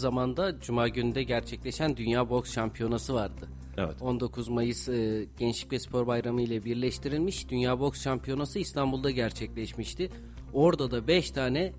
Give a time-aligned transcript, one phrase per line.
[0.00, 3.48] zamanda Cuma günde gerçekleşen Dünya Boks Şampiyonası vardı.
[3.78, 4.02] Evet.
[4.02, 10.10] 19 Mayıs e, Gençlik ve Spor Bayramı ile birleştirilmiş Dünya Boks Şampiyonası İstanbul'da gerçekleşmişti.
[10.52, 11.72] Orada da 5 tane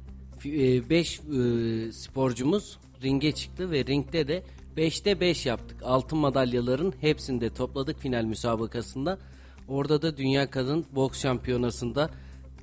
[0.45, 4.43] 5 e, sporcumuz ringe çıktı ve ringde de
[4.77, 5.83] 5'te 5 yaptık.
[5.83, 9.19] Altın madalyaların hepsini de topladık final müsabakasında.
[9.67, 12.09] Orada da Dünya Kadın Boks Şampiyonası'nda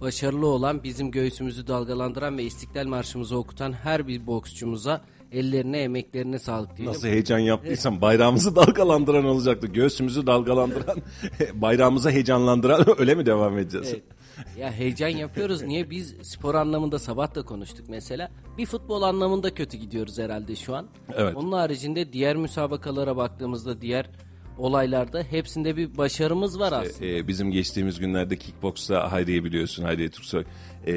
[0.01, 6.77] başarılı olan bizim göğsümüzü dalgalandıran ve İstiklal Marşımızı okutan her bir boksçumuza ellerine emeklerine sağlık
[6.77, 6.95] diyelim.
[6.95, 9.67] Nasıl heyecan yaptıysam bayrağımızı dalgalandıran olacaktı.
[9.67, 10.99] Göğsümüzü dalgalandıran,
[11.55, 13.89] bayrağımızı heyecanlandıran öyle mi devam edeceğiz?
[13.91, 14.03] Evet.
[14.59, 15.63] Ya heyecan yapıyoruz.
[15.63, 18.31] Niye biz spor anlamında sabah da konuştuk mesela.
[18.59, 20.87] Bir futbol anlamında kötü gidiyoruz herhalde şu an.
[21.17, 21.37] Evet.
[21.37, 24.11] Onun haricinde diğer müsabakalara baktığımızda diğer
[24.59, 27.07] olaylarda hepsinde bir başarımız var aslında.
[27.07, 30.45] Ee, bizim geçtiğimiz günlerde kickboksta Hayriye biliyorsun Hayriye Türksoy
[30.89, 30.95] e,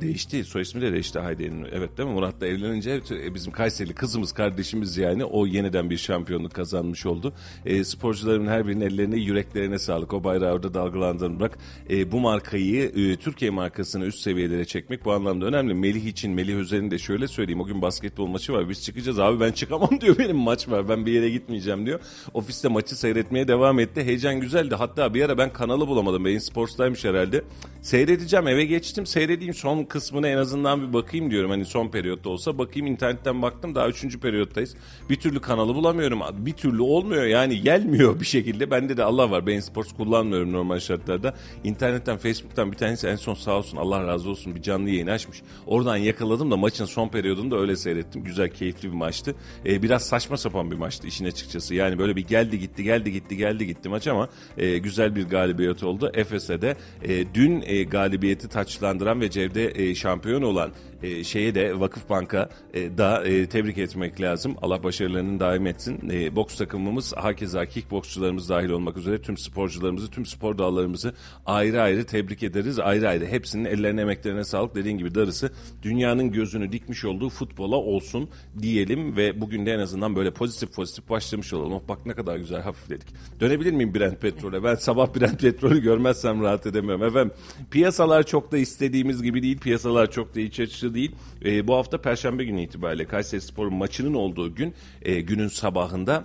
[0.00, 0.44] değişti.
[0.44, 1.66] Soy ismi de değişti Hayriye'nin.
[1.72, 2.14] Evet değil mi?
[2.14, 7.34] Murat'la evlenince e, bizim Kayserili kızımız kardeşimiz yani o yeniden bir şampiyonluk kazanmış oldu.
[7.66, 10.12] E, sporcuların her birinin ellerine yüreklerine sağlık.
[10.12, 11.58] O bayrağı orada dalgalandırmak.
[11.90, 15.74] E, bu markayı e, Türkiye markasını üst seviyelere çekmek bu anlamda önemli.
[15.74, 17.60] Melih için Melih Özer'in de şöyle söyleyeyim.
[17.60, 18.68] O gün basketbol maçı var.
[18.68, 20.18] Biz çıkacağız abi ben çıkamam diyor.
[20.18, 20.88] Benim maç var.
[20.88, 22.00] Ben bir yere gitmeyeceğim diyor.
[22.34, 24.04] Ofiste maçı seyretmeye devam etti.
[24.04, 24.74] Heyecan güzeldi.
[24.74, 26.24] Hatta bir ara ben kanalı bulamadım.
[26.24, 27.44] Beyin Sports'taymış herhalde.
[27.82, 29.06] Seyredeceğim eve geçtim.
[29.34, 31.50] Seyredeyim son kısmına en azından bir bakayım diyorum.
[31.50, 33.74] Hani son periyotta olsa bakayım internetten baktım.
[33.74, 34.76] Daha üçüncü periyottayız.
[35.10, 36.20] Bir türlü kanalı bulamıyorum.
[36.32, 38.70] Bir türlü olmuyor yani gelmiyor bir şekilde.
[38.70, 39.46] Bende de Allah var.
[39.46, 41.34] Beyin Sports kullanmıyorum normal şartlarda.
[41.64, 45.42] İnternetten Facebook'tan bir tanesi en son sağ olsun Allah razı olsun bir canlı yayın açmış.
[45.66, 48.24] Oradan yakaladım da maçın son periyodunu da öyle seyrettim.
[48.24, 49.34] Güzel keyifli bir maçtı.
[49.66, 51.74] Ee, biraz saçma sapan bir maçtı işin açıkçası.
[51.74, 55.82] Yani böyle bir geldi gitti geldi gitti geldi gitti maç ama e, güzel bir galibiyet
[55.82, 56.10] oldu.
[56.14, 60.72] Efes'e de e, dün e, galibiyeti taçlandıran ve Cevde e, şampiyon olan
[61.04, 64.56] e, şeye de Vakıf Bank'a e, da e, tebrik etmek lazım.
[64.62, 66.10] Allah başarılarını daim etsin.
[66.10, 71.14] E, boks takımımız hakeza kickboksçularımız dahil olmak üzere tüm sporcularımızı, tüm spor dallarımızı
[71.46, 72.78] ayrı ayrı tebrik ederiz.
[72.78, 78.28] Ayrı ayrı hepsinin ellerine emeklerine sağlık dediğin gibi darısı dünyanın gözünü dikmiş olduğu futbola olsun
[78.62, 81.72] diyelim ve bugün de en azından böyle pozitif pozitif başlamış olalım.
[81.72, 83.08] Oh, bak ne kadar güzel hafifledik.
[83.40, 84.64] Dönebilir miyim Brent Petrol'e?
[84.64, 87.04] Ben sabah Brent Petrol'ü görmezsem rahat edemiyorum.
[87.04, 87.32] Efendim
[87.70, 89.58] piyasalar çok da istediğimiz gibi değil.
[89.58, 91.12] Piyasalar çok da iç açıcı değil.
[91.44, 96.24] E, bu hafta Perşembe günü itibariyle Kayseri Spor maçının olduğu gün e, günün sabahında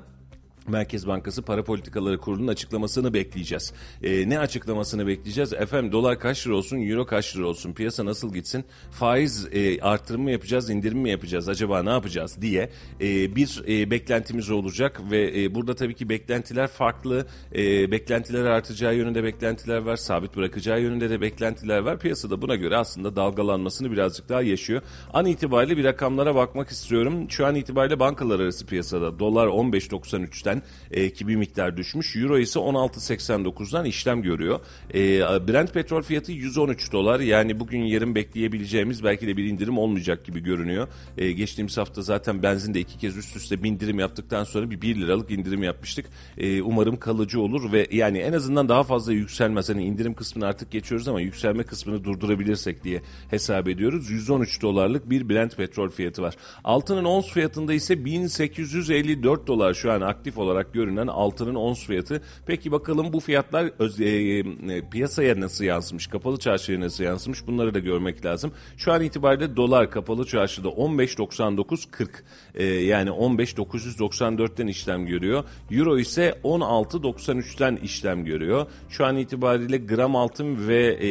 [0.69, 3.74] Merkez Bankası Para Politikaları Kurulu'nun açıklamasını bekleyeceğiz.
[4.03, 5.53] E, ne açıklamasını bekleyeceğiz?
[5.53, 10.22] Efendim dolar kaç lira olsun, euro kaç lira olsun, piyasa nasıl gitsin, faiz e, artırım
[10.22, 12.69] mı yapacağız, indirim mi yapacağız, acaba ne yapacağız diye
[13.02, 18.96] e, bir e, beklentimiz olacak ve e, burada tabii ki beklentiler farklı, e, beklentiler artacağı
[18.96, 22.00] yönünde beklentiler var, sabit bırakacağı yönünde de beklentiler var.
[22.00, 24.81] Piyasada buna göre aslında dalgalanmasını birazcık daha yaşıyor.
[25.13, 27.31] An itibariyle bir rakamlara bakmak istiyorum.
[27.31, 30.59] Şu an itibariyle bankalar arası piyasada dolar 15.93'ten
[30.92, 32.16] e, ki bir miktar düşmüş.
[32.16, 34.59] Euro ise 16.89'dan işlem görüyor.
[34.94, 37.20] E, Brent petrol fiyatı 113 dolar.
[37.20, 40.88] Yani bugün yarın bekleyebileceğimiz belki de bir indirim olmayacak gibi görünüyor.
[41.18, 44.96] E, geçtiğimiz hafta zaten benzinde iki kez üst üste bir indirim yaptıktan sonra bir 1
[44.96, 46.06] liralık indirim yapmıştık.
[46.38, 49.70] E, umarım kalıcı olur ve yani en azından daha fazla yükselmez.
[49.70, 54.09] Hani indirim kısmını artık geçiyoruz ama yükselme kısmını durdurabilirsek diye hesap ediyoruz.
[54.09, 56.36] 113 dolarlık bir Brent petrol fiyatı var.
[56.64, 62.21] Altının ons fiyatında ise 1854 dolar şu an aktif olarak görünen altının ons fiyatı.
[62.45, 64.43] Peki bakalım bu fiyatlar öz, e, e,
[64.91, 68.51] piyasaya nasıl yansımış, kapalı çarşıya nasıl yansımış bunları da görmek lazım.
[68.77, 72.07] Şu an itibariyle dolar kapalı çarşıda 15.99.40
[72.55, 75.43] e, yani 15.994'ten işlem görüyor.
[75.71, 78.66] Euro ise 16.93'ten işlem görüyor.
[78.89, 81.09] Şu an itibariyle gram altın ve e,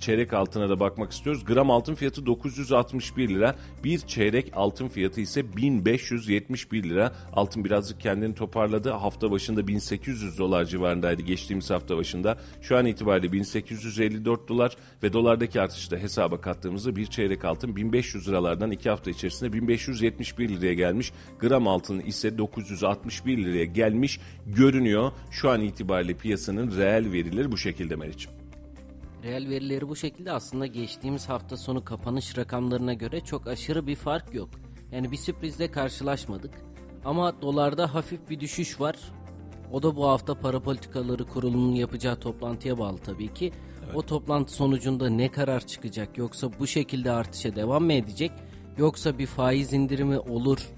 [0.00, 1.44] çeyrek altına da bakmak istiyoruz.
[1.44, 3.56] Gram altın fiyatı 961 lira.
[3.84, 7.12] Bir çeyrek altın fiyatı ise 1571 lira.
[7.32, 8.90] Altın birazcık kendini toparladı.
[8.90, 12.38] Hafta başında 1800 dolar civarındaydı geçtiğimiz hafta başında.
[12.62, 18.28] Şu an itibariyle 1854 dolar ve dolardaki artışı da hesaba kattığımızda bir çeyrek altın 1500
[18.28, 21.12] liralardan iki hafta içerisinde 1571 liraya gelmiş.
[21.40, 25.12] Gram altın ise 961 liraya gelmiş görünüyor.
[25.30, 28.32] Şu an itibariyle piyasanın reel verileri bu şekilde Meriç'im.
[29.22, 34.34] Reel verileri bu şekilde aslında geçtiğimiz hafta sonu kapanış rakamlarına göre çok aşırı bir fark
[34.34, 34.48] yok.
[34.92, 36.70] Yani bir sürprizle karşılaşmadık.
[37.04, 38.96] Ama dolarda hafif bir düşüş var.
[39.72, 43.52] O da bu hafta para politikaları kurulunun yapacağı toplantıya bağlı tabii ki.
[43.84, 43.96] Evet.
[43.96, 48.32] O toplantı sonucunda ne karar çıkacak yoksa bu şekilde artışa devam mı edecek
[48.78, 50.68] yoksa bir faiz indirimi olur,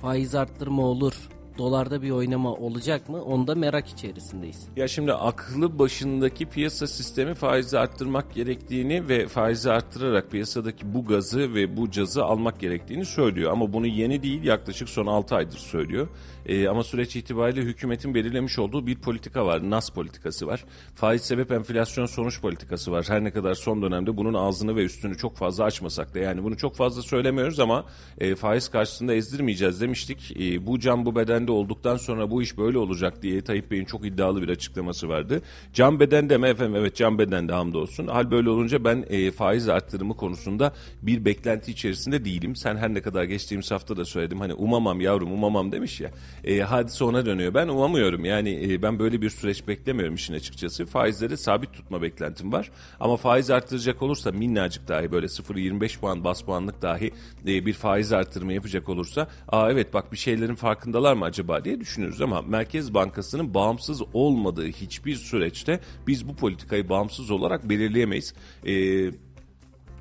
[0.00, 1.28] faiz arttırma olur
[1.58, 3.22] dolarda bir oynama olacak mı?
[3.22, 4.68] Onda merak içerisindeyiz.
[4.76, 11.54] Ya şimdi aklı başındaki piyasa sistemi faizi arttırmak gerektiğini ve faizi arttırarak piyasadaki bu gazı
[11.54, 13.52] ve bu cazı almak gerektiğini söylüyor.
[13.52, 16.08] Ama bunu yeni değil yaklaşık son 6 aydır söylüyor.
[16.48, 19.70] Ee, ama süreç itibariyle hükümetin belirlemiş olduğu bir politika var.
[19.70, 20.64] NAS politikası var.
[20.94, 23.06] Faiz sebep enflasyon sonuç politikası var.
[23.08, 26.56] Her ne kadar son dönemde bunun ağzını ve üstünü çok fazla açmasak da yani bunu
[26.56, 27.84] çok fazla söylemiyoruz ama
[28.18, 30.36] e, faiz karşısında ezdirmeyeceğiz demiştik.
[30.40, 34.06] E, bu can bu bedende olduktan sonra bu iş böyle olacak diye Tayyip Bey'in çok
[34.06, 35.42] iddialı bir açıklaması vardı.
[35.74, 36.76] Can bedende mi efendim?
[36.76, 38.06] Evet can bedende hamdolsun.
[38.06, 40.72] Hal böyle olunca ben e, faiz arttırımı konusunda
[41.02, 42.56] bir beklenti içerisinde değilim.
[42.56, 46.10] Sen her ne kadar geçtiğimiz hafta da söyledim hani umamam yavrum umamam demiş ya.
[46.44, 47.54] E, hadise ona dönüyor.
[47.54, 50.86] Ben umamıyorum yani e, ben böyle bir süreç beklemiyorum işin açıkçası.
[50.86, 52.70] Faizleri sabit tutma beklentim var.
[53.00, 57.10] Ama faiz arttıracak olursa minnacık dahi böyle 0.25 puan bas puanlık dahi
[57.46, 61.80] e, bir faiz arttırma yapacak olursa aa evet bak bir şeylerin farkındalar mı acaba diye
[61.80, 68.34] düşünürüz ama Merkez Bankası'nın bağımsız olmadığı hiçbir süreçte biz bu politikayı bağımsız olarak belirleyemeyiz.
[68.64, 69.10] Eee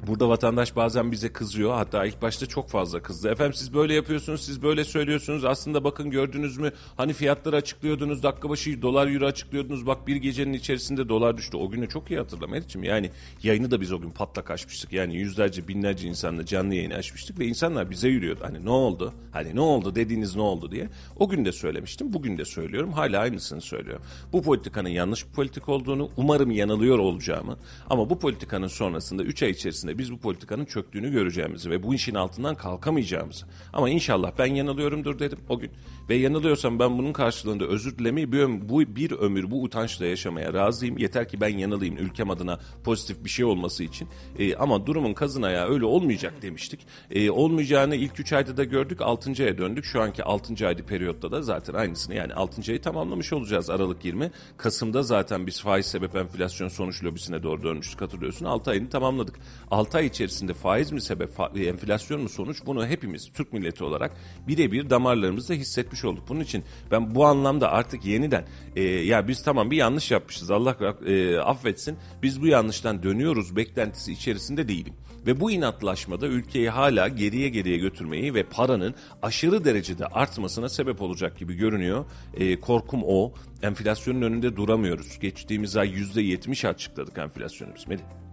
[0.07, 1.73] Burada vatandaş bazen bize kızıyor.
[1.73, 3.29] Hatta ilk başta çok fazla kızdı.
[3.29, 5.45] Efendim siz böyle yapıyorsunuz, siz böyle söylüyorsunuz.
[5.45, 6.71] Aslında bakın gördünüz mü?
[6.97, 9.88] Hani fiyatları açıklıyordunuz, dakika başı dolar euro açıklıyordunuz.
[9.88, 11.57] Bak bir gecenin içerisinde dolar düştü.
[11.57, 12.83] O günü çok iyi hatırlam Meriç'im.
[12.83, 13.11] Yani
[13.44, 14.94] yayını da biz o gün patlak açmıştık.
[14.94, 17.39] Yani yüzlerce, binlerce insanla canlı yayını açmıştık.
[17.39, 18.39] Ve insanlar bize yürüyordu.
[18.43, 19.13] Hani ne oldu?
[19.31, 20.89] Hani ne oldu dediğiniz ne oldu diye.
[21.15, 22.93] O gün de söylemiştim, bugün de söylüyorum.
[22.93, 24.05] Hala aynısını söylüyorum.
[24.33, 27.57] Bu politikanın yanlış bir politik olduğunu, umarım yanılıyor olacağımı.
[27.89, 31.94] Ama bu politikanın sonrasında 3 ay içerisinde içerisinde biz bu politikanın çöktüğünü göreceğimizi ve bu
[31.94, 33.45] işin altından kalkamayacağımızı.
[33.74, 35.72] Ama inşallah ben yanılıyorumdur dedim o gün.
[36.10, 40.98] Ve yanılıyorsam ben bunun karşılığında özür dilemeyi bir, bu, bir ömür bu utançla yaşamaya razıyım.
[40.98, 44.07] Yeter ki ben yanılayım ülkem adına pozitif bir şey olması için.
[44.39, 46.80] E, ama durumun kazın ayağı öyle olmayacak demiştik.
[47.12, 49.01] E, olmayacağını ilk 3 ayda da gördük.
[49.01, 49.44] 6.
[49.44, 49.86] aya döndük.
[49.86, 50.68] Şu anki 6.
[50.68, 52.72] aydı periyotta da zaten aynısını yani 6.
[52.72, 54.31] ayı tamamlamış olacağız Aralık 20.
[54.57, 58.45] Kasım'da zaten biz faiz sebep enflasyon sonuç lobisine doğru dönmüştük hatırlıyorsun.
[58.45, 59.39] 6 ayını tamamladık.
[59.77, 64.12] 6 ay içerisinde faiz mi sebep, enflasyon mu sonuç bunu hepimiz Türk milleti olarak
[64.47, 66.24] birebir damarlarımızda hissetmiş olduk.
[66.29, 68.45] Bunun için ben bu anlamda artık yeniden
[68.75, 74.12] e, ya biz tamam bir yanlış yapmışız Allah e, affetsin biz bu yanlıştan dönüyoruz beklentisi
[74.12, 74.94] içerisinde değilim.
[75.25, 81.38] Ve bu inatlaşmada ülkeyi hala geriye geriye götürmeyi ve paranın aşırı derecede artmasına sebep olacak
[81.38, 82.06] gibi görünüyor.
[82.33, 83.33] E, korkum o.
[83.62, 85.19] Enflasyonun önünde duramıyoruz.
[85.19, 87.88] Geçtiğimiz ay %70 açıkladık enflasyonumuz.
[87.88, 88.26] Melih.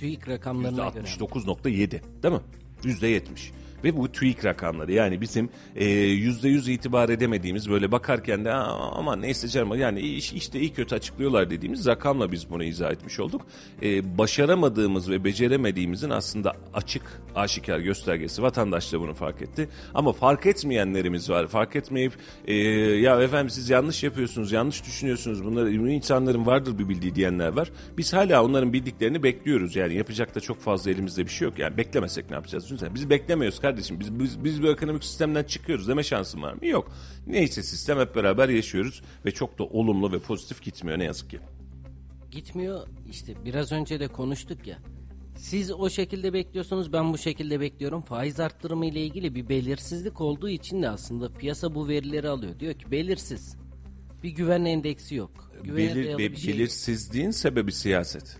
[0.00, 1.04] TÜİK rakamlarına göre.
[1.04, 2.40] %69.7 değil mi?
[2.82, 3.20] %70.
[3.84, 9.16] Ve bu TÜİK rakamları yani bizim e, yüzde yüz itibar edemediğimiz böyle bakarken de ama
[9.16, 13.46] neyse canım yani iş, işte iyi kötü açıklıyorlar dediğimiz rakamla biz bunu izah etmiş olduk.
[13.82, 17.02] E, başaramadığımız ve beceremediğimizin aslında açık
[17.34, 19.68] aşikar göstergesi vatandaş da bunu fark etti.
[19.94, 21.46] Ama fark etmeyenlerimiz var.
[21.46, 22.12] Fark etmeyip
[22.44, 25.44] e, ya efendim siz yanlış yapıyorsunuz, yanlış düşünüyorsunuz.
[25.44, 27.70] Bunları insanların vardır bir bildiği diyenler var.
[27.98, 29.76] Biz hala onların bildiklerini bekliyoruz.
[29.76, 31.58] Yani yapacak da çok fazla elimizde bir şey yok.
[31.58, 32.70] Yani beklemesek ne yapacağız?
[32.94, 33.69] Biz beklemiyoruz kardeşim.
[33.76, 36.66] Biz, biz, biz bu ekonomik sistemden çıkıyoruz deme şansım var mı?
[36.66, 36.92] Yok.
[37.26, 41.40] Neyse sistem hep beraber yaşıyoruz ve çok da olumlu ve pozitif gitmiyor ne yazık ki.
[42.30, 44.78] Gitmiyor işte biraz önce de konuştuk ya.
[45.36, 48.02] Siz o şekilde bekliyorsunuz ben bu şekilde bekliyorum.
[48.02, 52.60] Faiz arttırımı ile ilgili bir belirsizlik olduğu için de aslında piyasa bu verileri alıyor.
[52.60, 53.56] Diyor ki belirsiz.
[54.22, 55.52] Bir güven endeksi yok.
[55.64, 57.34] Belir, be, şey belirsizliğin yok.
[57.34, 58.38] sebebi siyaset.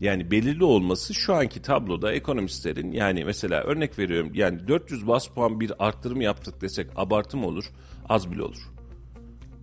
[0.00, 5.60] Yani belirli olması şu anki tabloda ekonomistlerin yani mesela örnek veriyorum yani 400 bas puan
[5.60, 7.64] bir arttırım yaptık desek abartı mı olur?
[8.08, 8.70] Az bile olur.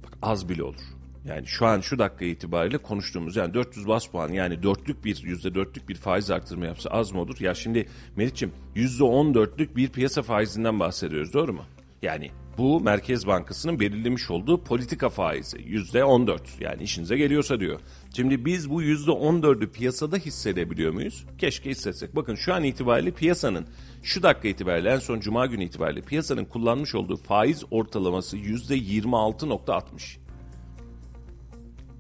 [0.04, 0.82] Bak az bile olur.
[1.26, 5.56] Yani şu an şu dakika itibariyle konuştuğumuz yani 400 bas puan yani dörtlük bir yüzde
[5.56, 7.40] dörtlük bir faiz arttırma yapsa az mı olur?
[7.40, 11.64] Ya şimdi Meriç'im yüzde on dörtlük bir piyasa faizinden bahsediyoruz doğru mu?
[12.04, 17.80] Yani bu Merkez Bankası'nın belirlemiş olduğu politika faizi yüzde on dört yani işinize geliyorsa diyor.
[18.16, 21.26] Şimdi biz bu yüzde on dördü piyasada hissedebiliyor muyuz?
[21.38, 22.16] Keşke hissetsek.
[22.16, 23.68] Bakın şu an itibariyle piyasanın
[24.04, 29.18] şu dakika itibariyle en son cuma günü itibariyle piyasanın kullanmış olduğu faiz ortalaması yüzde yirmi
[29.18, 30.18] altı nokta altmış.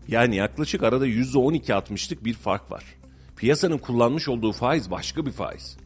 [0.07, 2.83] Yani yaklaşık arada yüzde on iki altmışlık bir fark var.
[3.37, 5.77] Piyasanın kullanmış olduğu faiz başka bir faiz.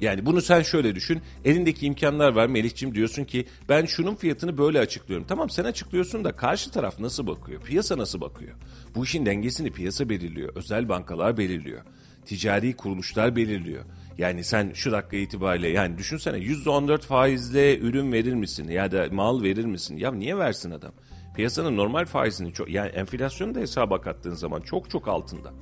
[0.00, 1.20] Yani bunu sen şöyle düşün.
[1.44, 5.26] Elindeki imkanlar var Melih'cim diyorsun ki ben şunun fiyatını böyle açıklıyorum.
[5.28, 7.62] Tamam sen açıklıyorsun da karşı taraf nasıl bakıyor?
[7.62, 8.54] Piyasa nasıl bakıyor?
[8.94, 10.52] Bu işin dengesini piyasa belirliyor.
[10.54, 11.80] Özel bankalar belirliyor.
[12.26, 13.84] Ticari kuruluşlar belirliyor.
[14.18, 19.42] Yani sen şu dakika itibariyle yani düşünsene %14 faizle ürün verir misin ya da mal
[19.42, 19.96] verir misin?
[19.96, 20.92] Ya niye versin adam?
[21.36, 25.52] Piyasanın normal faizini çok yani enflasyonu da hesaba kattığın zaman çok çok altında.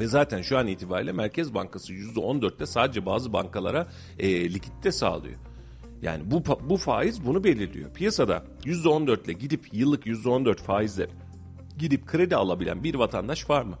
[0.00, 3.86] Ve zaten şu an itibariyle Merkez Bankası %14'te sadece bazı bankalara
[4.18, 5.38] e, likitte sağlıyor.
[6.02, 7.92] Yani bu bu faiz bunu belirliyor.
[7.92, 11.06] Piyasada %14 ile gidip yıllık %14 faizle
[11.78, 13.78] gidip kredi alabilen bir vatandaş var mı?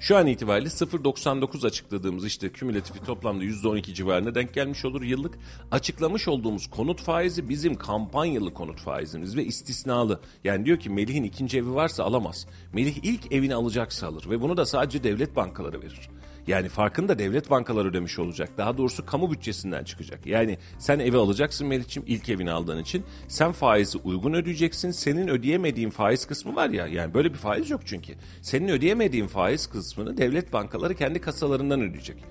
[0.00, 5.38] Şu an itibariyle 0.99 açıkladığımız işte kümülatifi toplamda %12 civarına denk gelmiş olur yıllık.
[5.70, 10.20] Açıklamış olduğumuz konut faizi bizim kampanyalı konut faizimiz ve istisnalı.
[10.44, 12.46] Yani diyor ki Melih'in ikinci evi varsa alamaz.
[12.72, 16.10] Melih ilk evini alacaksa alır ve bunu da sadece devlet bankaları verir.
[16.48, 18.50] Yani farkını da devlet bankaları ödemiş olacak.
[18.58, 20.26] Daha doğrusu kamu bütçesinden çıkacak.
[20.26, 23.04] Yani sen evi alacaksın Melih'ciğim ilk evini aldığın için.
[23.28, 24.90] Sen faizi uygun ödeyeceksin.
[24.90, 26.86] Senin ödeyemediğin faiz kısmı var ya.
[26.86, 28.14] Yani böyle bir faiz yok çünkü.
[28.42, 32.24] Senin ödeyemediğin faiz kısmını devlet bankaları kendi kasalarından ödeyecek.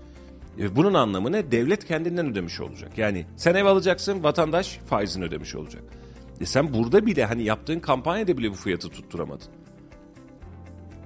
[0.59, 1.51] E, bunun anlamı ne?
[1.51, 2.97] Devlet kendinden ödemiş olacak.
[2.97, 5.83] Yani sen ev alacaksın, vatandaş faizini ödemiş olacak.
[6.41, 9.47] E sen burada bile hani yaptığın kampanyada bile bu fiyatı tutturamadın.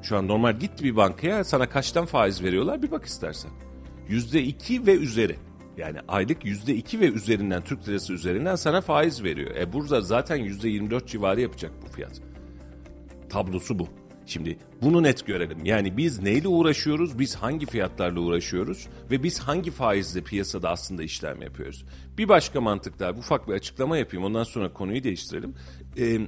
[0.02, 3.52] Şu an normal git bir bankaya sana kaçtan faiz veriyorlar bir bak istersen.
[4.08, 5.36] Yüzde iki ve üzeri.
[5.78, 9.56] Yani aylık yüzde iki ve üzerinden Türk lirası üzerinden sana faiz veriyor.
[9.56, 12.22] E burada zaten yüzde yirmi dört civarı yapacak bu fiyat.
[13.30, 13.88] Tablosu bu.
[14.26, 15.66] Şimdi bunu net görelim.
[15.66, 21.42] Yani biz neyle uğraşıyoruz, biz hangi fiyatlarla uğraşıyoruz ve biz hangi faizle piyasada aslında işlem
[21.42, 21.86] yapıyoruz.
[22.18, 25.56] Bir başka mantık daha, ufak bir açıklama yapayım ondan sonra konuyu değiştirelim.
[25.98, 26.20] Ee,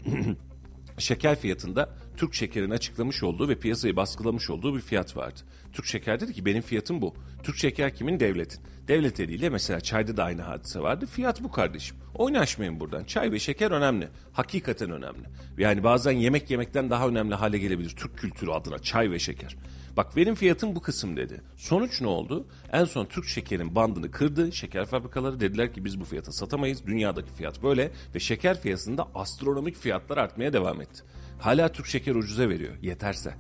[0.98, 5.40] şeker fiyatında Türk Şeker'in açıklamış olduğu ve piyasayı baskılamış olduğu bir fiyat vardı.
[5.74, 7.14] Türk Şeker dedi ki benim fiyatım bu.
[7.44, 8.20] Türk Şeker kimin?
[8.20, 8.60] Devletin.
[8.88, 11.06] Devlet eliyle mesela çayda da aynı hadise vardı.
[11.06, 11.98] Fiyat bu kardeşim.
[12.16, 13.04] Oynaşmayın buradan.
[13.04, 14.08] Çay ve şeker önemli.
[14.34, 15.24] Hakikaten önemli.
[15.58, 17.90] Yani bazen yemek yemekten daha önemli hale gelebilir.
[17.90, 19.56] Türk kültürü adına çay ve şeker.
[19.98, 21.42] Bak benim fiyatım bu kısım dedi.
[21.58, 22.48] Sonuç ne oldu?
[22.72, 24.52] En son Türk şekerin bandını kırdı.
[24.52, 26.86] Şeker fabrikaları dediler ki biz bu fiyata satamayız.
[26.88, 31.04] Dünyadaki fiyat böyle ve şeker fiyatında astronomik fiyatlar artmaya devam etti.
[31.40, 33.34] Hala Türk şeker ucuza veriyor yeterse.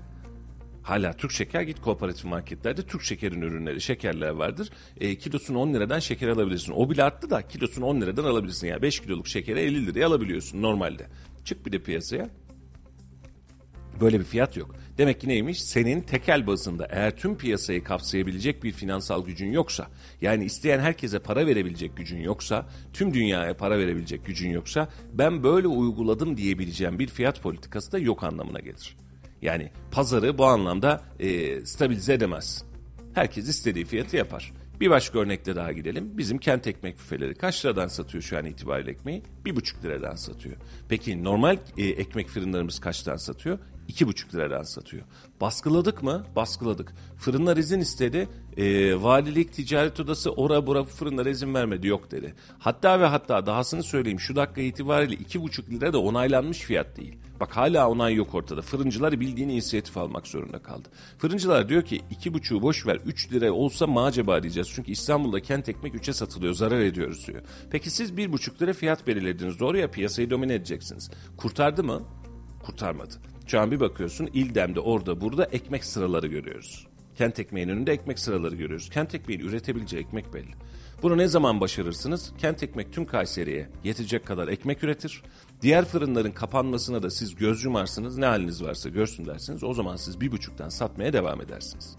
[0.83, 4.69] Hala Türk şeker git kooperatif marketlerde Türk şekerin ürünleri, şekerler vardır.
[4.99, 6.73] E, kilosunu 10 liradan şeker alabilirsin.
[6.75, 8.67] O bile arttı da kilosunu 10 liradan alabilirsin.
[8.67, 11.07] Yani 5 kiloluk şekeri 50 liraya alabiliyorsun normalde.
[11.45, 12.29] Çık bir de piyasaya.
[14.01, 14.75] Böyle bir fiyat yok.
[14.97, 15.63] Demek ki neymiş?
[15.63, 19.87] Senin tekel bazında eğer tüm piyasayı kapsayabilecek bir finansal gücün yoksa,
[20.21, 25.67] yani isteyen herkese para verebilecek gücün yoksa, tüm dünyaya para verebilecek gücün yoksa, ben böyle
[25.67, 28.97] uyguladım diyebileceğim bir fiyat politikası da yok anlamına gelir.
[29.41, 32.63] Yani pazarı bu anlamda e, stabilize edemez.
[33.13, 34.53] Herkes istediği fiyatı yapar.
[34.79, 36.17] Bir başka örnekte daha gidelim.
[36.17, 39.23] Bizim kent ekmek büfeleri kaç liradan satıyor şu an itibariyle ekmeği?
[39.45, 40.55] Bir buçuk liradan satıyor.
[40.89, 43.59] Peki normal e, ekmek fırınlarımız kaçtan satıyor?
[43.87, 45.03] İki buçuk liradan satıyor.
[45.41, 46.25] Baskıladık mı?
[46.35, 46.93] Baskıladık.
[47.17, 48.29] Fırınlar izin istedi.
[48.57, 51.87] E, valilik ticaret odası ora bura fırınlar izin vermedi.
[51.87, 52.35] Yok dedi.
[52.59, 57.17] Hatta ve hatta dahasını söyleyeyim şu dakika itibariyle iki buçuk lira da onaylanmış fiyat değil.
[57.39, 58.61] Bak hala onay yok ortada.
[58.61, 60.89] Fırıncılar bildiğin inisiyatif almak zorunda kaldı.
[61.17, 64.11] Fırıncılar diyor ki iki buçuğu boş ver 3 lira olsa mı
[64.43, 64.69] diyeceğiz.
[64.75, 67.41] Çünkü İstanbul'da kent ekmek 3'e satılıyor zarar ediyoruz diyor.
[67.71, 69.59] Peki siz bir buçuk lira fiyat belirlediniz.
[69.59, 71.11] Doğru ya piyasayı domine edeceksiniz.
[71.37, 72.01] Kurtardı mı?
[72.65, 73.32] Kurtarmadı.
[73.47, 76.87] Şu an bir bakıyorsun İldem'de orada burada ekmek sıraları görüyoruz.
[77.15, 78.89] Kent ekmeğinin önünde ekmek sıraları görüyoruz.
[78.89, 80.53] Kent ekmeğin üretebileceği ekmek belli.
[81.03, 82.33] Bunu ne zaman başarırsınız?
[82.37, 85.23] Kent ekmek tüm Kayseri'ye yetecek kadar ekmek üretir.
[85.61, 88.17] Diğer fırınların kapanmasına da siz göz yumarsınız.
[88.17, 89.63] Ne haliniz varsa görsün dersiniz.
[89.63, 91.95] O zaman siz bir buçuktan satmaya devam edersiniz.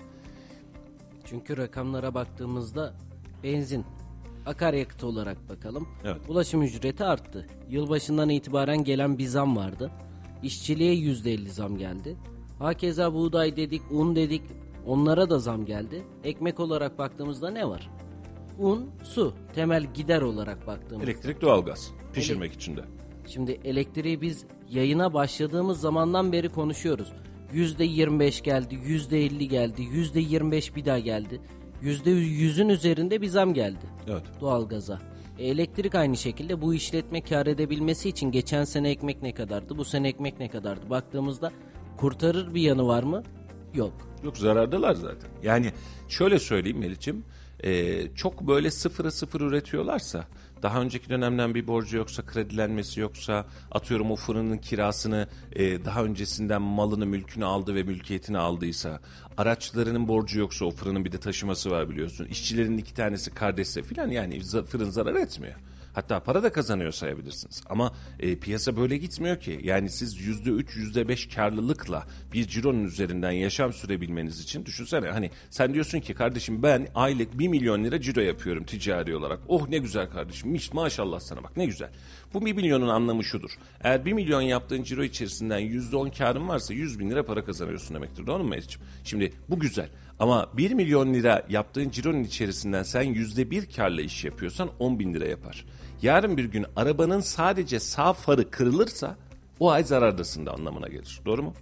[1.25, 2.95] Çünkü rakamlara baktığımızda
[3.43, 3.85] benzin,
[4.47, 5.89] akaryakıt olarak bakalım.
[6.05, 6.21] Evet.
[6.29, 7.47] Ulaşım ücreti arttı.
[7.69, 9.91] Yılbaşından itibaren gelen bir zam vardı.
[10.45, 12.17] İşçiliğe %50 zam geldi.
[12.59, 14.43] Hakeza buğday dedik, un dedik.
[14.87, 16.05] Onlara da zam geldi.
[16.25, 17.91] Ekmek olarak baktığımızda ne var?
[18.59, 19.35] Un, su.
[19.55, 21.11] Temel gider olarak baktığımızda.
[21.11, 21.91] Elektrik, doğalgaz.
[22.13, 22.85] Pişirmek için de.
[23.27, 27.13] Şimdi elektriği biz yayına başladığımız zamandan beri konuşuyoruz.
[27.53, 31.41] %25 geldi, %50 geldi, %25 bir daha geldi.
[31.83, 33.85] %100'ün üzerinde bir zam geldi.
[34.09, 34.23] Evet.
[34.41, 35.01] Doğalgaza.
[35.39, 39.85] E, elektrik aynı şekilde bu işletme kar edebilmesi için geçen sene ekmek ne kadardı, bu
[39.85, 41.53] sene ekmek ne kadardı baktığımızda
[41.97, 43.23] kurtarır bir yanı var mı?
[43.75, 43.93] Yok.
[44.25, 45.31] Yok zarardalar zaten.
[45.43, 45.73] Yani
[46.09, 47.25] şöyle söyleyeyim Melih'ciğim.
[47.65, 50.25] E, çok böyle sıfıra sıfır üretiyorlarsa
[50.63, 56.63] daha önceki dönemden bir borcu yoksa kredilenmesi yoksa atıyorum o fırının kirasını e, daha öncesinden
[56.63, 59.01] malını mülkünü aldı ve mülkiyetini aldıysa
[59.37, 64.09] araçlarının borcu yoksa o fırının bir de taşıması var biliyorsun işçilerin iki tanesi kardeşse filan
[64.09, 65.55] yani fırın zarar etmiyor.
[65.95, 67.63] Hatta para da kazanıyor sayabilirsiniz.
[67.67, 69.61] Ama e, piyasa böyle gitmiyor ki.
[69.63, 75.11] Yani siz yüzde üç, yüzde beş karlılıkla bir cironun üzerinden yaşam sürebilmeniz için düşünsene.
[75.11, 79.41] Hani sen diyorsun ki kardeşim ben aylık bir milyon lira ciro yapıyorum ticari olarak.
[79.49, 80.59] Oh ne güzel kardeşim.
[80.73, 81.91] Maşallah sana bak ne güzel.
[82.35, 83.59] Bu bir milyonun anlamı şudur.
[83.81, 87.95] Eğer bir milyon yaptığın ciro içerisinden yüzde on karın varsa yüz bin lira para kazanıyorsun
[87.95, 88.27] demektir.
[88.27, 88.89] Doğru mu Meriç'ciğim?
[89.05, 89.89] Şimdi bu güzel.
[90.19, 95.15] Ama 1 milyon lira yaptığın cironun içerisinden sen yüzde bir karla iş yapıyorsan 10 bin
[95.15, 95.65] lira yapar.
[96.03, 99.17] Yarın bir gün arabanın sadece sağ farı kırılırsa
[99.61, 101.21] o ay zarardasın da anlamına gelir.
[101.27, 101.55] Doğru mu?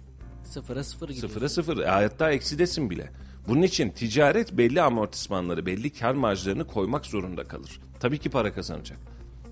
[0.43, 1.27] Sıfıra sıfır gidiyor.
[1.27, 1.77] Sıfıra sıfır.
[1.77, 3.09] E, hatta eksidesin bile.
[3.47, 7.79] Bunun için ticaret belli amortismanları, belli kar marjlarını koymak zorunda kalır.
[7.99, 8.97] Tabii ki para kazanacak.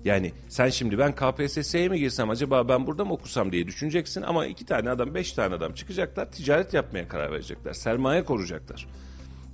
[0.04, 4.46] Yani sen şimdi ben KPSS'ye mi girsem acaba ben burada mı okusam diye düşüneceksin ama
[4.46, 8.86] iki tane adam, beş tane adam çıkacaklar, ticaret yapmaya karar verecekler, sermaye koruyacaklar.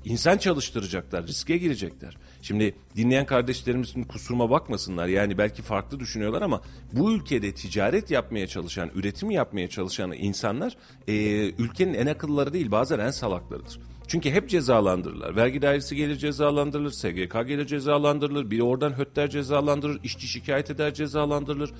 [0.04, 2.16] İnsan çalıştıracaklar, riske girecekler.
[2.42, 5.06] Şimdi dinleyen kardeşlerimizin kusuruma bakmasınlar.
[5.06, 6.62] Yani belki farklı düşünüyorlar ama
[6.92, 10.76] bu ülkede ticaret yapmaya çalışan, üretim yapmaya çalışan insanlar
[11.08, 11.14] e,
[11.50, 13.80] ülkenin en akılları değil bazen en salaklarıdır.
[14.08, 15.36] Çünkü hep cezalandırırlar.
[15.36, 21.70] Vergi dairesi gelir cezalandırılır, SGK gelir cezalandırılır, biri oradan hötter cezalandırır, işçi şikayet eder cezalandırılır,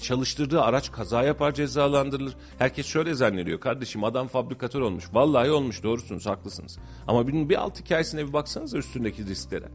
[0.00, 2.34] çalıştırdığı araç kaza yapar cezalandırılır.
[2.58, 5.04] Herkes şöyle zannediyor, kardeşim adam fabrikatör olmuş.
[5.12, 6.78] Vallahi olmuş, doğrusunuz, haklısınız.
[7.06, 9.68] Ama bunun bir alt hikayesine bir baksanıza üstündeki risklere.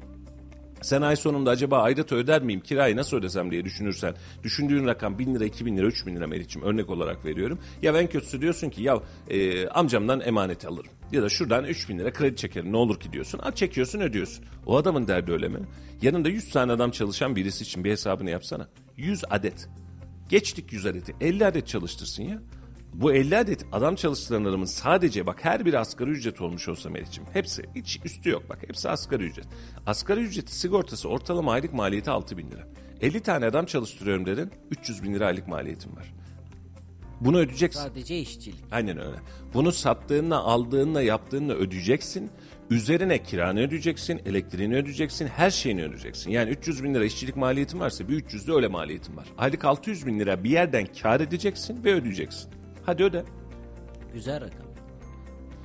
[0.82, 5.36] Sen ay sonunda acaba aidatı öder miyim, kirayı nasıl ödesem diye düşünürsen, düşündüğün rakam 1000
[5.36, 7.60] lira, 2000 lira, 3000 lira Meriç'im örnek olarak veriyorum.
[7.82, 10.92] Ya en kötüsü diyorsun ki ya e, amcamdan emanet alırım.
[11.12, 13.40] Ya da şuradan 3000 lira kredi çekerim ne olur ki diyorsun.
[13.44, 14.46] A, çekiyorsun ödüyorsun.
[14.66, 15.60] O adamın derdi öyle mi?
[16.02, 18.68] Yanında 100 tane adam çalışan birisi için bir hesabını yapsana.
[18.98, 19.70] 100 adet.
[20.30, 21.16] Geçtik 100 adeti.
[21.22, 22.42] 50 adet çalıştırsın ya.
[23.02, 27.24] Bu 50 adet adam çalıştıran adamın sadece bak her biri asgari ücret olmuş olsa Meriç'im.
[27.34, 29.46] Hepsi hiç üstü yok bak hepsi asgari ücret.
[29.86, 32.68] Asgari ücreti sigortası ortalama aylık maliyeti 6 bin lira.
[33.02, 36.14] 50 tane adam çalıştırıyorum dedin 300 bin lira aylık maliyetim var.
[37.22, 37.82] Bunu ödeyeceksin.
[37.82, 38.64] Sadece işçilik.
[38.72, 39.18] Aynen öyle.
[39.54, 42.30] Bunu sattığınla, aldığınla, yaptığınla ödeyeceksin.
[42.70, 46.32] Üzerine kiranı ödeyeceksin, elektriğini ödeyeceksin, her şeyini ödeyeceksin.
[46.32, 49.26] Yani 300 bin lira işçilik maliyetin varsa bir 300 de öyle maliyetin var.
[49.38, 52.65] Aylık 600 bin lira bir yerden kar edeceksin ve ödeyeceksin.
[52.86, 53.26] Hadi öde.
[54.14, 54.68] Güzel rakam.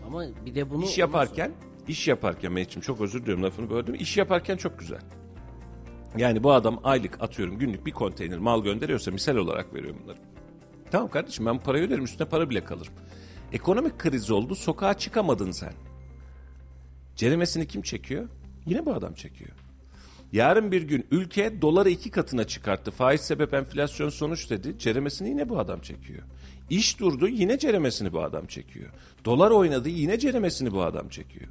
[0.07, 0.85] Ama bir de bunu...
[0.85, 1.53] İş yaparken,
[1.89, 3.95] iş yaparken Mehmetciğim çok özür diliyorum lafını böldüm.
[3.95, 5.01] İş yaparken çok güzel.
[6.17, 10.19] Yani bu adam aylık atıyorum günlük bir konteyner mal gönderiyorsa misal olarak veriyorum bunları.
[10.91, 12.91] Tamam kardeşim ben parayı öderim üstüne para bile kalır.
[13.53, 15.73] Ekonomik kriz oldu sokağa çıkamadın sen.
[17.17, 18.29] Ceremesini kim çekiyor?
[18.67, 19.51] Yine bu adam çekiyor.
[20.33, 22.91] Yarın bir gün ülke doları iki katına çıkarttı.
[22.91, 24.79] Faiz sebep enflasyon sonuç dedi.
[24.79, 26.23] Ceremesini yine bu adam çekiyor.
[26.71, 28.91] İş durdu yine ceremesini bu adam çekiyor.
[29.25, 31.49] Dolar oynadı yine ceremesini bu adam çekiyor.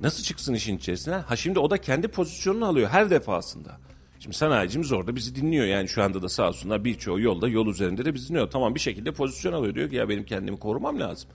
[0.00, 1.14] Nasıl çıksın işin içerisine?
[1.14, 3.78] Ha şimdi o da kendi pozisyonunu alıyor her defasında.
[4.18, 8.04] Şimdi sanayicimiz orada bizi dinliyor yani şu anda da sağ olsunlar birçoğu yolda yol üzerinde
[8.04, 8.50] de bizi dinliyor.
[8.50, 11.30] Tamam bir şekilde pozisyon alıyor diyor ki ya benim kendimi korumam lazım.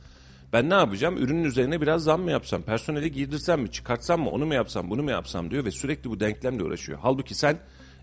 [0.54, 1.18] Ben ne yapacağım?
[1.18, 2.62] Ürünün üzerine biraz zam mı yapsam?
[2.62, 3.72] Personeli girdirsem mi?
[3.72, 4.30] Çıkartsam mı?
[4.30, 4.90] Onu mu yapsam?
[4.90, 7.00] Bunu mu yapsam diyor ve sürekli bu denklemle uğraşıyor.
[7.02, 7.60] Halbuki sen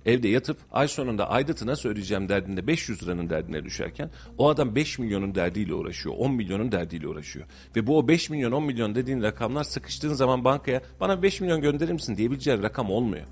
[0.06, 4.98] evde yatıp ay sonunda aidatı nasıl ödeyeceğim derdinde 500 liranın derdine düşerken o adam 5
[4.98, 6.14] milyonun derdiyle uğraşıyor.
[6.18, 7.46] 10 milyonun derdiyle uğraşıyor.
[7.76, 11.60] Ve bu o 5 milyon 10 milyon dediğin rakamlar sıkıştığın zaman bankaya bana 5 milyon
[11.60, 13.26] gönderir misin diyebileceğin rakam olmuyor.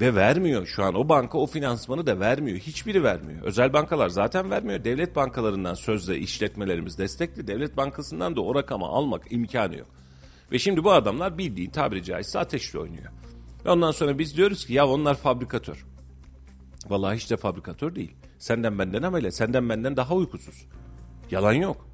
[0.00, 2.58] Ve vermiyor şu an o banka o finansmanı da vermiyor.
[2.58, 3.42] Hiçbiri vermiyor.
[3.42, 4.84] Özel bankalar zaten vermiyor.
[4.84, 7.46] Devlet bankalarından sözde işletmelerimiz destekli.
[7.46, 9.88] Devlet bankasından da o rakamı almak imkanı yok.
[10.52, 13.12] Ve şimdi bu adamlar bildiğin tabiri caizse ateşle oynuyor.
[13.64, 15.86] Ve ondan sonra biz diyoruz ki ya onlar fabrikatör.
[16.88, 18.12] Vallahi hiç de fabrikatör değil.
[18.38, 20.66] Senden benden ama senden benden daha uykusuz.
[21.30, 21.90] Yalan yok.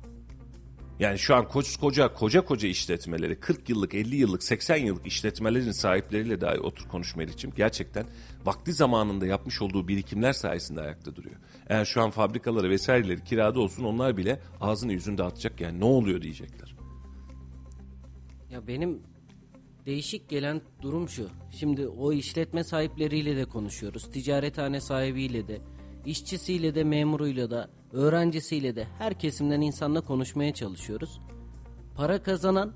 [0.99, 6.41] Yani şu an koca koca koca işletmeleri 40 yıllık 50 yıllık 80 yıllık işletmelerin sahipleriyle
[6.41, 8.07] dahi otur konuşmaya için gerçekten
[8.45, 11.37] vakti zamanında yapmış olduğu birikimler sayesinde ayakta duruyor.
[11.69, 16.23] Eğer şu an fabrikaları vesaireleri kirada olsun onlar bile ağzını yüzünü dağıtacak yani ne oluyor
[16.23, 16.77] diyecekler.
[18.51, 19.03] Ya benim
[19.87, 21.29] değişik gelen durum şu.
[21.51, 24.11] Şimdi o işletme sahipleriyle de konuşuyoruz.
[24.11, 25.61] Ticarethane sahibiyle de,
[26.07, 31.21] işçisiyle de, memuruyla da, öğrencisiyle de her kesimden insanla konuşmaya çalışıyoruz.
[31.95, 32.73] Para kazanan,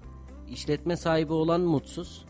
[0.50, 2.24] işletme sahibi olan mutsuz.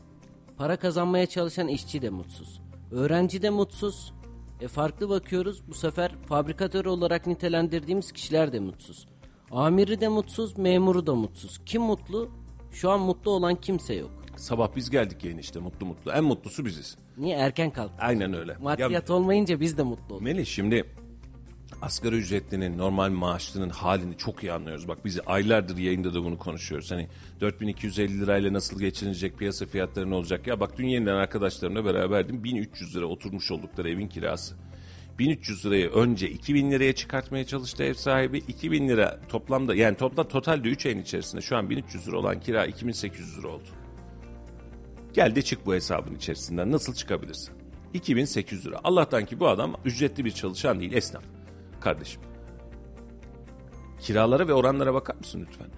[0.56, 2.60] Para kazanmaya çalışan işçi de mutsuz.
[2.90, 4.12] Öğrenci de mutsuz.
[4.60, 5.62] E farklı bakıyoruz.
[5.68, 9.06] Bu sefer fabrikatör olarak nitelendirdiğimiz kişiler de mutsuz.
[9.50, 11.60] Amiri de mutsuz, memuru da mutsuz.
[11.66, 12.30] Kim mutlu?
[12.72, 14.19] Şu an mutlu olan kimse yok.
[14.40, 16.12] Sabah biz geldik yayın işte mutlu mutlu.
[16.12, 16.96] En mutlusu biziz.
[17.18, 17.90] Niye erken kalk?
[17.98, 18.56] Aynen öyle.
[18.60, 20.24] Maddiyat ya, olmayınca biz de mutlu olduk.
[20.24, 20.84] Melih şimdi
[21.82, 24.88] asgari ücretlinin, normal maaşlının halini çok iyi anlıyoruz.
[24.88, 26.90] Bak biz aylardır yayında da bunu konuşuyoruz.
[26.90, 27.08] Hani
[27.40, 30.46] 4250 lirayla nasıl geçinilecek, piyasa fiyatları ne olacak?
[30.46, 32.44] Ya bak dün yeniden arkadaşlarımla beraberdim.
[32.44, 34.54] 1300 lira oturmuş oldukları evin kirası.
[35.18, 38.38] 1300 lirayı önce 2000 liraya çıkartmaya çalıştı ev sahibi.
[38.38, 42.66] 2000 lira toplamda yani toplam totalde 3 ayın içerisinde şu an 1300 lira olan kira
[42.66, 43.79] 2800 lira oldu.
[45.12, 47.54] Geldi çık bu hesabın içerisinden nasıl çıkabilirsin?
[47.94, 48.80] 2800 lira.
[48.84, 51.22] Allah'tan ki bu adam ücretli bir çalışan değil esnaf
[51.80, 52.22] kardeşim.
[54.00, 55.68] Kiralara ve oranlara bakar mısın lütfen?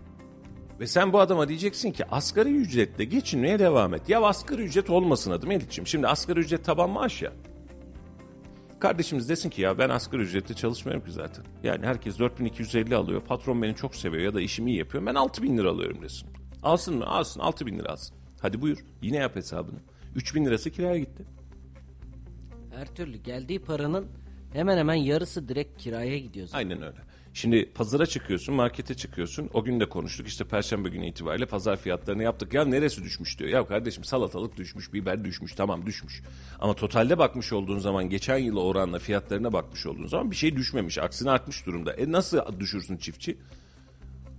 [0.80, 4.08] Ve sen bu adama diyeceksin ki asgari ücretle geçinmeye devam et.
[4.08, 5.86] Ya asgari ücret olmasın adı Melih'ciğim.
[5.86, 7.32] Şimdi asgari ücret taban maaş ya.
[8.80, 11.44] Kardeşimiz desin ki ya ben asgari ücretle çalışmıyorum ki zaten.
[11.62, 13.20] Yani herkes 4250 alıyor.
[13.20, 15.06] Patron beni çok seviyor ya da işimi iyi yapıyor.
[15.06, 16.28] Ben 6000 lira alıyorum desin.
[16.62, 17.06] Alsın mı?
[17.06, 17.40] Alsın.
[17.40, 18.21] 6000 lira alsın.
[18.42, 18.78] Hadi buyur.
[19.02, 19.78] Yine yap hesabını.
[20.14, 21.24] 3000 lirası kiraya gitti.
[22.74, 24.06] Her türlü geldiği paranın
[24.52, 26.58] hemen hemen yarısı direkt kiraya gidiyor zaten.
[26.58, 26.98] Aynen öyle.
[27.34, 29.50] Şimdi pazara çıkıyorsun, markete çıkıyorsun.
[29.54, 30.28] O gün de konuştuk.
[30.28, 32.54] İşte perşembe günü itibariyle pazar fiyatlarını yaptık.
[32.54, 33.50] Ya neresi düşmüş diyor.
[33.50, 35.54] Ya kardeşim salatalık düşmüş, biber düşmüş.
[35.54, 36.22] Tamam düşmüş.
[36.60, 40.98] Ama totalde bakmış olduğun zaman geçen yıla oranla fiyatlarına bakmış olduğun zaman bir şey düşmemiş.
[40.98, 41.92] Aksine artmış durumda.
[41.92, 43.38] E nasıl düşürsün çiftçi?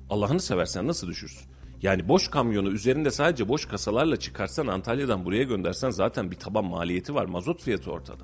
[0.09, 1.53] Allah'ını seversen nasıl düşürsün?
[1.83, 7.15] Yani boş kamyonu üzerinde sadece boş kasalarla çıkarsan Antalya'dan buraya göndersen zaten bir taban maliyeti
[7.15, 7.25] var.
[7.25, 8.23] Mazot fiyatı ortada.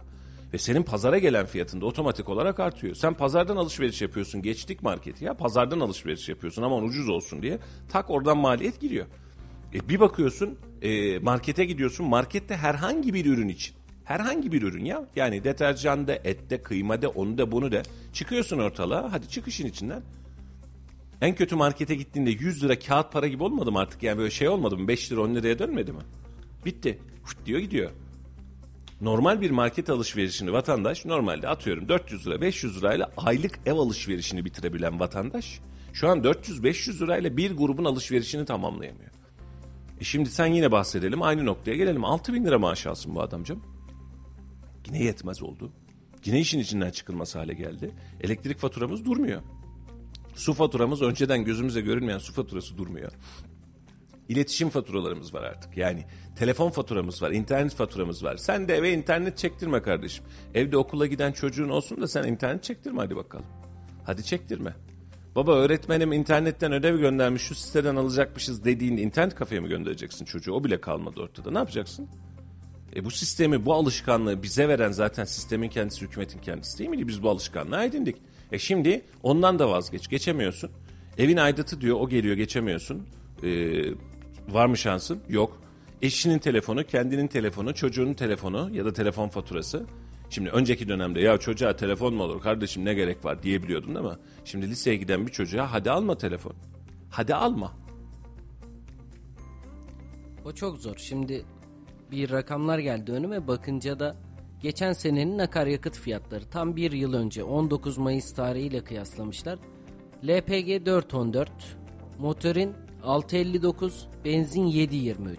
[0.53, 2.95] Ve senin pazara gelen fiyatında otomatik olarak artıyor.
[2.95, 4.41] Sen pazardan alışveriş yapıyorsun.
[4.41, 5.33] Geçtik marketi ya.
[5.33, 7.59] Pazardan alışveriş yapıyorsun ama ucuz olsun diye.
[7.89, 9.05] Tak oradan maliyet giriyor.
[9.73, 12.05] E bir bakıyorsun e, markete gidiyorsun.
[12.05, 13.75] Markette herhangi bir ürün için.
[14.03, 15.05] Herhangi bir ürün ya.
[15.15, 17.81] Yani deterjanda, ette, kıymada, onu da bunu da.
[18.13, 19.11] Çıkıyorsun ortalığa.
[19.11, 20.03] Hadi çık işin içinden.
[21.21, 24.03] En kötü markete gittiğinde 100 lira kağıt para gibi olmadı mı artık?
[24.03, 24.87] Yani böyle şey olmadı mı?
[24.87, 26.01] 5 lira 10 liraya dönmedi mi?
[26.65, 26.99] Bitti.
[27.29, 27.91] Hüt diyor gidiyor.
[29.01, 34.99] Normal bir market alışverişini vatandaş normalde atıyorum 400 lira 500 lirayla aylık ev alışverişini bitirebilen
[34.99, 35.59] vatandaş
[35.93, 39.09] şu an 400-500 lirayla bir grubun alışverişini tamamlayamıyor.
[39.99, 42.05] E şimdi sen yine bahsedelim aynı noktaya gelelim.
[42.05, 43.63] 6 bin lira maaş alsın bu adamcım.
[44.87, 45.71] Yine yetmez oldu.
[46.25, 47.91] Yine işin içinden çıkılmaz hale geldi.
[48.21, 49.41] Elektrik faturamız durmuyor.
[50.39, 53.11] Su faturamız önceden gözümüze görünmeyen su faturası durmuyor.
[54.29, 55.77] İletişim faturalarımız var artık.
[55.77, 58.37] Yani telefon faturamız var, internet faturamız var.
[58.37, 60.25] Sen de eve internet çektirme kardeşim.
[60.53, 63.45] Evde okula giden çocuğun olsun da sen internet çektirme hadi bakalım.
[64.03, 64.75] Hadi çektirme.
[65.35, 70.53] Baba öğretmenim internetten ödev göndermiş şu siteden alacakmışız dediğinde internet kafeye mi göndereceksin çocuğu?
[70.53, 71.51] O bile kalmadı ortada.
[71.51, 72.07] Ne yapacaksın?
[72.95, 77.07] E bu sistemi, bu alışkanlığı bize veren zaten sistemin kendisi, hükümetin kendisi değil miydi?
[77.07, 78.15] Biz bu alışkanlığı edindik.
[78.51, 80.07] E şimdi ondan da vazgeç.
[80.07, 80.71] Geçemiyorsun.
[81.17, 83.07] Evin aidatı diyor, o geliyor geçemiyorsun.
[83.43, 83.49] E,
[84.49, 85.19] var mı şansın?
[85.29, 85.61] Yok.
[86.01, 89.85] Eşinin telefonu, kendinin telefonu, çocuğunun telefonu ya da telefon faturası.
[90.29, 94.11] Şimdi önceki dönemde ya çocuğa telefon mu olur kardeşim ne gerek var diyebiliyordun mi?
[94.45, 96.53] Şimdi liseye giden bir çocuğa hadi alma telefon.
[97.09, 97.73] Hadi alma.
[100.45, 100.97] O çok zor.
[100.97, 101.45] Şimdi
[102.11, 104.15] bir rakamlar geldi önüme bakınca da
[104.61, 109.59] geçen senenin akaryakıt fiyatları tam bir yıl önce 19 Mayıs tarihiyle kıyaslamışlar.
[110.23, 111.47] LPG 4.14,
[112.19, 113.91] motorin 6.59,
[114.25, 115.37] benzin 7.23.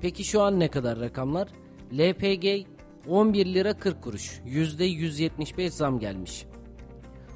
[0.00, 1.48] Peki şu an ne kadar rakamlar?
[1.92, 2.66] LPG
[3.08, 4.40] 11 lira 40 kuruş.
[4.46, 6.46] %175 zam gelmiş.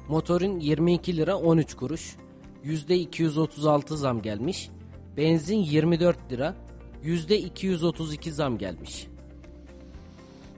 [0.07, 2.15] Motorin 22 lira 13 kuruş.
[2.63, 4.69] %236 zam gelmiş.
[5.17, 6.55] Benzin 24 lira.
[7.03, 9.07] %232 zam gelmiş.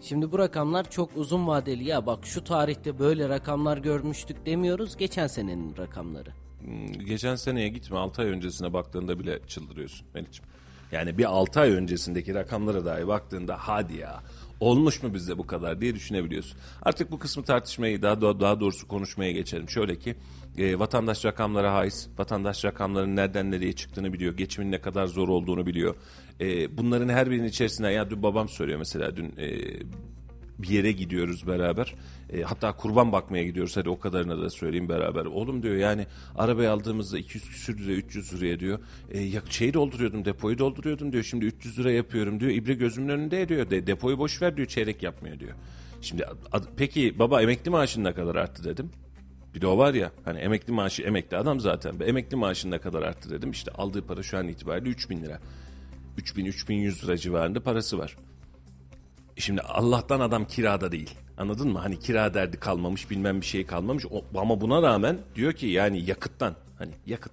[0.02, 5.28] Şimdi bu rakamlar çok uzun vadeli ya bak şu tarihte böyle rakamlar görmüştük demiyoruz geçen
[5.28, 6.30] senenin rakamları.
[6.64, 10.50] Hmm, Geçen seneye gitme 6 ay öncesine baktığında bile çıldırıyorsun Melih'ciğim.
[10.92, 14.24] Yani bir 6 ay öncesindeki rakamlara dahi baktığında hadi ya
[14.60, 16.58] olmuş mu bizde bu kadar diye düşünebiliyorsun.
[16.82, 19.70] Artık bu kısmı tartışmayı daha daha doğrusu konuşmaya geçelim.
[19.70, 20.16] Şöyle ki
[20.58, 22.10] e, vatandaş rakamlara haiz.
[22.18, 24.38] Vatandaş rakamların nereden nereye çıktığını biliyor.
[24.38, 25.96] Geçimin ne kadar zor olduğunu biliyor.
[26.42, 29.58] E, bunların her birinin içerisinde ya dün babam söylüyor mesela dün e,
[30.60, 31.96] bir yere gidiyoruz beraber.
[32.34, 33.78] E, hatta kurban bakmaya gidiyoruz.
[33.78, 35.26] Hadi o kadarını da söyleyeyim beraber.
[35.26, 38.80] Oğlum diyor yani arabayı aldığımızda 200 küsür lira 300 liraya diyor.
[39.12, 41.24] E, ya, şeyi dolduruyordum depoyu dolduruyordum diyor.
[41.24, 42.52] Şimdi 300 lira yapıyorum diyor.
[42.52, 43.70] İbre gözümün önünde diyor.
[43.70, 45.54] De, depoyu boş ver diyor çeyrek yapmıyor diyor.
[46.02, 48.92] Şimdi ad- peki baba emekli maaşın ne kadar arttı dedim.
[49.56, 51.96] Bir de o var ya hani emekli maaşı emekli adam zaten.
[52.06, 53.52] Emekli maaşın ne kadar arttı dedim.
[53.52, 55.40] İşte aldığı para şu an itibariyle 3000 lira.
[56.18, 58.18] 3000-3100 lira civarında parası var.
[59.36, 61.16] Şimdi Allah'tan adam kirada değil.
[61.38, 61.80] Anladın mı?
[61.80, 64.06] Hani kira derdi kalmamış bilmem bir şey kalmamış.
[64.12, 67.32] O, ama buna rağmen diyor ki yani yakıttan hani yakıt.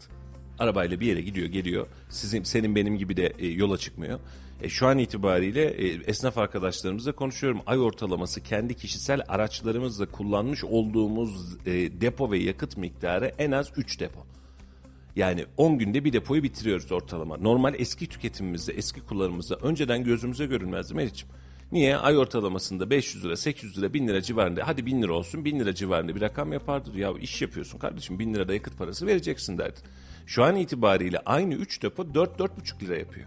[0.59, 1.87] Arabayla bir yere gidiyor geliyor.
[2.09, 4.20] Sizin senin benim gibi de e, yola çıkmıyor.
[4.62, 7.61] E, şu an itibariyle e, esnaf arkadaşlarımızla konuşuyorum.
[7.66, 14.01] Ay ortalaması kendi kişisel araçlarımızla kullanmış olduğumuz e, depo ve yakıt miktarı en az 3
[14.01, 14.27] depo.
[15.16, 17.37] Yani 10 günde bir depoyu bitiriyoruz ortalama.
[17.37, 21.29] Normal eski tüketimimizde, eski kullanımımızda önceden gözümüze görünmezdi Meriç'im.
[21.72, 21.96] Niye?
[21.96, 24.66] Ay ortalamasında 500 lira, 800 lira, 1000 lira civarında.
[24.66, 26.94] Hadi 1000 lira olsun, 1000 lira civarında bir rakam yapardır.
[26.94, 29.83] Ya iş yapıyorsun kardeşim 1000 lirada yakıt parası vereceksin derdin.
[30.27, 33.27] Şu an itibariyle aynı 3 depo 4-4,5 lira yapıyor.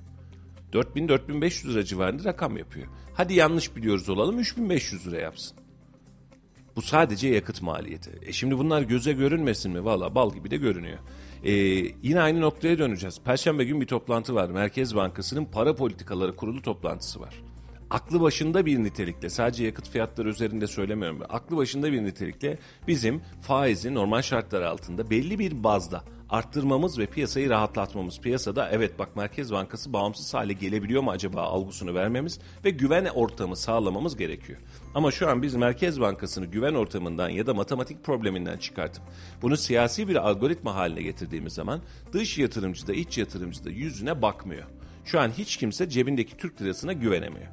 [0.74, 2.88] 4000-4500 lira civarında rakam yapıyor.
[3.14, 5.58] Hadi yanlış biliyoruz olalım 3500 lira yapsın.
[6.76, 8.12] Bu sadece yakıt maliyeti.
[8.22, 9.86] E şimdi bunlar göze görünmesin mi?
[9.86, 11.00] Valla bal gibi de görünüyor.
[11.44, 11.52] Ee,
[12.02, 13.20] yine aynı noktaya döneceğiz.
[13.26, 14.50] Perşembe gün bir toplantı var.
[14.50, 17.44] Merkez Bankası'nın para politikaları kurulu toplantısı var.
[17.90, 21.20] Aklı başında bir nitelikle sadece yakıt fiyatları üzerinde söylemiyorum.
[21.30, 27.50] Aklı başında bir nitelikle bizim faizi normal şartlar altında belli bir bazda arttırmamız ve piyasayı
[27.50, 28.22] rahatlatmamız.
[28.22, 33.56] Piyasada evet bak Merkez Bankası bağımsız hale gelebiliyor mu acaba algısını vermemiz ve güven ortamı
[33.56, 34.60] sağlamamız gerekiyor.
[34.96, 39.04] Ama şu an biz Merkez Bankası'nı güven ortamından ya da matematik probleminden çıkartıp
[39.42, 41.82] bunu siyasi bir algoritma haline getirdiğimiz zaman
[42.14, 44.64] dış yatırımcı da iç yatırımcı da yüzüne bakmıyor.
[45.06, 47.48] Şu an hiç kimse cebindeki Türk lirasına güvenemiyor.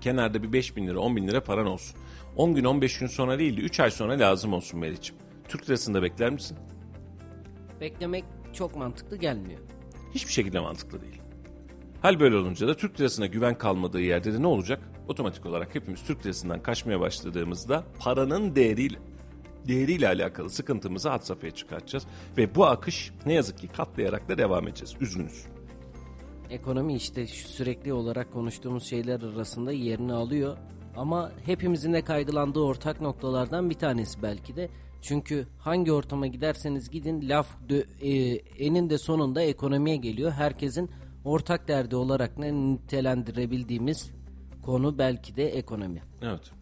[0.00, 1.96] Kenarda bir 5 bin lira 10 bin lira paran olsun.
[2.36, 5.16] 10 gün 15 gün sonra değil de 3 ay sonra lazım olsun Meriç'im.
[5.48, 6.56] Türk lirasında bekler misin?
[7.80, 9.60] Beklemek çok mantıklı gelmiyor.
[10.14, 11.22] Hiçbir şekilde mantıklı değil.
[12.02, 14.80] Hal böyle olunca da Türk lirasına güven kalmadığı yerde de ne olacak?
[15.08, 18.98] Otomatik olarak hepimiz Türk lirasından kaçmaya başladığımızda paranın değeriyle
[19.68, 22.06] değeriyle alakalı sıkıntımızı had safhaya çıkartacağız.
[22.36, 24.96] Ve bu akış ne yazık ki katlayarak da devam edeceğiz.
[25.00, 25.46] Üzgünüz.
[26.50, 30.56] Ekonomi işte sürekli olarak konuştuğumuz şeyler arasında yerini alıyor.
[30.96, 34.68] Ama hepimizin de kaygılandığı ortak noktalardan bir tanesi belki de.
[35.02, 38.10] Çünkü hangi ortama giderseniz gidin laf dö, e,
[38.64, 40.32] eninde sonunda ekonomiye geliyor.
[40.32, 40.90] Herkesin
[41.24, 44.10] ortak derdi olarak ne nitelendirebildiğimiz
[44.62, 46.02] konu belki de ekonomi.
[46.22, 46.52] Evet.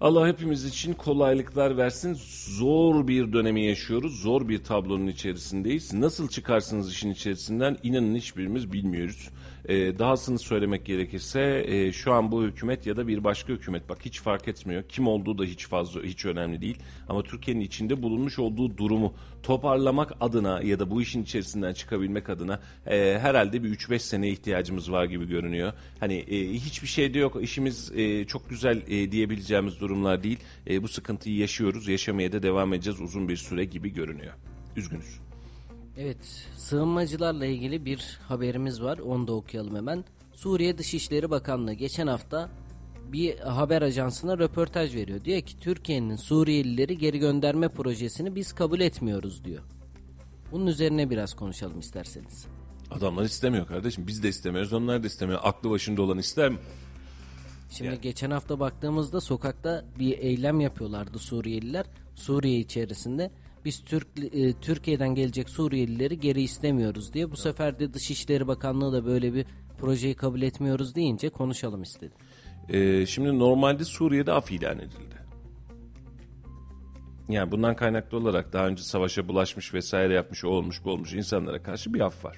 [0.00, 2.16] Allah hepimiz için kolaylıklar versin.
[2.48, 4.20] Zor bir dönemi yaşıyoruz.
[4.20, 5.92] Zor bir tablonun içerisindeyiz.
[5.94, 9.30] Nasıl çıkarsınız işin içerisinden inanın hiçbirimiz bilmiyoruz.
[9.68, 13.98] E, dahasını söylemek gerekirse e, şu an bu hükümet ya da bir başka hükümet bak
[14.04, 14.82] hiç fark etmiyor.
[14.88, 16.78] Kim olduğu da hiç fazla hiç önemli değil.
[17.08, 22.60] Ama Türkiye'nin içinde bulunmuş olduğu durumu toparlamak adına ya da bu işin içerisinden çıkabilmek adına
[22.86, 25.72] e, herhalde bir 3-5 sene ihtiyacımız var gibi görünüyor.
[26.00, 27.36] Hani e, hiçbir şey de yok.
[27.42, 30.38] İşimiz e, çok güzel e, diyebileceğimiz durumlar değil.
[30.70, 31.88] E, bu sıkıntıyı yaşıyoruz.
[31.88, 34.32] Yaşamaya da devam edeceğiz uzun bir süre gibi görünüyor.
[34.76, 35.23] Üzgünüz.
[35.98, 38.98] Evet, sığınmacılarla ilgili bir haberimiz var.
[38.98, 40.04] Onu da okuyalım hemen.
[40.32, 42.50] Suriye Dışişleri Bakanlığı geçen hafta
[43.12, 45.24] bir haber ajansına röportaj veriyor.
[45.24, 49.62] Diyor ki Türkiye'nin Suriyelileri geri gönderme projesini biz kabul etmiyoruz diyor.
[50.52, 52.46] Bunun üzerine biraz konuşalım isterseniz.
[52.90, 54.06] Adamlar istemiyor kardeşim.
[54.06, 54.72] Biz de istemiyoruz.
[54.72, 55.40] Onlar da istemiyor.
[55.42, 56.58] Aklı başında olan ister mi?
[57.70, 58.00] Şimdi yani.
[58.00, 61.86] geçen hafta baktığımızda sokakta bir eylem yapıyorlardı Suriyeliler.
[62.14, 63.30] Suriye içerisinde
[63.64, 67.24] biz Türk e, Türkiye'den gelecek Suriyelileri geri istemiyoruz diye.
[67.24, 67.38] Bu evet.
[67.38, 69.46] sefer de Dışişleri Bakanlığı da böyle bir
[69.78, 72.16] projeyi kabul etmiyoruz deyince konuşalım istedim.
[72.68, 75.24] Ee, şimdi normalde Suriye'de af ilan edildi.
[77.28, 81.62] Yani bundan kaynaklı olarak daha önce savaşa bulaşmış vesaire yapmış, o olmuş, bu olmuş insanlara
[81.62, 82.36] karşı bir af var.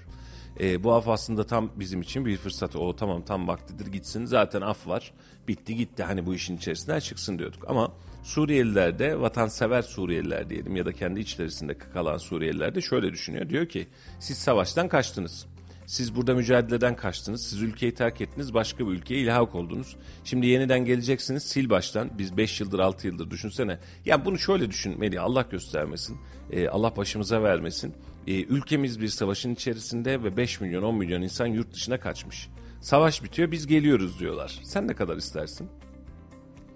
[0.61, 2.77] E, bu af aslında tam bizim için bir fırsat.
[2.77, 4.25] O tamam tam vaktidir gitsin.
[4.25, 5.13] Zaten af var.
[5.49, 6.03] Bitti gitti.
[6.03, 7.65] Hani bu işin içerisinden çıksın diyorduk.
[7.69, 7.93] Ama
[8.27, 13.49] Suriyeliler de vatansever Suriyeliler diyelim ya da kendi içerisinde kalan Suriyeliler de şöyle düşünüyor.
[13.49, 13.87] Diyor ki
[14.21, 15.47] siz savaştan kaçtınız.
[15.87, 17.47] Siz burada mücadeleden kaçtınız.
[17.47, 18.55] Siz ülkeyi terk ettiniz.
[18.55, 19.97] Başka bir ülkeye ilhak oldunuz.
[20.25, 21.43] Şimdi yeniden geleceksiniz.
[21.51, 22.11] Sil baştan.
[22.19, 23.79] Biz 5 yıldır 6 yıldır düşünsene.
[24.05, 25.21] Yani bunu şöyle düşünmeli.
[25.21, 26.19] Allah göstermesin.
[26.51, 27.95] Ee, Allah başımıza vermesin.
[28.27, 32.49] Ee, ülkemiz bir savaşın içerisinde ve 5 milyon 10 milyon insan yurt dışına kaçmış.
[32.81, 34.61] Savaş bitiyor biz geliyoruz diyorlar.
[34.65, 35.69] Sen ne kadar istersin?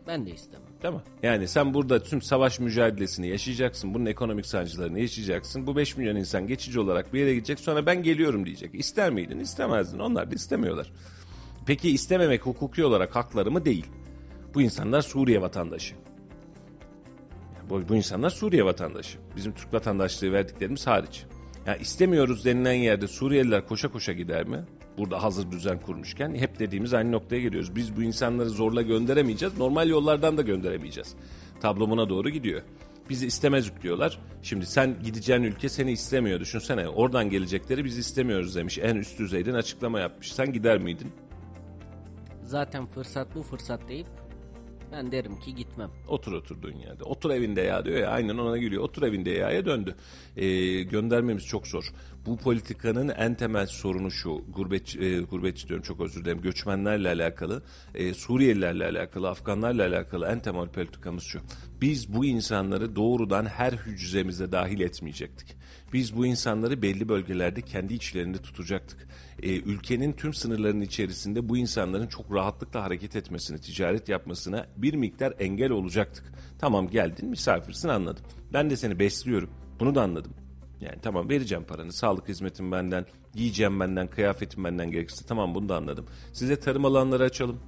[0.07, 0.70] Ben de istemem.
[0.83, 1.01] Değil mi?
[1.23, 3.95] Yani sen burada tüm savaş mücadelesini yaşayacaksın.
[3.95, 5.67] Bunun ekonomik sancılarını yaşayacaksın.
[5.67, 7.61] Bu 5 milyon insan geçici olarak bir yere gidecek.
[7.61, 8.75] Sonra ben geliyorum diyecek.
[8.75, 9.39] İster miydin?
[9.39, 9.99] İstemezdin.
[9.99, 10.93] Onlar da istemiyorlar.
[11.67, 13.65] Peki istememek hukuki olarak hakları mı?
[13.65, 13.87] Değil.
[14.55, 15.95] Bu insanlar Suriye vatandaşı.
[17.71, 19.19] Bu, bu insanlar Suriye vatandaşı.
[19.37, 21.25] Bizim Türk vatandaşlığı verdiklerimiz hariç.
[21.67, 24.65] Yani istemiyoruz denilen yerde Suriyeliler koşa koşa gider mi?
[25.01, 27.77] Burada hazır düzen kurmuşken hep dediğimiz aynı noktaya geliyoruz.
[27.77, 29.59] Biz bu insanları zorla gönderemeyeceğiz.
[29.59, 31.15] Normal yollardan da gönderemeyeceğiz.
[31.61, 32.63] Tablomuna doğru gidiyor.
[33.09, 34.19] Bizi istemez diyorlar.
[34.43, 36.41] Şimdi sen gideceğin ülke seni istemiyor.
[36.41, 38.79] Düşünsene oradan gelecekleri biz istemiyoruz demiş.
[38.79, 40.33] En üst düzeyden açıklama yapmış.
[40.33, 41.13] Sen gider miydin?
[42.43, 44.07] Zaten fırsat bu fırsat deyip
[44.93, 45.91] ben derim ki gitmem.
[46.09, 47.05] Otur oturduğun yerde.
[47.05, 48.83] Otur evinde ya diyor ya aynen ona gülüyor.
[48.83, 49.95] Otur evinde ya'ya döndü.
[50.37, 51.93] Ee, göndermemiz çok zor.
[52.27, 54.45] Bu politikanın en temel sorunu şu.
[54.49, 56.41] Gurbet, e, gurbetçi diyorum çok özür dilerim.
[56.41, 57.63] Göçmenlerle alakalı,
[57.95, 61.41] e, Suriyelilerle alakalı, Afganlarla alakalı en temel politikamız şu.
[61.81, 65.60] Biz bu insanları doğrudan her hücremize dahil etmeyecektik.
[65.93, 69.09] Biz bu insanları belli bölgelerde kendi içlerinde tutacaktık.
[69.43, 75.35] Ee, ülkenin tüm sınırlarının içerisinde bu insanların çok rahatlıkla hareket etmesine, ticaret yapmasına bir miktar
[75.39, 76.33] engel olacaktık.
[76.59, 78.25] Tamam geldin misafirsin anladım.
[78.53, 79.51] Ben de seni besliyorum.
[79.81, 80.33] Bunu da anladım.
[80.81, 85.77] Yani tamam vereceğim paranı, sağlık hizmetim benden, yiyeceğim benden, kıyafetim benden gerekirse tamam bunu da
[85.77, 86.07] anladım.
[86.33, 87.61] Size tarım alanları açalım.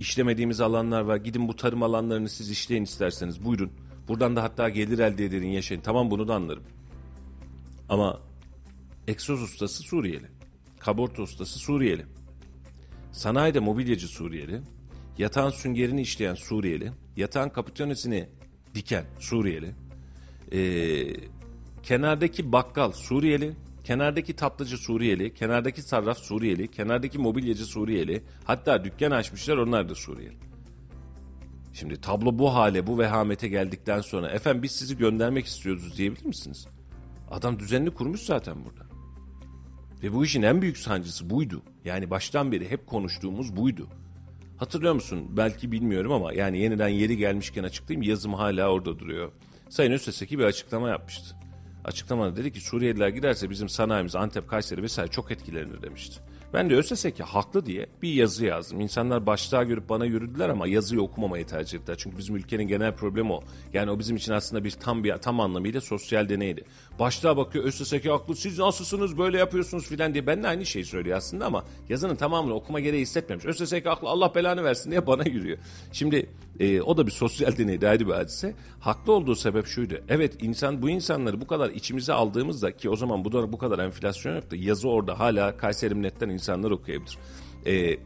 [0.00, 1.16] İşlemediğimiz alanlar var.
[1.16, 3.70] Gidin bu tarım alanlarını siz işleyin isterseniz buyurun.
[4.08, 5.82] Buradan da hatta gelir elde edin yaşayın.
[5.82, 6.62] Tamam bunu da anlarım.
[7.88, 8.20] Ama
[9.08, 10.26] egzoz ustası Suriyeli.
[10.78, 12.06] Kaborta ustası Suriyeli.
[13.12, 14.60] Sanayide mobilyacı Suriyeli.
[15.18, 16.92] Yatağın süngerini işleyen Suriyeli.
[17.16, 18.28] Yatağın kapitonesini
[18.74, 19.74] diken Suriyeli.
[20.52, 21.16] Ee,
[21.82, 23.56] kenardaki bakkal Suriyeli.
[23.84, 30.36] Kenardaki tatlıcı Suriyeli, kenardaki sarraf Suriyeli, kenardaki mobilyacı Suriyeli, hatta dükkan açmışlar onlar da Suriyeli.
[31.72, 36.66] Şimdi tablo bu hale, bu vehamete geldikten sonra efendim biz sizi göndermek istiyoruz diyebilir misiniz?
[37.34, 38.86] Adam düzenli kurmuş zaten burada.
[40.02, 41.62] Ve bu işin en büyük sancısı buydu.
[41.84, 43.88] Yani baştan beri hep konuştuğumuz buydu.
[44.56, 45.26] Hatırlıyor musun?
[45.36, 49.32] Belki bilmiyorum ama yani yeniden yeri gelmişken açıklayayım yazım hala orada duruyor.
[49.68, 51.36] Sayın Özteseki bir açıklama yapmıştı.
[51.84, 56.20] Açıklamada dedi ki Suriyeliler giderse bizim sanayimiz Antep, Kayseri vesaire çok etkilenir demişti.
[56.54, 58.80] Ben de ÖSSK haklı diye bir yazı yazdım.
[58.80, 61.96] İnsanlar başlığa görüp bana yürüdüler ama yazıyı okumamayı tercih ettiler.
[61.98, 63.44] Çünkü bizim ülkenin genel problemi o.
[63.72, 66.64] Yani o bizim için aslında bir tam bir tam anlamıyla sosyal deneydi.
[66.98, 70.26] Başlığa bakıyor ÖSSK haklı siz nasılsınız böyle yapıyorsunuz filan diye.
[70.26, 73.44] Ben de aynı şeyi söylüyor aslında ama yazının tamamını okuma gereği hissetmemiş.
[73.44, 75.58] ÖSSK haklı Allah belanı versin diye bana yürüyor.
[75.92, 76.30] Şimdi
[76.60, 78.54] e, o da bir sosyal deneydi ayrı bir hadise.
[78.80, 79.94] Haklı olduğu sebep şuydu.
[80.08, 84.34] Evet insan bu insanları bu kadar içimize aldığımızda ki o zaman bu, bu kadar enflasyon
[84.34, 84.56] yoktu.
[84.56, 87.18] Yazı orada hala Kayseri Millet'ten insanlar okuyabilir.
[87.66, 87.96] Ee,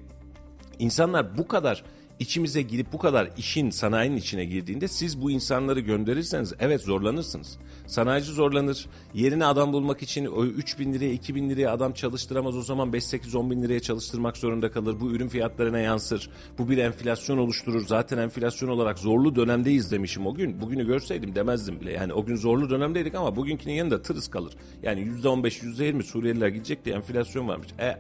[0.78, 1.84] insanlar bu kadar
[2.18, 7.58] içimize girip bu kadar işin sanayinin içine girdiğinde siz bu insanları gönderirseniz evet zorlanırsınız.
[7.86, 8.86] Sanayici zorlanır.
[9.14, 12.56] Yerine adam bulmak için o 3 bin liraya 2 bin liraya adam çalıştıramaz.
[12.56, 15.00] O zaman 5 8 10 bin liraya çalıştırmak zorunda kalır.
[15.00, 16.30] Bu ürün fiyatlarına yansır.
[16.58, 17.86] Bu bir enflasyon oluşturur.
[17.86, 20.60] Zaten enflasyon olarak zorlu dönemdeyiz demişim o gün.
[20.60, 21.92] Bugünü görseydim demezdim bile.
[21.92, 24.52] Yani o gün zorlu dönemdeydik ama bugünkünün yanında tırıs kalır.
[24.82, 27.68] Yani %15 %20 Suriyeliler gidecek diye enflasyon varmış.
[27.80, 27.96] E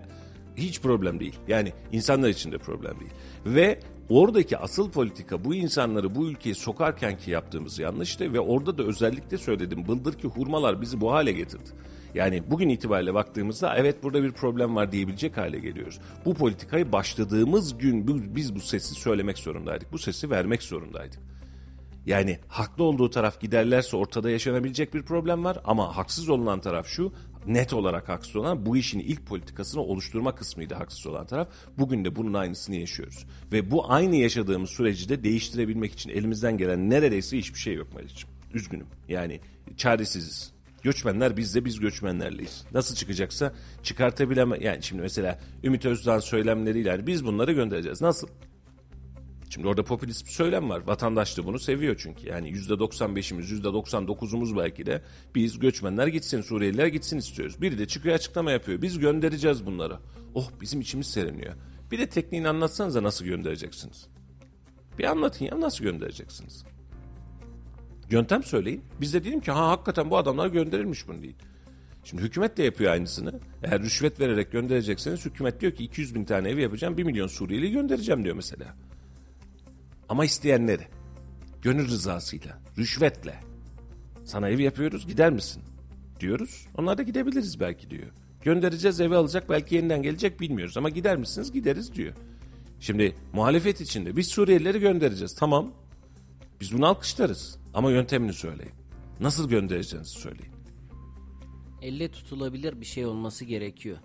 [0.56, 1.34] hiç problem değil.
[1.48, 3.12] Yani insanlar için de problem değil.
[3.46, 8.82] Ve oradaki asıl politika bu insanları bu ülkeye sokarken ki yaptığımız yanlıştı ve orada da
[8.82, 9.88] özellikle söyledim.
[9.88, 11.70] Bıldır ki hurmalar bizi bu hale getirdi.
[12.14, 16.00] Yani bugün itibariyle baktığımızda evet burada bir problem var diyebilecek hale geliyoruz.
[16.24, 19.92] Bu politikayı başladığımız gün biz bu sesi söylemek zorundaydık.
[19.92, 21.20] Bu sesi vermek zorundaydık.
[22.06, 27.12] Yani haklı olduğu taraf giderlerse ortada yaşanabilecek bir problem var ama haksız olunan taraf şu
[27.48, 31.48] net olarak haksız olan bu işin ilk politikasını oluşturma kısmıydı haksız olan taraf.
[31.78, 33.26] Bugün de bunun aynısını yaşıyoruz.
[33.52, 38.28] Ve bu aynı yaşadığımız süreci de değiştirebilmek için elimizden gelen neredeyse hiçbir şey yok Melih'ciğim.
[38.54, 38.86] Üzgünüm.
[39.08, 39.40] Yani
[39.76, 40.52] çaresiziz.
[40.82, 42.64] Göçmenler biz de biz göçmenlerleyiz.
[42.74, 48.02] Nasıl çıkacaksa çıkartabileme yani şimdi mesela Ümit Özdağ söylemleriyle yani biz bunları göndereceğiz.
[48.02, 48.28] Nasıl?
[49.50, 50.82] Şimdi orada popülist bir söylem var.
[50.86, 52.28] Vatandaş da bunu seviyor çünkü.
[52.28, 55.02] Yani %95'imiz, %99'umuz belki de
[55.34, 57.62] biz göçmenler gitsin, Suriyeliler gitsin istiyoruz.
[57.62, 58.82] Biri de çıkıyor açıklama yapıyor.
[58.82, 59.98] Biz göndereceğiz bunları.
[60.34, 61.54] Oh bizim içimiz seriniyor.
[61.90, 64.08] Bir de tekniğini anlatsanıza nasıl göndereceksiniz.
[64.98, 66.64] Bir anlatın ya nasıl göndereceksiniz.
[68.10, 68.84] Yöntem söyleyin.
[69.00, 71.36] Biz de diyelim ki ha hakikaten bu adamlar gönderilmiş bunu değil.
[72.04, 73.40] Şimdi hükümet de yapıyor aynısını.
[73.62, 77.70] Eğer rüşvet vererek gönderecekseniz hükümet diyor ki 200 bin tane ev yapacağım 1 milyon Suriyeli
[77.70, 78.76] göndereceğim diyor mesela.
[80.08, 80.88] Ama isteyenleri.
[81.62, 83.40] Gönül rızasıyla, rüşvetle.
[84.24, 85.62] Sana ev yapıyoruz gider misin?
[86.20, 86.66] Diyoruz.
[86.76, 88.06] Onlar da gidebiliriz belki diyor.
[88.42, 92.14] Göndereceğiz eve alacak belki yeniden gelecek bilmiyoruz ama gider misiniz gideriz diyor.
[92.80, 95.72] Şimdi muhalefet içinde biz Suriyelileri göndereceğiz tamam.
[96.60, 98.72] Biz bunu alkışlarız ama yöntemini söyleyin.
[99.20, 100.52] Nasıl göndereceğinizi söyleyin.
[101.82, 103.98] Elle tutulabilir bir şey olması gerekiyor.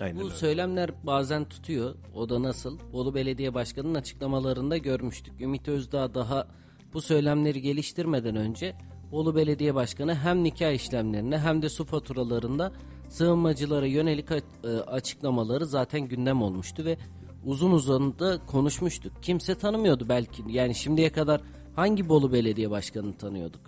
[0.00, 0.34] Aynen Bu öyle.
[0.34, 1.94] söylemler bazen tutuyor.
[2.14, 2.78] O da nasıl?
[2.92, 5.40] Bolu Belediye Başkanı'nın açıklamalarında görmüştük.
[5.40, 6.46] Ümit Özdağ daha
[6.94, 8.74] bu söylemleri geliştirmeden önce
[9.12, 12.72] Bolu Belediye Başkanı hem nikah işlemlerine hem de su faturalarında
[13.08, 16.98] sığınmacılara yönelik e, açıklamaları zaten gündem olmuştu ve
[17.44, 19.12] uzun uzun da konuşmuştuk.
[19.22, 20.42] Kimse tanımıyordu belki.
[20.48, 21.40] Yani şimdiye kadar
[21.76, 23.60] hangi Bolu Belediye Başkanı'nı tanıyorduk?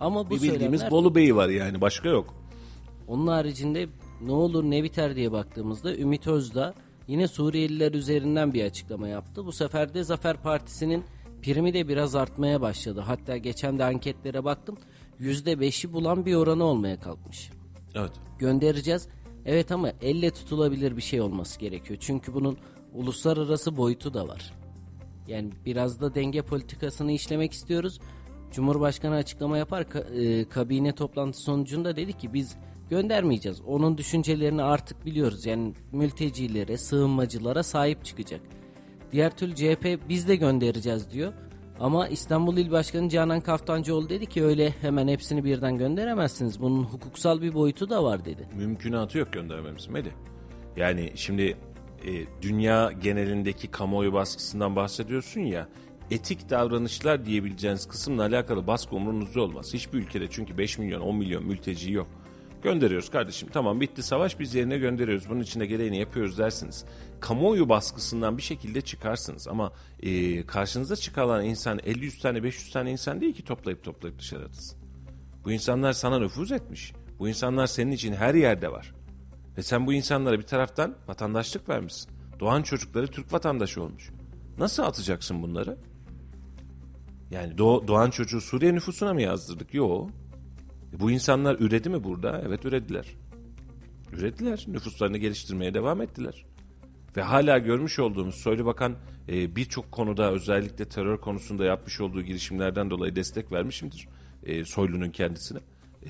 [0.00, 2.34] Ama bu Bir bildiğimiz söylemler Bolu Bey'i var yani başka yok.
[3.08, 3.88] onun haricinde
[4.20, 6.74] ne olur ne biter diye baktığımızda Ümit Özdağ
[7.06, 9.46] yine Suriyeliler üzerinden bir açıklama yaptı.
[9.46, 11.04] Bu sefer de Zafer Partisi'nin
[11.42, 13.00] primi de biraz artmaya başladı.
[13.00, 14.78] Hatta geçen de anketlere baktım.
[15.20, 17.50] %5'i bulan bir oranı olmaya kalkmış.
[17.94, 18.12] Evet.
[18.38, 19.08] Göndereceğiz.
[19.46, 21.98] Evet ama elle tutulabilir bir şey olması gerekiyor.
[22.02, 22.58] Çünkü bunun
[22.94, 24.54] uluslararası boyutu da var.
[25.28, 28.00] Yani biraz da denge politikasını işlemek istiyoruz.
[28.52, 32.56] Cumhurbaşkanı açıklama yapar e, kabine toplantısı sonucunda dedi ki biz
[32.90, 33.60] göndermeyeceğiz.
[33.66, 35.46] Onun düşüncelerini artık biliyoruz.
[35.46, 38.40] Yani mültecilere, sığınmacılara sahip çıkacak.
[39.12, 41.32] Diğer türlü CHP biz de göndereceğiz diyor.
[41.80, 46.60] Ama İstanbul İl Başkanı Canan Kaftancıoğlu dedi ki öyle hemen hepsini birden gönderemezsiniz.
[46.60, 48.48] Bunun hukuksal bir boyutu da var dedi.
[48.56, 50.10] Mümkünatı yok göndermemiz Melih.
[50.76, 51.56] Yani şimdi
[52.06, 55.68] e, dünya genelindeki kamuoyu baskısından bahsediyorsun ya
[56.10, 59.74] etik davranışlar diyebileceğiniz kısımla alakalı baskı umurunuzda olmaz.
[59.74, 62.06] Hiçbir ülkede çünkü 5 milyon 10 milyon mülteci yok.
[62.62, 63.48] Gönderiyoruz kardeşim.
[63.52, 65.28] Tamam bitti savaş biz yerine gönderiyoruz.
[65.28, 66.84] Bunun için de gereğini yapıyoruz dersiniz.
[67.20, 69.48] Kamuoyu baskısından bir şekilde çıkarsınız.
[69.48, 74.44] Ama e, karşınıza çıkan insan 50-100 tane 500 tane insan değil ki toplayıp toplayıp dışarı
[74.44, 74.78] atırsın.
[75.44, 76.92] Bu insanlar sana nüfuz etmiş.
[77.18, 78.94] Bu insanlar senin için her yerde var.
[79.58, 82.10] Ve sen bu insanlara bir taraftan vatandaşlık vermişsin.
[82.40, 84.10] Doğan çocukları Türk vatandaşı olmuş.
[84.58, 85.78] Nasıl atacaksın bunları?
[87.30, 89.74] Yani doğ, doğan çocuğu Suriye nüfusuna mı yazdırdık?
[89.74, 90.10] Yok.
[90.94, 92.42] E bu insanlar üredi mi burada?
[92.46, 93.06] Evet ürediler.
[94.12, 94.64] Ürediler.
[94.68, 96.46] Nüfuslarını geliştirmeye devam ettiler.
[97.16, 98.96] Ve hala görmüş olduğumuz Soylu Bakan
[99.28, 104.08] e, birçok konuda özellikle terör konusunda yapmış olduğu girişimlerden dolayı destek vermişimdir.
[104.42, 105.58] E, Soylu'nun kendisine.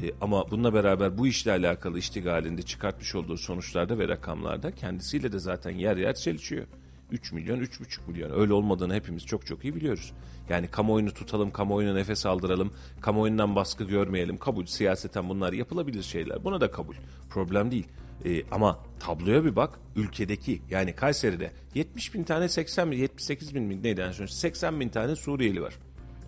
[0.02, 5.38] E, ama bununla beraber bu işle alakalı iştigalinde çıkartmış olduğu sonuçlarda ve rakamlarda kendisiyle de
[5.38, 6.66] zaten yer yer çelişiyor.
[7.10, 8.40] 3 milyon, 3,5 milyon.
[8.40, 10.12] Öyle olmadığını hepimiz çok çok iyi biliyoruz.
[10.48, 14.38] Yani kamuoyunu tutalım, kamuoyuna nefes aldıralım, kamuoyundan baskı görmeyelim.
[14.38, 16.44] Kabul, siyaseten bunlar yapılabilir şeyler.
[16.44, 16.94] Buna da kabul.
[17.30, 17.86] Problem değil.
[18.24, 19.78] Ee, ama tabloya bir bak.
[19.96, 24.26] Ülkedeki yani Kayseri'de 70 bin tane 80 bin, 78 bin mi neydi en son?
[24.26, 25.74] 80 bin tane Suriyeli var.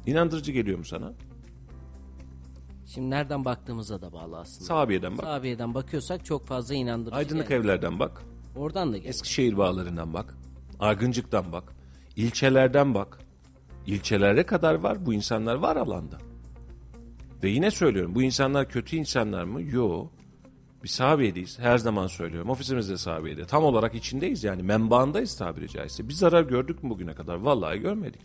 [0.06, 1.12] İnandırıcı geliyor mu sana?
[2.86, 4.64] Şimdi nereden baktığımıza da bağlı aslında.
[4.64, 5.24] Sahabiye'den bak.
[5.24, 7.64] Sahabiye'den bakıyorsak çok fazla inandırıcı Aydınlık gelmiyor.
[7.64, 8.22] evlerden bak.
[8.56, 9.08] Oradan da gel.
[9.08, 10.34] Eskişehir bağlarından bak.
[10.80, 11.72] Argıncık'tan bak.
[12.16, 13.18] ilçelerden bak.
[13.86, 15.06] İlçelere kadar var.
[15.06, 16.18] Bu insanlar var alanda.
[17.42, 19.62] Ve yine söylüyorum bu insanlar kötü insanlar mı?
[19.62, 20.06] Yo.
[20.84, 21.58] Biz sahabedeyiz.
[21.58, 22.50] Her zaman söylüyorum.
[22.50, 23.46] Ofisimizde sahabeyde.
[23.46, 24.62] Tam olarak içindeyiz yani.
[24.62, 26.08] Menbaındayız tabiri caizse.
[26.08, 27.34] Bir zarar gördük mü bugüne kadar?
[27.34, 28.22] Vallahi görmedik.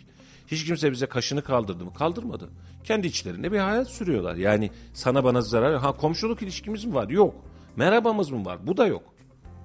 [0.47, 1.93] Hiç kimse bize kaşını kaldırdı mı?
[1.93, 2.49] Kaldırmadı.
[2.83, 4.35] Kendi içlerinde bir hayat sürüyorlar.
[4.35, 5.79] Yani sana bana zarar...
[5.79, 7.09] Ha komşuluk ilişkimiz mi var?
[7.09, 7.35] Yok.
[7.75, 8.67] Merhabamız mı var?
[8.67, 9.03] Bu da yok.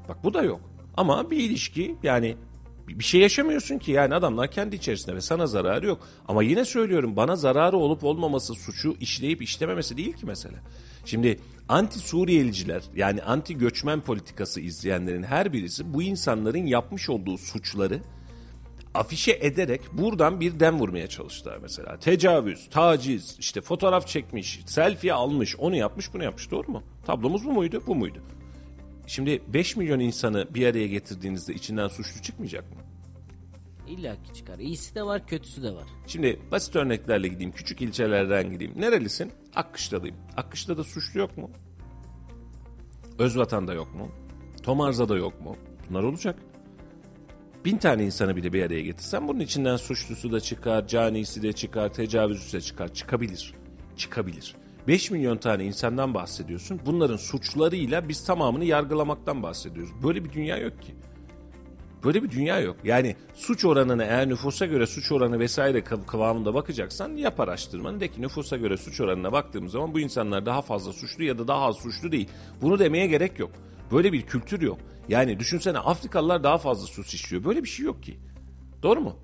[0.08, 0.60] Bak bu da yok.
[0.96, 2.36] Ama bir ilişki yani
[2.98, 6.08] bir şey yaşamıyorsun ki yani adamlar kendi içerisinde ve sana zararı yok.
[6.28, 10.56] Ama yine söylüyorum bana zararı olup olmaması suçu işleyip işlememesi değil ki mesele.
[11.04, 18.00] Şimdi anti Suriyeliciler yani anti göçmen politikası izleyenlerin her birisi bu insanların yapmış olduğu suçları
[18.94, 21.98] afişe ederek buradan bir dem vurmaya çalıştılar mesela.
[21.98, 26.50] Tecavüz, taciz, işte fotoğraf çekmiş, selfie almış, onu yapmış, bunu yapmış.
[26.50, 26.82] Doğru mu?
[27.06, 27.82] Tablomuz bu muydu?
[27.86, 28.22] Bu muydu?
[29.10, 32.80] Şimdi 5 milyon insanı bir araya getirdiğinizde içinden suçlu çıkmayacak mı?
[33.88, 34.58] İlla ki çıkar.
[34.58, 35.84] İyisi de var, kötüsü de var.
[36.06, 37.52] Şimdi basit örneklerle gideyim.
[37.52, 38.72] Küçük ilçelerden gideyim.
[38.76, 39.32] Nerelisin?
[39.54, 40.16] Akkışla'dayım.
[40.36, 41.50] Akkışla'da suçlu yok mu?
[43.18, 44.08] Özvatan'da yok mu?
[44.62, 45.56] Tomarza'da yok mu?
[45.88, 46.38] Bunlar olacak.
[47.64, 51.92] Bin tane insanı bile bir araya getirsen bunun içinden suçlusu da çıkar, canisi de çıkar,
[51.92, 52.94] tecavüzcüsü de çıkar.
[52.94, 53.54] Çıkabilir.
[53.96, 54.59] Çıkabilir.
[54.90, 56.80] 5 milyon tane insandan bahsediyorsun.
[56.86, 59.92] Bunların suçlarıyla biz tamamını yargılamaktan bahsediyoruz.
[60.02, 60.94] Böyle bir dünya yok ki.
[62.04, 62.76] Böyle bir dünya yok.
[62.84, 68.08] Yani suç oranına eğer nüfusa göre suç oranı vesaire kıv- kıvamında bakacaksan yap araştırmanı de
[68.08, 71.64] ki nüfusa göre suç oranına baktığımız zaman bu insanlar daha fazla suçlu ya da daha
[71.64, 72.28] az suçlu değil.
[72.62, 73.50] Bunu demeye gerek yok.
[73.92, 74.78] Böyle bir kültür yok.
[75.08, 77.44] Yani düşünsene Afrikalılar daha fazla suç işliyor.
[77.44, 78.18] Böyle bir şey yok ki.
[78.82, 79.16] Doğru mu?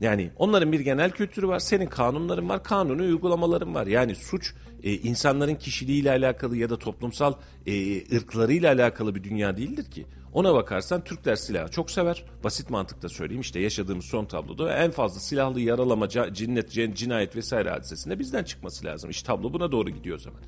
[0.00, 3.86] Yani onların bir genel kültürü var, senin kanunların var, kanuni uygulamaların var.
[3.86, 7.34] Yani suç e, insanların kişiliğiyle alakalı ya da toplumsal
[7.66, 10.06] e, ırklarıyla alakalı bir dünya değildir ki.
[10.32, 12.24] Ona bakarsan Türkler silahı çok sever.
[12.44, 17.70] Basit mantıkta söyleyeyim işte yaşadığımız son tabloda en fazla silahlı yaralama, cinnet, cin- cinayet vesaire
[17.70, 19.10] hadisesinde bizden çıkması lazım.
[19.10, 20.40] İşte tablo buna doğru gidiyor o zaman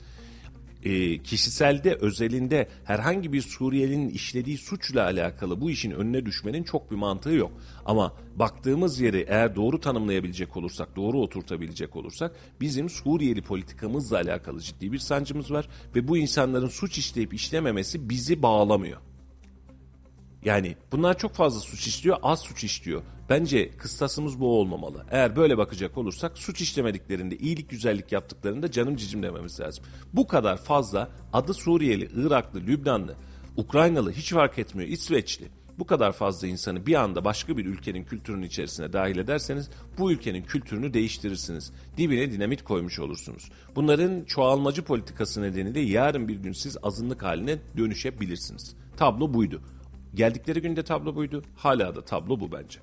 [0.85, 6.97] e, kişiselde özelinde herhangi bir Suriyelinin işlediği suçla alakalı bu işin önüne düşmenin çok bir
[6.97, 7.53] mantığı yok.
[7.85, 14.93] Ama baktığımız yeri eğer doğru tanımlayabilecek olursak, doğru oturtabilecek olursak bizim Suriyeli politikamızla alakalı ciddi
[14.93, 19.08] bir sancımız var ve bu insanların suç işleyip işlememesi bizi bağlamıyor.
[20.45, 23.03] Yani bunlar çok fazla suç işliyor, az suç işliyor.
[23.28, 25.05] Bence kıstasımız bu olmamalı.
[25.11, 29.84] Eğer böyle bakacak olursak suç işlemediklerinde, iyilik güzellik yaptıklarında canım cicim dememiz lazım.
[30.12, 33.14] Bu kadar fazla adı Suriyeli, Iraklı, Lübnanlı,
[33.57, 35.49] Ukraynalı hiç fark etmiyor, İsveçli.
[35.78, 40.43] Bu kadar fazla insanı bir anda başka bir ülkenin kültürünün içerisine dahil ederseniz bu ülkenin
[40.43, 41.72] kültürünü değiştirirsiniz.
[41.97, 43.51] Dibine dinamit koymuş olursunuz.
[43.76, 48.74] Bunların çoğalmacı politikası nedeniyle yarın bir gün siz azınlık haline dönüşebilirsiniz.
[48.97, 49.62] Tablo buydu.
[50.15, 51.43] Geldikleri günde tablo buydu.
[51.57, 52.81] Hala da tablo bu bence.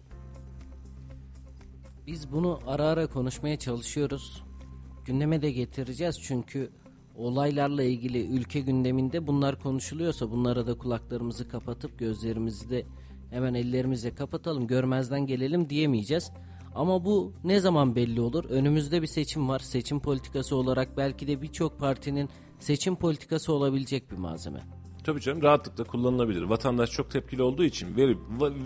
[2.08, 4.44] Biz bunu ara ara konuşmaya çalışıyoruz.
[5.06, 6.70] Gündeme de getireceğiz çünkü
[7.16, 12.86] olaylarla ilgili ülke gündeminde bunlar konuşuluyorsa bunlara da kulaklarımızı kapatıp gözlerimizi de
[13.30, 16.32] hemen ellerimizle kapatalım görmezden gelelim diyemeyeceğiz.
[16.76, 18.46] Ama bu ne zaman belli olur?
[18.46, 19.60] Önümüzde bir seçim var.
[19.60, 24.60] Seçim politikası olarak belki de birçok partinin seçim politikası olabilecek bir malzeme.
[25.06, 26.42] Tabii canım rahatlıkla kullanılabilir.
[26.42, 28.16] Vatandaş çok tepkili olduğu için ver,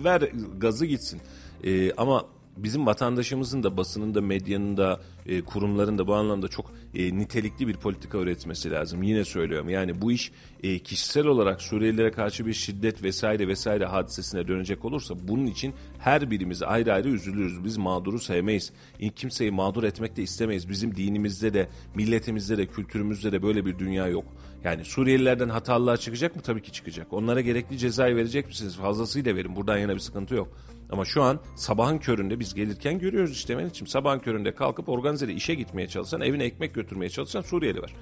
[0.03, 0.21] ver
[0.57, 1.21] gazı gitsin.
[1.63, 2.25] Ee, ama
[2.63, 7.67] bizim vatandaşımızın da basının da medyanın da e, kurumların da bu anlamda çok e, nitelikli
[7.67, 9.03] bir politika üretmesi lazım.
[9.03, 10.31] Yine söylüyorum yani bu iş
[10.63, 16.31] e, kişisel olarak Suriyelilere karşı bir şiddet vesaire vesaire hadisesine dönecek olursa bunun için her
[16.31, 17.63] birimiz ayrı ayrı üzülürüz.
[17.63, 18.73] Biz mağduru sevmeyiz.
[19.15, 20.69] Kimseyi mağdur etmek de istemeyiz.
[20.69, 24.25] Bizim dinimizde de, milletimizde de, kültürümüzde de böyle bir dünya yok.
[24.63, 26.41] Yani Suriyelilerden hatalılar çıkacak mı?
[26.41, 27.13] Tabii ki çıkacak.
[27.13, 28.77] Onlara gerekli cezayı verecek misiniz?
[28.77, 29.55] Fazlasıyla verin.
[29.55, 30.57] Buradan yana bir sıkıntı yok.
[30.89, 33.87] Ama şu an sabahın köründe biz gelirken görüyoruz işte Melih'ciğim.
[33.87, 37.93] Sabahın köründe kalkıp organizede işe gitmeye çalışan, evine ekmek götürmeye çalışan Suriyeli var.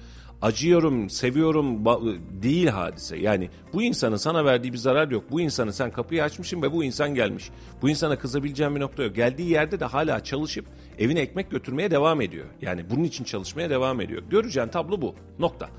[0.41, 1.85] Acıyorum, seviyorum
[2.41, 3.17] değil hadise.
[3.17, 5.23] Yani bu insanın sana verdiği bir zarar yok.
[5.31, 7.49] Bu insanı sen kapıyı açmışsın ve bu insan gelmiş.
[7.81, 9.15] Bu insana kızabileceğin bir nokta yok.
[9.15, 10.65] Geldiği yerde de hala çalışıp
[10.99, 12.45] evine ekmek götürmeye devam ediyor.
[12.61, 14.23] Yani bunun için çalışmaya devam ediyor.
[14.29, 15.15] Göreceğin tablo bu.
[15.39, 15.69] Nokta.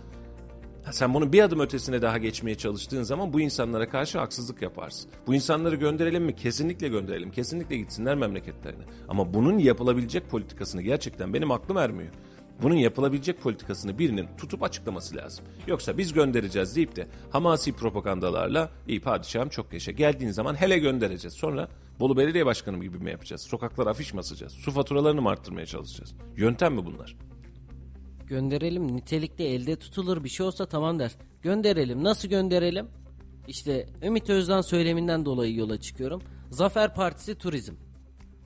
[0.93, 5.11] Sen bunu bir adım ötesine daha geçmeye çalıştığın zaman bu insanlara karşı haksızlık yaparsın.
[5.27, 6.37] Bu insanları gönderelim mi?
[6.37, 7.31] Kesinlikle gönderelim.
[7.31, 8.85] Kesinlikle gitsinler memleketlerine.
[9.09, 12.11] Ama bunun yapılabilecek politikasını gerçekten benim aklım ermiyor.
[12.63, 15.45] Bunun yapılabilecek politikasını birinin tutup açıklaması lazım.
[15.67, 19.93] Yoksa biz göndereceğiz deyip de hamasi propagandalarla iyi padişahım çok yaşa.
[19.93, 21.35] Geldiğin zaman hele göndereceğiz.
[21.35, 21.69] Sonra
[22.01, 23.43] Bolu Belediye Başkanı gibi mi yapacağız?
[23.43, 24.53] Sokaklara afiş mi asacağız?
[24.53, 26.15] Su faturalarını mı arttırmaya çalışacağız?
[26.37, 27.17] Yöntem mi bunlar?
[28.29, 31.13] Gönderelim nitelikte elde tutulur bir şey olsa tamam der.
[31.43, 32.87] Gönderelim nasıl gönderelim?
[33.49, 36.23] İşte Ümit Özdağ söyleminden dolayı yola çıkıyorum.
[36.51, 37.75] Zafer Partisi Turizm.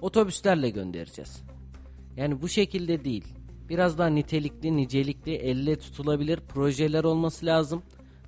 [0.01, 1.43] Otobüslerle göndereceğiz.
[2.17, 3.25] Yani bu şekilde değil.
[3.69, 7.83] Biraz daha nitelikli, nicelikli, elle tutulabilir projeler olması lazım.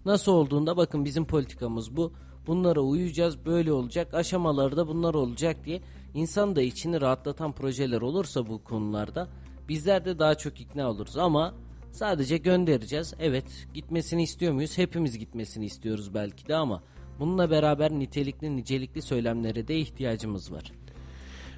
[0.05, 2.13] Nasıl olduğunda bakın bizim politikamız bu.
[2.47, 5.81] Bunlara uyuyacağız, böyle olacak, aşamaları da bunlar olacak diye
[6.15, 9.29] insan da içini rahatlatan projeler olursa bu konularda
[9.69, 11.55] bizler de daha çok ikna oluruz ama
[11.93, 13.15] sadece göndereceğiz.
[13.21, 14.79] Evet, gitmesini istiyor muyuz?
[14.79, 16.83] Hepimiz gitmesini istiyoruz belki de ama
[17.21, 20.73] bununla beraber nitelikli, nicelikli söylemlere de ihtiyacımız var.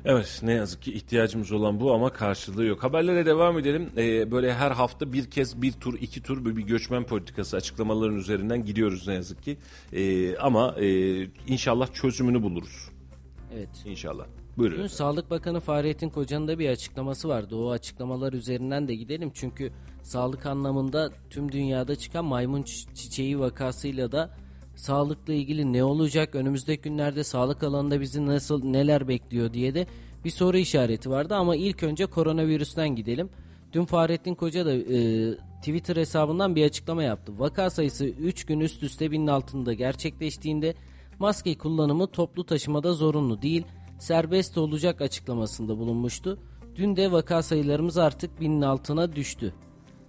[0.09, 2.82] Evet ne yazık ki ihtiyacımız olan bu ama karşılığı yok.
[2.82, 3.90] Haberlere devam edelim.
[3.96, 8.64] Ee, böyle her hafta bir kez bir tur iki tur bir, göçmen politikası açıklamaların üzerinden
[8.64, 9.57] gidiyoruz ne yazık ki.
[9.92, 10.88] Ee, ama e,
[11.48, 12.88] inşallah çözümünü buluruz.
[13.57, 13.68] Evet.
[13.86, 14.26] İnşallah.
[14.57, 14.78] Buyurun.
[14.78, 17.57] Dün Sağlık Bakanı Fahrettin Koca'nın da bir açıklaması vardı.
[17.57, 19.30] O açıklamalar üzerinden de gidelim.
[19.34, 22.62] Çünkü sağlık anlamında tüm dünyada çıkan maymun
[22.94, 24.30] çiçeği vakasıyla da
[24.76, 29.86] sağlıkla ilgili ne olacak, önümüzdeki günlerde sağlık alanında bizi nasıl neler bekliyor diye de
[30.24, 33.30] bir soru işareti vardı ama ilk önce koronavirüsten gidelim.
[33.72, 37.32] Dün Fahrettin Koca da e, Twitter hesabından bir açıklama yaptı.
[37.38, 40.74] Vaka sayısı 3 gün üst üste binin altında gerçekleştiğinde
[41.18, 43.66] maske kullanımı toplu taşımada zorunlu değil,
[43.98, 46.38] serbest olacak açıklamasında bulunmuştu.
[46.76, 49.54] Dün de vaka sayılarımız artık binin altına düştü.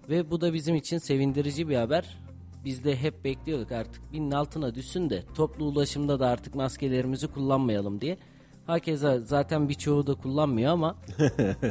[0.09, 2.17] Ve bu da bizim için sevindirici bir haber
[2.65, 8.01] biz de hep bekliyorduk artık binin altına düşsün de toplu ulaşımda da artık maskelerimizi kullanmayalım
[8.01, 8.17] diye.
[8.65, 10.95] Hakeza zaten birçoğu da kullanmıyor ama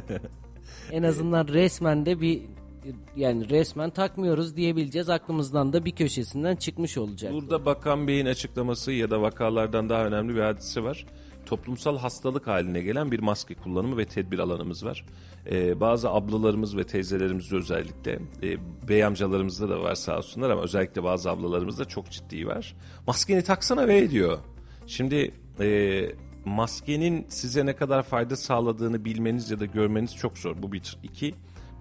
[0.92, 2.42] en azından resmen de bir
[3.16, 5.08] yani resmen takmıyoruz diyebileceğiz.
[5.08, 7.32] Aklımızdan da bir köşesinden çıkmış olacak.
[7.32, 11.06] Burada Bakan Bey'in açıklaması ya da vakalardan daha önemli bir hadise var
[11.46, 15.04] toplumsal hastalık haline gelen bir maske kullanımı ve tedbir alanımız var.
[15.50, 18.58] Ee, bazı ablalarımız ve teyzelerimizde özellikle, e,
[18.88, 22.76] bey amcalarımızda da var sağ olsunlar ama özellikle bazı ablalarımızda çok ciddi var.
[23.06, 24.38] Maskeni taksana ve diyor.
[24.86, 26.08] Şimdi e,
[26.44, 30.62] maskenin size ne kadar fayda sağladığını bilmeniz ya da görmeniz çok zor.
[30.62, 30.98] Bu bir.
[31.02, 31.34] iki,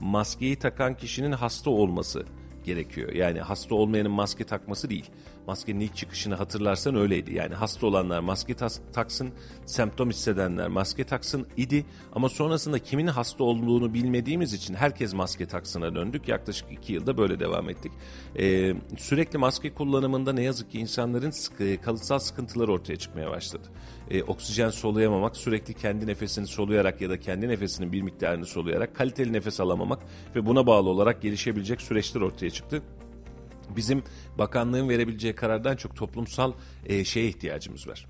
[0.05, 2.25] maskeyi takan kişinin hasta olması
[2.63, 3.13] gerekiyor.
[3.13, 5.11] Yani hasta olmayanın maske takması değil.
[5.47, 7.33] Maskenin ilk çıkışını hatırlarsan öyleydi.
[7.33, 9.29] Yani hasta olanlar maske tas- taksın,
[9.65, 11.85] semptom hissedenler maske taksın idi.
[12.13, 16.27] Ama sonrasında kimin hasta olduğunu bilmediğimiz için herkes maske taksına döndük.
[16.27, 17.91] Yaklaşık iki yılda böyle devam ettik.
[18.39, 23.67] Ee, sürekli maske kullanımında ne yazık ki insanların sıkı, kalıtsal sıkıntılar ortaya çıkmaya başladı.
[24.09, 29.33] Ee, oksijen soluyamamak, sürekli kendi nefesini soluyarak ya da kendi nefesinin bir miktarını soluyarak kaliteli
[29.33, 29.99] nefes alamamak
[30.35, 32.81] ve buna bağlı olarak gelişebilecek süreçler ortaya çıktı
[33.75, 34.03] bizim
[34.37, 36.53] bakanlığın verebileceği karardan çok toplumsal
[36.85, 38.07] e, şeye ihtiyacımız var.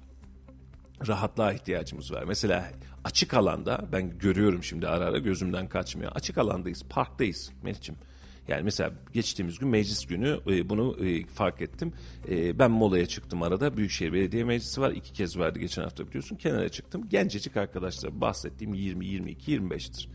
[1.07, 2.23] Rahatlığa ihtiyacımız var.
[2.23, 2.71] Mesela
[3.03, 6.11] açık alanda ben görüyorum şimdi ara ara gözümden kaçmıyor.
[6.15, 7.99] Açık alandayız, parktayız Melih'ciğim.
[8.47, 11.93] Yani mesela geçtiğimiz gün meclis günü e, bunu e, fark ettim.
[12.29, 13.77] E, ben molaya çıktım arada.
[13.77, 14.91] Büyükşehir Belediye Meclisi var.
[14.91, 16.35] iki kez verdi geçen hafta biliyorsun.
[16.35, 17.09] Kenara çıktım.
[17.09, 20.07] Gencecik arkadaşlar bahsettiğim 20, 22, 25'tir.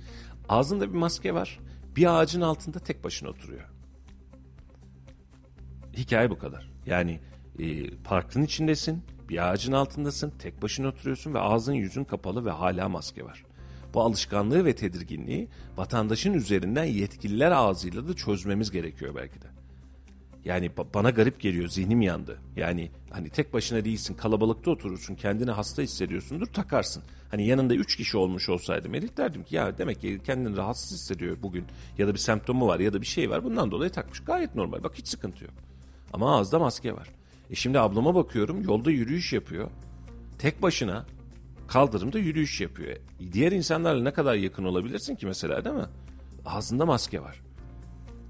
[0.49, 1.59] Ağzında bir maske var.
[1.97, 3.80] Bir ağacın altında tek başına oturuyor.
[5.97, 6.71] Hikaye bu kadar.
[6.87, 7.21] Yani
[7.59, 12.89] e, parkın içindesin, bir ağacın altındasın, tek başına oturuyorsun ve ağzın yüzün kapalı ve hala
[12.89, 13.45] maske var.
[13.95, 19.47] Bu alışkanlığı ve tedirginliği vatandaşın üzerinden yetkililer ağzıyla da çözmemiz gerekiyor belki de.
[20.45, 22.39] Yani bana garip geliyor zihnim yandı.
[22.57, 27.03] Yani hani tek başına değilsin kalabalıkta oturursun kendini hasta hissediyorsundur takarsın.
[27.31, 31.37] Hani yanında üç kişi olmuş olsaydı Melih derdim ki ya demek ki kendini rahatsız hissediyor
[31.43, 31.65] bugün
[31.99, 34.21] ya da bir semptomu var ya da bir şey var bundan dolayı takmış.
[34.21, 35.55] Gayet normal bak hiç sıkıntı yok.
[36.13, 37.09] Ama ağızda maske var.
[37.51, 39.71] E şimdi ablama bakıyorum yolda yürüyüş yapıyor.
[40.39, 41.07] Tek başına
[41.69, 42.91] kaldırımda yürüyüş yapıyor.
[42.91, 45.87] E, diğer insanlarla ne kadar yakın olabilirsin ki mesela değil mi?
[46.47, 47.41] Ağzında maske var.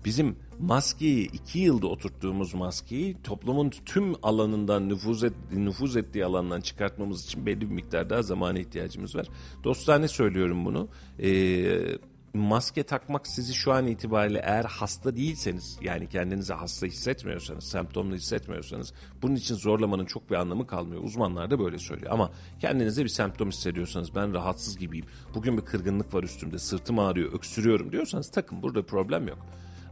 [0.04, 7.24] Bizim maskeyi iki yılda oturttuğumuz maskeyi toplumun tüm alanından nüfuz, et, nüfuz ettiği alandan çıkartmamız
[7.24, 9.26] için belli bir miktar daha zamana ihtiyacımız var.
[9.64, 10.88] Dostane söylüyorum bunu.
[11.18, 11.98] Ee,
[12.34, 18.92] maske takmak sizi şu an itibariyle eğer hasta değilseniz yani kendinizi hasta hissetmiyorsanız, semptomlu hissetmiyorsanız
[19.22, 21.04] bunun için zorlamanın çok bir anlamı kalmıyor.
[21.04, 26.14] Uzmanlar da böyle söylüyor ama kendinize bir semptom hissediyorsanız ben rahatsız gibiyim, bugün bir kırgınlık
[26.14, 29.38] var üstümde, sırtım ağrıyor, öksürüyorum diyorsanız takın burada problem yok.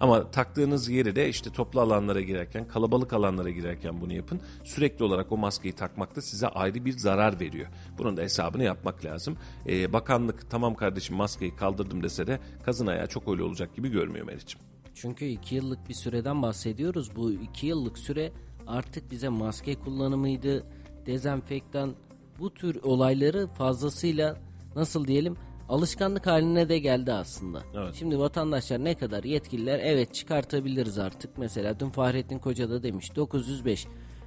[0.01, 4.40] Ama taktığınız yeri de işte toplu alanlara girerken, kalabalık alanlara girerken bunu yapın.
[4.64, 7.68] Sürekli olarak o maskeyi takmakta size ayrı bir zarar veriyor.
[7.99, 9.36] Bunun da hesabını yapmak lazım.
[9.66, 14.26] Ee, bakanlık tamam kardeşim maskeyi kaldırdım dese de kazın ayağı çok öyle olacak gibi görmüyor
[14.26, 14.61] Meriç'im.
[14.94, 17.16] Çünkü iki yıllık bir süreden bahsediyoruz.
[17.16, 18.32] Bu iki yıllık süre
[18.66, 20.66] artık bize maske kullanımıydı,
[21.07, 21.94] dezenfektan
[22.38, 24.36] bu tür olayları fazlasıyla
[24.76, 25.36] nasıl diyelim
[25.68, 27.62] alışkanlık haline de geldi aslında.
[27.74, 27.94] Evet.
[27.94, 31.38] Şimdi vatandaşlar ne kadar yetkililer evet çıkartabiliriz artık.
[31.38, 33.86] Mesela dün Fahrettin Koca da demiş 905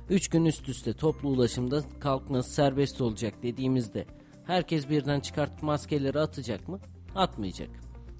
[0.09, 4.05] 3 gün üst üste toplu ulaşımda kalkması serbest olacak dediğimizde
[4.47, 6.79] herkes birden çıkartıp maskeleri atacak mı?
[7.15, 7.69] Atmayacak.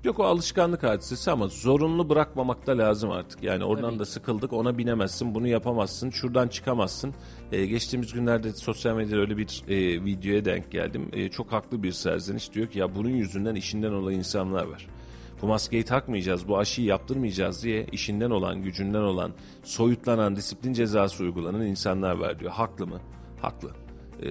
[0.04, 3.44] Yok o alışkanlık hadisesi ama zorunlu bırakmamak da lazım artık.
[3.44, 7.14] Yani oradan Tabii da sıkıldık ona binemezsin bunu yapamazsın şuradan çıkamazsın.
[7.52, 11.10] Ee, geçtiğimiz günlerde sosyal medyada öyle bir e, videoya denk geldim.
[11.14, 14.88] E, çok haklı bir serzeniş diyor ki ya bunun yüzünden işinden olan insanlar var.
[15.42, 19.32] Bu maskeyi takmayacağız, bu aşıyı yaptırmayacağız diye işinden olan, gücünden olan,
[19.64, 22.52] soyutlanan, disiplin cezası uygulanan insanlar var diyor.
[22.52, 23.00] Haklı mı?
[23.42, 23.70] Haklı.
[24.24, 24.30] Ee,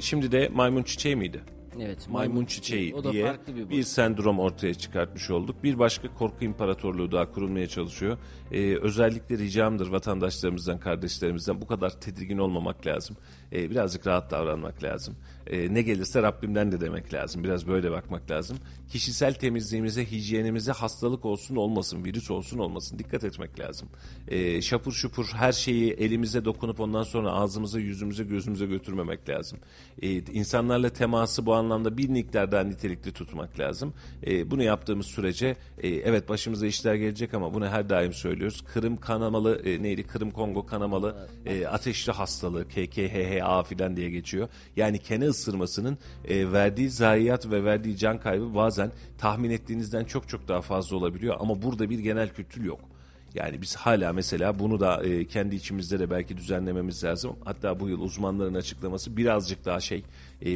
[0.00, 1.40] şimdi de maymun çiçeği miydi?
[1.80, 5.64] Evet, maymun, maymun çiçeği da diye bir, bir sendrom ortaya çıkartmış olduk.
[5.64, 8.18] Bir başka korku imparatorluğu daha kurulmaya çalışıyor.
[8.52, 13.16] Ee, özellikle ricamdır vatandaşlarımızdan, kardeşlerimizden bu kadar tedirgin olmamak lazım.
[13.52, 15.16] Ee, birazcık rahat davranmak lazım.
[15.46, 17.44] Ee, ne gelirse Rabbimden de demek lazım.
[17.44, 18.58] Biraz böyle bakmak lazım.
[18.88, 23.88] Kişisel temizliğimize, hijyenimize hastalık olsun olmasın, virüs olsun olmasın dikkat etmek lazım.
[24.28, 29.58] Ee, şapur şupur her şeyi elimize dokunup ondan sonra ağzımıza, yüzümüze, gözümüze götürmemek lazım.
[30.02, 33.94] Ee, insanlarla teması bu anlamda bir miktar daha nitelikli tutmak lazım.
[34.26, 38.64] E, bunu yaptığımız sürece e, evet başımıza işler gelecek ama bunu her daim söylüyoruz.
[38.72, 40.02] Kırım kanamalı e, neydi?
[40.02, 44.48] Kırım Kongo kanamalı e, ateşli hastalığı KKHHA filan diye geçiyor.
[44.76, 50.48] Yani kene ısırmasının e, verdiği zayiat ve verdiği can kaybı bazen tahmin ettiğinizden çok çok
[50.48, 52.89] daha fazla olabiliyor ama burada bir genel kültür yok.
[53.34, 57.36] Yani biz hala mesela bunu da e, kendi içimizde de belki düzenlememiz lazım.
[57.44, 60.02] Hatta bu yıl uzmanların açıklaması birazcık daha şey
[60.42, 60.50] e,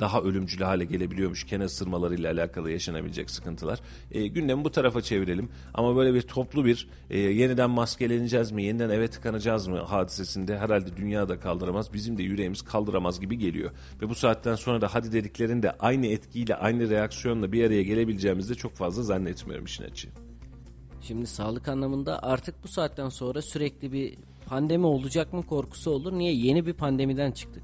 [0.00, 1.44] daha ölümcül hale gelebiliyormuş.
[1.44, 3.80] Kene ısırmalarıyla alakalı yaşanabilecek sıkıntılar.
[4.12, 5.48] E, gündemi bu tarafa çevirelim.
[5.74, 10.96] Ama böyle bir toplu bir e, yeniden maskeleneceğiz mi, yeniden eve tıkanacağız mı hadisesinde herhalde
[10.96, 11.92] dünya da kaldıramaz.
[11.92, 13.70] Bizim de yüreğimiz kaldıramaz gibi geliyor.
[14.02, 18.54] Ve bu saatten sonra da hadi dediklerinde aynı etkiyle, aynı reaksiyonla bir araya gelebileceğimizi de
[18.54, 20.27] çok fazla zannetmiyorum işin açığı.
[21.00, 26.12] Şimdi sağlık anlamında artık bu saatten sonra sürekli bir pandemi olacak mı korkusu olur.
[26.12, 26.32] Niye?
[26.32, 27.62] Yeni bir pandemiden çıktık.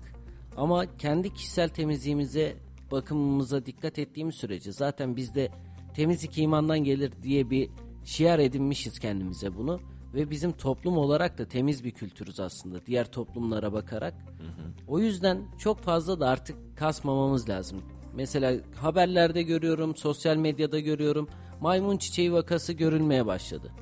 [0.56, 2.56] Ama kendi kişisel temizliğimize,
[2.90, 5.50] bakımımıza dikkat ettiğimiz sürece zaten bizde
[5.94, 7.70] temizlik imandan gelir diye bir
[8.04, 9.80] şiar edinmişiz kendimize bunu.
[10.14, 14.14] Ve bizim toplum olarak da temiz bir kültürüz aslında diğer toplumlara bakarak.
[14.14, 14.72] Hı hı.
[14.88, 17.82] O yüzden çok fazla da artık kasmamamız lazım.
[18.16, 21.28] Mesela haberlerde görüyorum, sosyal medyada görüyorum
[21.60, 23.72] maymun çiçeği vakası görülmeye başladı.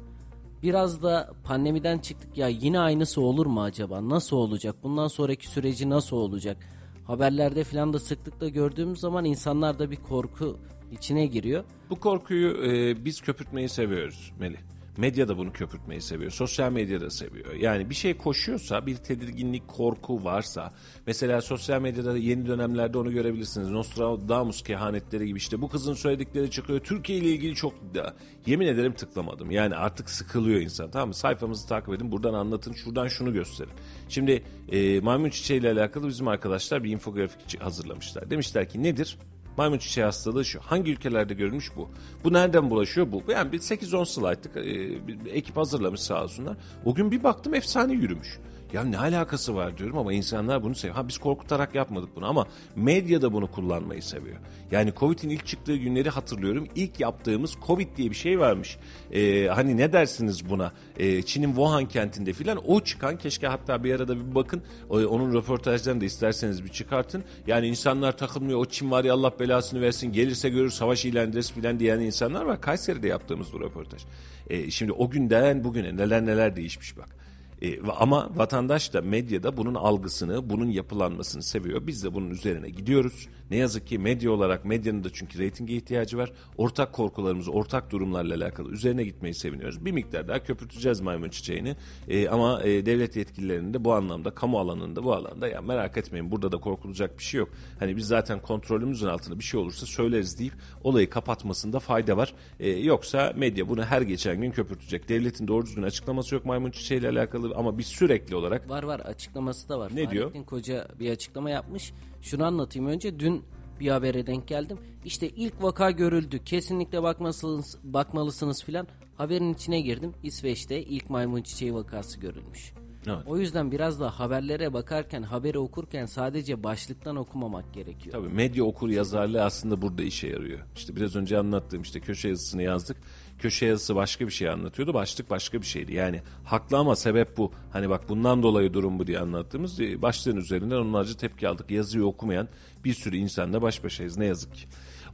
[0.63, 4.09] Biraz da pandemiden çıktık ya yine aynısı olur mu acaba?
[4.09, 4.77] Nasıl olacak?
[4.83, 6.57] Bundan sonraki süreci nasıl olacak?
[7.05, 10.59] Haberlerde falan da sıklıkla gördüğümüz zaman insanlar da bir korku
[10.93, 11.65] içine giriyor.
[11.91, 14.59] Bu korkuyu e, biz köpürtmeyi seviyoruz Melih.
[14.97, 16.31] Medya da bunu köpürtmeyi seviyor.
[16.31, 17.55] Sosyal medya da seviyor.
[17.55, 20.73] Yani bir şey koşuyorsa, bir tedirginlik, korku varsa,
[21.07, 23.71] mesela sosyal medyada yeni dönemlerde onu görebilirsiniz.
[23.71, 26.81] Nostradamus kehanetleri gibi işte bu kızın söyledikleri çıkıyor.
[26.81, 28.15] Türkiye ile ilgili çok da
[28.47, 29.51] yemin ederim tıklamadım.
[29.51, 30.91] Yani artık sıkılıyor insan.
[30.91, 31.15] Tamam mı?
[31.15, 32.13] Sayfamızı takip edin.
[32.13, 32.73] Buradan anlatın.
[32.73, 33.73] Şuradan şunu gösterin.
[34.09, 38.31] Şimdi e, maymun çiçeği ile alakalı bizim arkadaşlar bir infografik hazırlamışlar.
[38.31, 39.19] Demişler ki nedir?
[39.57, 40.61] Maymun çiçeği hastalığı şu.
[40.61, 41.91] Hangi ülkelerde görülmüş bu?
[42.25, 43.33] Bu nereden bulaşıyor bu?
[43.33, 44.63] Yani bir 8-10 slaytlık e,
[45.09, 46.57] bir ekip hazırlamış sağ olsunlar.
[46.85, 48.39] O gün bir baktım efsane yürümüş.
[48.73, 50.97] Ya ne alakası var diyorum ama insanlar bunu seviyor.
[50.97, 52.47] Ha biz korkutarak yapmadık bunu ama
[52.77, 54.37] medya da bunu kullanmayı seviyor.
[54.71, 56.67] Yani Covid'in ilk çıktığı günleri hatırlıyorum.
[56.75, 58.79] İlk yaptığımız Covid diye bir şey varmış.
[59.13, 60.73] Ee, hani ne dersiniz buna?
[60.97, 64.63] Ee, Çin'in Wuhan kentinde filan o çıkan keşke hatta bir arada bir bakın.
[64.91, 67.25] Onun röportajlarını da isterseniz bir çıkartın.
[67.47, 68.59] Yani insanlar takılmıyor.
[68.59, 70.13] O Çin var ya Allah belasını versin.
[70.13, 72.61] Gelirse görür savaş ilan ederiz filan diyen insanlar var.
[72.61, 74.03] Kayseri'de yaptığımız bu röportaj.
[74.51, 77.22] Ee, şimdi o günden bugüne neler neler değişmiş bak.
[77.63, 81.87] E, ama vatandaş da medyada bunun algısını, bunun yapılanmasını seviyor.
[81.87, 83.29] Biz de bunun üzerine gidiyoruz.
[83.51, 86.33] Ne yazık ki medya olarak medyanın da çünkü reytinge ihtiyacı var.
[86.57, 89.85] Ortak korkularımız, ortak durumlarla alakalı üzerine gitmeyi seviniyoruz.
[89.85, 91.77] Bir miktar daha köpürteceğiz maymun çiçeğini.
[92.09, 96.31] E, ama e, devlet yetkililerinin de bu anlamda, kamu alanında bu alanda ya merak etmeyin
[96.31, 97.49] burada da korkulacak bir şey yok.
[97.79, 100.55] Hani biz zaten kontrolümüzün altında bir şey olursa söyleriz deyip
[100.85, 102.35] olayı kapatmasında fayda var.
[102.61, 105.09] E, yoksa medya bunu her geçen gün köpürtecek.
[105.09, 108.71] Devletin doğru düzgün açıklaması yok maymun çiçeğiyle alakalı ama biz sürekli olarak...
[108.71, 109.93] Var var açıklaması da var.
[109.95, 110.47] Ne Fahrettin diyor?
[110.47, 111.93] Koca bir açıklama yapmış.
[112.23, 113.21] Şunu anlatayım önce.
[113.21, 113.45] Dün
[113.81, 114.79] bir habere denk geldim.
[115.05, 116.45] İşte ilk vaka görüldü.
[116.45, 118.87] Kesinlikle bakmalısınız, bakmalısınız filan.
[119.17, 120.13] Haberin içine girdim.
[120.23, 122.73] İsveç'te ilk maymun çiçeği vakası görülmüş.
[123.07, 123.19] Evet.
[123.27, 128.13] O yüzden biraz da haberlere bakarken, haberi okurken sadece başlıktan okumamak gerekiyor.
[128.13, 130.59] Tabii medya okur yazarlığı aslında burada işe yarıyor.
[130.77, 132.97] İşte biraz önce anlattığım işte köşe yazısını yazdık.
[133.43, 134.95] Köşe yazısı başka bir şey anlatıyordu.
[134.95, 135.95] Başlık başka bir şeydi.
[135.95, 137.53] Yani haklı ama sebep bu.
[137.73, 141.71] Hani bak bundan dolayı durum bu diye anlattığımız e, başlığın üzerinden onlarca tepki aldık.
[141.71, 142.49] Yazıyı okumayan
[142.85, 144.67] bir sürü insanla baş başayız ne yazık ki.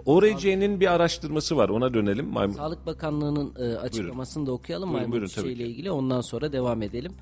[0.07, 2.27] ORC'nin bir araştırması var ona dönelim.
[2.27, 2.55] Maymun...
[2.55, 6.83] Sağlık Bakanlığı'nın e, açıklamasını da okuyalım Buyurun, maymun buyurun, tabii çiçeğiyle ilgili ondan sonra devam
[6.83, 7.13] edelim.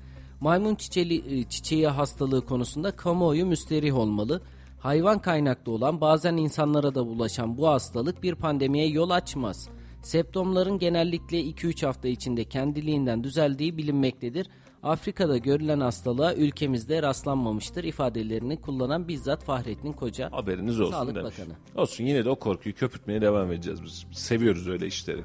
[0.41, 4.41] Maymun çiçeği, e, çiçeği hastalığı konusunda kamuoyu müsterih olmalı.
[4.79, 9.69] Hayvan kaynaklı olan bazen insanlara da bulaşan bu hastalık bir pandemiye yol açmaz.
[10.07, 14.47] Septomların genellikle 2-3 hafta içinde kendiliğinden düzeldiği bilinmektedir.
[14.83, 20.31] Afrika'da görülen hastalığa ülkemizde rastlanmamıştır ifadelerini kullanan bizzat Fahrettin Koca.
[20.31, 21.33] Haberiniz olsun Sağlık demiş.
[21.39, 21.55] Bakanı.
[21.75, 24.05] Olsun yine de o korkuyu köpürtmeye devam edeceğiz biz.
[24.11, 25.21] Seviyoruz öyle işleri.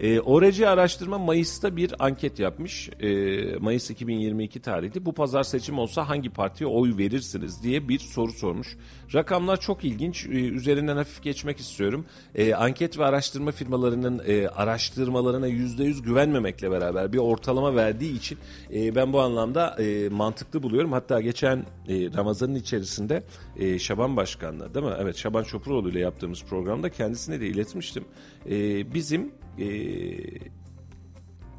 [0.00, 2.90] E, ORC araştırma Mayıs'ta bir anket yapmış.
[3.00, 5.06] E, Mayıs 2022 tarihli.
[5.06, 8.76] Bu pazar seçim olsa hangi partiye oy verirsiniz diye bir soru sormuş.
[9.14, 10.26] Rakamlar çok ilginç.
[10.26, 12.06] E, üzerinden hafif geçmek istiyorum.
[12.34, 18.38] E, anket ve araştırma firmalarının e, araştırmalarına %100 güvenmemekle beraber bir ortalama verdiği için
[18.74, 20.92] e, ben bu anlamda e, mantıklı buluyorum.
[20.92, 21.56] Hatta geçen
[21.88, 23.22] e, Ramazan'ın içerisinde
[23.56, 24.94] e, Şaban Başkan'la değil mi?
[24.98, 28.04] Evet Şaban Çopuroğlu ile yaptığımız programda kendisine de iletmiştim.
[28.50, 29.66] E, bizim e,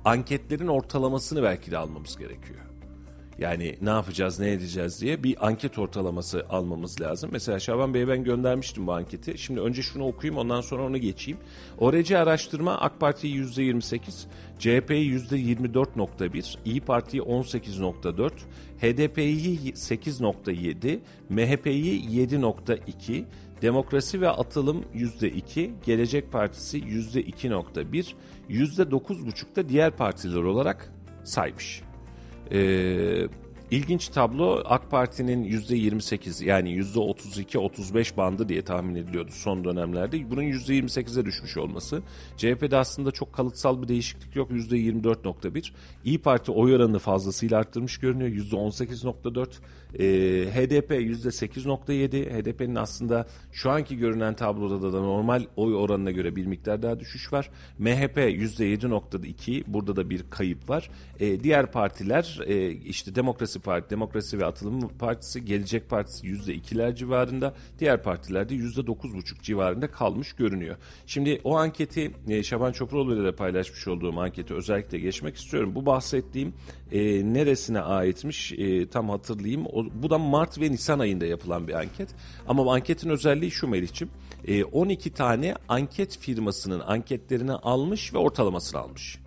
[0.05, 2.62] anketlerin ortalamasını belki de almamız gerekiyor.
[3.43, 7.29] Yani ne yapacağız, ne edeceğiz diye bir anket ortalaması almamız lazım.
[7.33, 9.37] Mesela Şaban Bey'e ben göndermiştim bu anketi.
[9.37, 11.39] Şimdi önce şunu okuyayım ondan sonra onu geçeyim.
[11.77, 14.25] ORC araştırma AK Parti'yi %28,
[14.59, 18.31] CHP'yi %24.1, İyi Parti'yi 18.4,
[18.81, 23.23] HDP'yi 8.7, MHP'yi 7.2,
[23.61, 28.13] Demokrasi ve Atılım %2, Gelecek Partisi %2.1,
[28.49, 31.83] %9.5'da diğer partiler olarak saymış.
[32.51, 33.27] Ee,
[33.71, 40.31] ilginç tablo AK Parti'nin %28 yani %32-35 bandı diye tahmin ediliyordu son dönemlerde.
[40.31, 42.01] Bunun %28'e düşmüş olması.
[42.37, 44.51] CHP'de aslında çok kalıtsal bir değişiklik yok.
[44.51, 45.71] %24.1.
[46.05, 48.29] İyi Parti oy oranını fazlasıyla arttırmış görünüyor.
[48.29, 49.47] %18.4.
[49.99, 50.03] Ee,
[50.53, 52.29] HDP %8.7.
[52.29, 57.33] HDP'nin aslında şu anki görünen tabloda da normal oy oranına göre bir miktar daha düşüş
[57.33, 57.49] var.
[57.79, 59.63] MHP %7.2.
[59.67, 60.89] Burada da bir kayıp var.
[61.19, 67.53] Ee, diğer partiler e, işte Demokrasi Parti, Demokrasi ve Atılım Partisi, Gelecek Partisi %2'ler civarında.
[67.79, 70.75] Diğer partilerde %9.5 civarında kalmış görünüyor.
[71.05, 75.75] Şimdi o anketi e, Şaban Çopuroğlu ile de paylaşmış olduğum anketi özellikle geçmek istiyorum.
[75.75, 76.53] Bu bahsettiğim
[76.91, 76.99] e,
[77.33, 79.65] neresine aitmiş e, tam hatırlayayım.
[79.65, 82.09] O, bu da Mart ve Nisan ayında yapılan bir anket.
[82.47, 84.11] Ama bu anketin özelliği şu Melih'ciğim.
[84.47, 89.19] E, 12 tane anket firmasının anketlerini almış ve ortalamasını almış.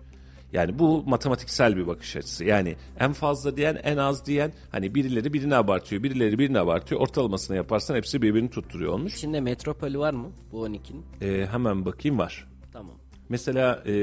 [0.53, 2.45] Yani bu matematiksel bir bakış açısı.
[2.45, 7.01] Yani en fazla diyen en az diyen hani birileri birini abartıyor, birileri birini abartıyor.
[7.01, 9.13] Ortalamasını yaparsan hepsi birbirini tutturuyor olmuş.
[9.15, 11.05] İçinde metropoli var mı bu 12'nin?
[11.21, 12.47] E, hemen bakayım var.
[12.73, 12.95] Tamam.
[13.29, 13.93] Mesela e,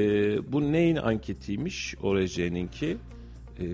[0.51, 1.95] bu neyin anketiymiş?
[2.03, 2.97] ORC'ninki.
[3.59, 3.65] E,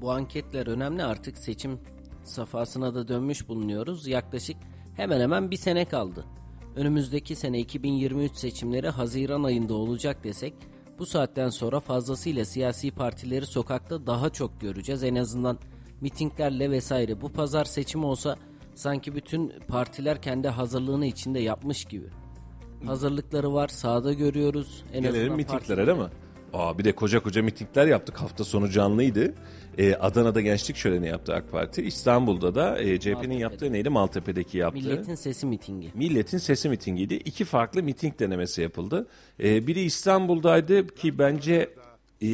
[0.00, 1.80] Bu anketler önemli artık seçim
[2.24, 4.06] safhasına da dönmüş bulunuyoruz.
[4.06, 4.56] Yaklaşık
[4.96, 6.24] hemen hemen bir sene kaldı.
[6.76, 10.54] Önümüzdeki sene 2023 seçimleri Haziran ayında olacak desek
[10.98, 15.02] bu saatten sonra fazlasıyla siyasi partileri sokakta daha çok göreceğiz.
[15.02, 15.58] En azından
[16.00, 17.20] mitinglerle vesaire.
[17.20, 18.36] Bu pazar seçim olsa
[18.74, 22.06] sanki bütün partiler kendi hazırlığını içinde yapmış gibi.
[22.86, 24.84] Hazırlıkları var, sahada görüyoruz.
[24.92, 26.08] En Gelelim mitinglere değil mi?
[26.52, 28.20] Aa, bir de koca koca mitingler yaptık.
[28.20, 29.34] Hafta sonu canlıydı.
[29.78, 31.82] Ee, Adana'da gençlik şöleni yaptı AK Parti.
[31.82, 33.88] İstanbul'da da e, CHP'nin yaptığı neydi?
[33.88, 34.78] Maltepe'deki yaptığı.
[34.78, 35.90] Milletin Sesi mitingi.
[35.94, 37.14] Milletin Sesi mitingiydi.
[37.14, 39.06] İki farklı miting denemesi yapıldı.
[39.42, 41.70] Ee, biri İstanbul'daydı ki bence
[42.20, 42.28] e,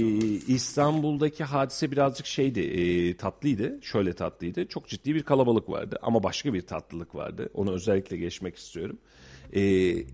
[0.49, 3.79] İstanbul'daki hadise birazcık şeydi, e, tatlıydı.
[3.83, 4.67] Şöyle tatlıydı.
[4.67, 7.49] Çok ciddi bir kalabalık vardı ama başka bir tatlılık vardı.
[7.55, 8.99] Onu özellikle geçmek istiyorum.
[9.53, 9.63] E,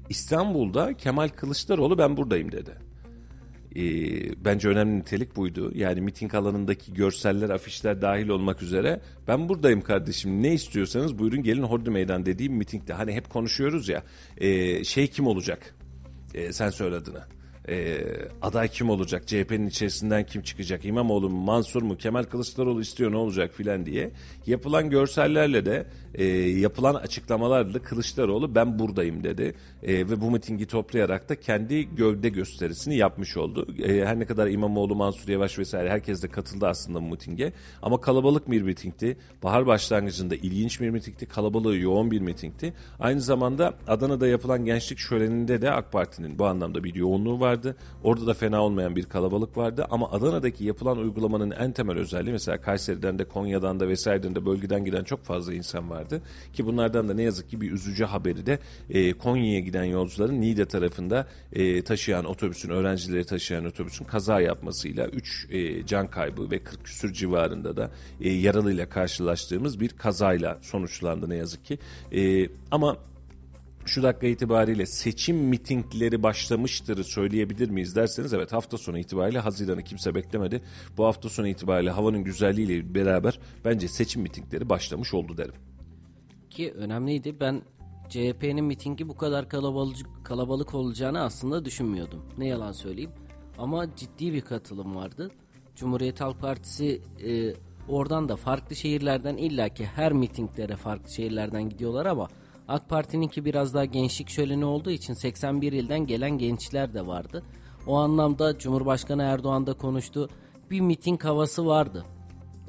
[0.08, 2.87] İstanbul'da Kemal Kılıçdaroğlu ben buradayım dedi
[3.76, 3.82] e,
[4.44, 5.72] bence önemli nitelik buydu.
[5.74, 11.62] Yani miting alanındaki görseller, afişler dahil olmak üzere ben buradayım kardeşim ne istiyorsanız buyurun gelin
[11.62, 12.92] Hordi Meydan dediğim mitingde.
[12.92, 14.02] Hani hep konuşuyoruz ya
[14.36, 15.74] e, şey kim olacak?
[16.34, 17.37] E, sen söyle adını
[17.68, 18.04] e,
[18.42, 23.16] aday kim olacak, CHP'nin içerisinden kim çıkacak, İmamoğlu mu, Mansur mu, Kemal Kılıçdaroğlu istiyor ne
[23.16, 24.10] olacak filan diye
[24.46, 31.28] yapılan görsellerle de e, yapılan açıklamalarla Kılıçdaroğlu ben buradayım dedi e, ve bu mitingi toplayarak
[31.28, 33.66] da kendi gövde gösterisini yapmış oldu.
[33.82, 37.52] E, her ne kadar İmamoğlu, Mansur Yavaş vesaire herkes de katıldı aslında bu mitinge
[37.82, 39.16] ama kalabalık bir mitingdi.
[39.42, 42.74] Bahar başlangıcında ilginç bir mitingdi, kalabalığı yoğun bir mitingdi.
[43.00, 47.76] Aynı zamanda Adana'da yapılan gençlik şöleninde de AK Parti'nin bu anlamda bir yoğunluğu var vardı.
[48.04, 49.86] Orada da fena olmayan bir kalabalık vardı.
[49.90, 54.84] Ama Adana'daki yapılan uygulamanın en temel özelliği mesela Kayseri'den de Konya'dan da vesaireden de bölgeden
[54.84, 56.22] giden çok fazla insan vardı.
[56.52, 58.58] Ki bunlardan da ne yazık ki bir üzücü haberi de
[58.90, 65.46] e, Konya'ya giden yolcuların Niğde tarafında e, taşıyan otobüsün, öğrencileri taşıyan otobüsün kaza yapmasıyla 3
[65.50, 67.90] e, can kaybı ve 40 küsür civarında da
[68.20, 71.78] e, yaralıyla karşılaştığımız bir kazayla sonuçlandı ne yazık ki.
[72.12, 72.96] E, ama
[73.88, 80.14] şu dakika itibariyle seçim mitingleri başlamıştır söyleyebilir miyiz derseniz evet hafta sonu itibariyle Haziran'ı kimse
[80.14, 80.62] beklemedi.
[80.96, 85.54] Bu hafta sonu itibariyle havanın güzelliğiyle beraber bence seçim mitingleri başlamış oldu derim.
[86.50, 87.62] Ki önemliydi ben
[88.08, 92.22] CHP'nin mitingi bu kadar kalabalık, kalabalık olacağını aslında düşünmüyordum.
[92.38, 93.10] Ne yalan söyleyeyim.
[93.58, 95.30] Ama ciddi bir katılım vardı.
[95.76, 97.54] Cumhuriyet Halk Partisi e,
[97.88, 102.28] oradan da farklı şehirlerden illaki her mitinglere farklı şehirlerden gidiyorlar ama
[102.68, 107.42] AK Parti'ninki biraz daha gençlik şöleni olduğu için 81 ilden gelen gençler de vardı.
[107.86, 110.28] O anlamda Cumhurbaşkanı Erdoğan da konuştu.
[110.70, 112.04] Bir miting havası vardı.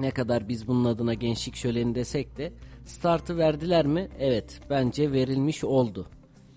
[0.00, 2.52] Ne kadar biz bunun adına gençlik şöleni desek de
[2.84, 4.08] startı verdiler mi?
[4.18, 6.06] Evet bence verilmiş oldu.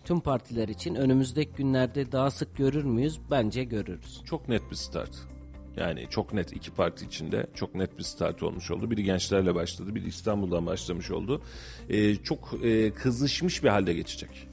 [0.06, 3.20] Tüm partiler için önümüzdeki günlerde daha sık görür müyüz?
[3.32, 4.22] Bence görürüz.
[4.26, 5.33] Çok net bir start.
[5.78, 8.92] Yani çok net iki parti içinde çok net bir start olmuş oldu.
[8.92, 11.42] Biri gençlerle başladı, biri İstanbul'dan başlamış oldu.
[11.90, 14.48] Ee, çok e, kızışmış bir halde geçecek.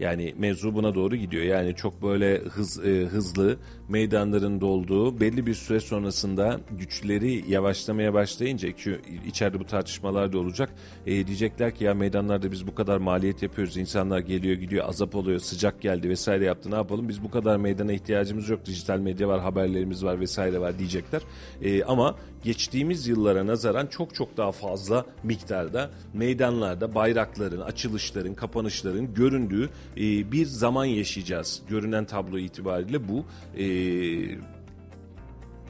[0.00, 1.44] Yani mevzu buna doğru gidiyor.
[1.44, 3.58] Yani çok böyle hız, e, hızlı
[3.88, 10.70] meydanların dolduğu belli bir süre sonrasında güçleri yavaşlamaya başlayınca ki içeride bu tartışmalar da olacak.
[11.06, 13.76] E, diyecekler ki ya meydanlarda biz bu kadar maliyet yapıyoruz.
[13.76, 17.92] insanlar geliyor gidiyor azap oluyor sıcak geldi vesaire yaptı ne yapalım biz bu kadar meydana
[17.92, 18.66] ihtiyacımız yok.
[18.66, 21.22] Dijital medya var haberlerimiz var vesaire var diyecekler.
[21.62, 22.14] E, ama
[22.44, 30.46] geçtiğimiz yıllara nazaran çok çok daha fazla miktarda meydanlarda bayrakların, açılışların, kapanışların göründüğü e, bir
[30.46, 31.62] zaman yaşayacağız.
[31.68, 33.24] Görünen tablo itibariyle bu.
[33.56, 33.75] E,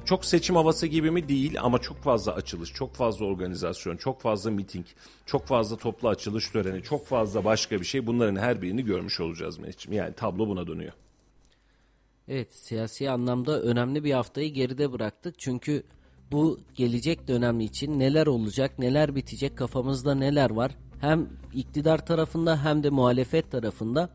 [0.04, 4.50] çok seçim havası gibi mi değil ama çok fazla açılış, çok fazla organizasyon, çok fazla
[4.50, 4.86] miting,
[5.26, 8.06] çok fazla toplu açılış töreni, çok fazla başka bir şey.
[8.06, 9.98] Bunların her birini görmüş olacağız Mehmetciğim.
[9.98, 10.92] Yani tablo buna dönüyor.
[12.28, 15.38] Evet siyasi anlamda önemli bir haftayı geride bıraktık.
[15.38, 15.82] Çünkü
[16.32, 22.82] bu gelecek dönem için neler olacak, neler bitecek, kafamızda neler var hem iktidar tarafında hem
[22.82, 24.10] de muhalefet tarafında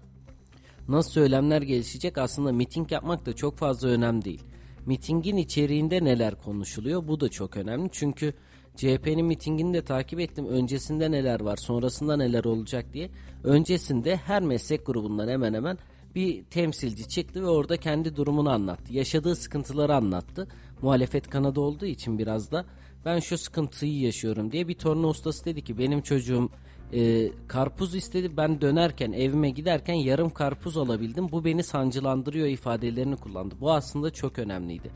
[0.87, 4.43] nasıl söylemler gelişecek aslında miting yapmak da çok fazla önemli değil.
[4.85, 8.33] Mitingin içeriğinde neler konuşuluyor bu da çok önemli çünkü
[8.75, 10.47] CHP'nin mitingini de takip ettim.
[10.47, 13.09] Öncesinde neler var, sonrasında neler olacak diye.
[13.43, 15.77] Öncesinde her meslek grubundan hemen hemen
[16.15, 18.93] bir temsilci çıktı ve orada kendi durumunu anlattı.
[18.93, 20.47] Yaşadığı sıkıntıları anlattı.
[20.81, 22.65] Muhalefet kanadı olduğu için biraz da
[23.05, 26.49] ben şu sıkıntıyı yaşıyorum diye bir torna ustası dedi ki benim çocuğum
[26.93, 33.55] e, karpuz istedi ben dönerken evime giderken yarım karpuz alabildim bu beni sancılandırıyor ifadelerini kullandı.
[33.59, 34.91] Bu aslında çok önemliydi.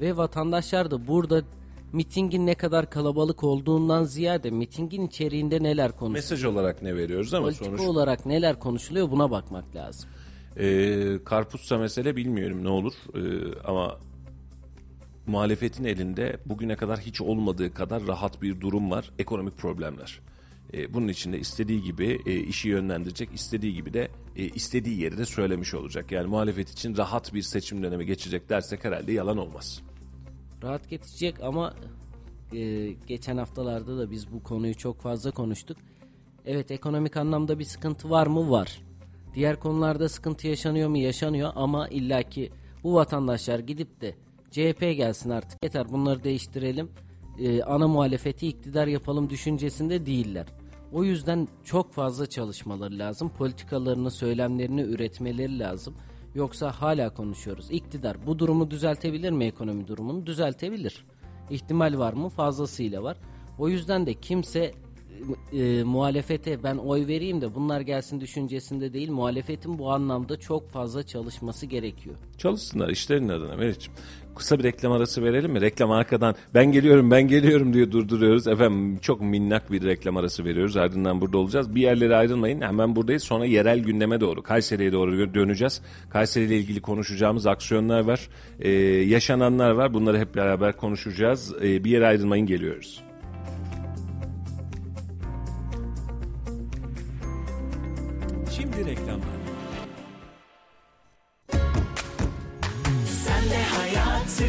[0.00, 1.42] Ve vatandaşlar da burada
[1.92, 6.12] mitingin ne kadar kalabalık olduğundan ziyade mitingin içeriğinde neler konuşuluyor.
[6.12, 7.80] Mesaj olarak ne veriyoruz ama Politika sonuç...
[7.80, 10.10] olarak neler konuşuluyor buna bakmak lazım.
[10.56, 13.20] Ee, karpuzsa mesele bilmiyorum ne olur ee,
[13.64, 13.98] ama
[15.26, 19.10] muhalefetin elinde bugüne kadar hiç olmadığı kadar rahat bir durum var.
[19.18, 20.20] Ekonomik problemler.
[20.74, 25.18] Ee, bunun için de istediği gibi e, işi yönlendirecek, istediği gibi de e, istediği yeri
[25.18, 26.12] de söylemiş olacak.
[26.12, 29.82] Yani muhalefet için rahat bir seçim dönemi geçecek dersek herhalde yalan olmaz.
[30.62, 31.74] Rahat geçecek ama
[32.52, 35.76] e, geçen haftalarda da biz bu konuyu çok fazla konuştuk.
[36.46, 38.50] Evet ekonomik anlamda bir sıkıntı var mı?
[38.50, 38.82] Var.
[39.34, 40.98] Diğer konularda sıkıntı yaşanıyor mu?
[40.98, 42.50] Yaşanıyor ama illaki
[42.82, 44.14] bu vatandaşlar gidip de
[44.50, 46.90] CHP gelsin artık yeter bunları değiştirelim.
[47.38, 50.46] E, ana muhalefeti iktidar yapalım düşüncesinde değiller.
[50.92, 53.28] O yüzden çok fazla çalışmaları lazım.
[53.28, 55.94] Politikalarını, söylemlerini üretmeleri lazım.
[56.34, 57.70] Yoksa hala konuşuyoruz.
[57.70, 60.26] İktidar bu durumu düzeltebilir mi ekonomi durumunu?
[60.26, 61.04] Düzeltebilir.
[61.50, 62.28] İhtimal var mı?
[62.28, 63.16] Fazlasıyla var.
[63.58, 64.74] O yüzden de kimse
[65.52, 69.10] e, muhalefete ben oy vereyim de bunlar gelsin düşüncesinde değil.
[69.10, 72.16] Muhalefetin bu anlamda çok fazla çalışması gerekiyor.
[72.38, 73.92] Çalışsınlar işlerin adına Meriç'im.
[74.36, 75.60] Kısa bir reklam arası verelim mi?
[75.60, 78.46] Reklam arkadan ben geliyorum ben geliyorum diye durduruyoruz.
[78.46, 80.76] Efendim çok minnak bir reklam arası veriyoruz.
[80.76, 81.74] Ardından burada olacağız.
[81.74, 82.60] Bir yerlere ayrılmayın.
[82.60, 83.22] Hemen buradayız.
[83.22, 85.82] Sonra yerel gündeme doğru Kayseri'ye doğru döneceğiz.
[86.10, 88.28] Kayseri ile ilgili konuşacağımız aksiyonlar var.
[88.60, 89.94] Ee, yaşananlar var.
[89.94, 91.54] Bunları hep beraber konuşacağız.
[91.62, 93.04] Ee, bir yere ayrılmayın geliyoruz.
[98.56, 99.40] Şimdi reklamlar.
[103.06, 103.69] Sen de
[104.00, 104.44] hayatı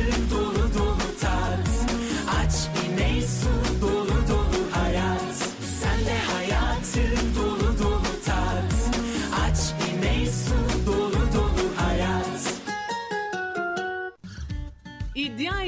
[2.95, 3.52] meysu meysu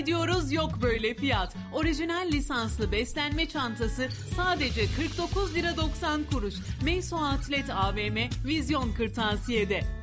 [0.04, 1.56] ediyoruz yok böyle fiyat.
[1.74, 6.56] Orijinal lisanslı beslenme çantası sadece 49 lira 90 kuruş.
[6.84, 10.03] Meyso Outlet AVM Vizyon Kırtasiye'de.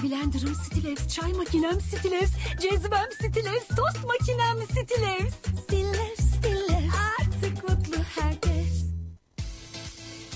[0.02, 5.34] Blender'ım Stillers, çay makinem Stillers, cezvem Stillers, tost makinem Stillers.
[5.62, 6.19] Stillers,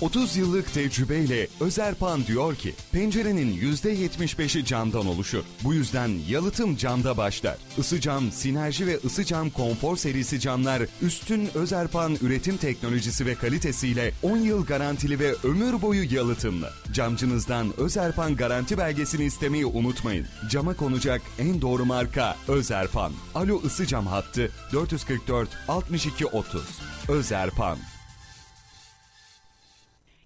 [0.05, 5.43] 30 yıllık tecrübeyle Özerpan diyor ki pencerenin %75'i camdan oluşur.
[5.63, 7.57] Bu yüzden yalıtım camda başlar.
[7.77, 14.11] Isı cam, sinerji ve ısı cam konfor serisi camlar üstün Özerpan üretim teknolojisi ve kalitesiyle
[14.23, 16.69] 10 yıl garantili ve ömür boyu yalıtımlı.
[16.93, 20.27] Camcınızdan Özerpan garanti belgesini istemeyi unutmayın.
[20.49, 23.13] Cama konacak en doğru marka Özerpan.
[23.35, 26.61] Alo ısı cam hattı 444 62 30.
[27.09, 27.77] Özerpan.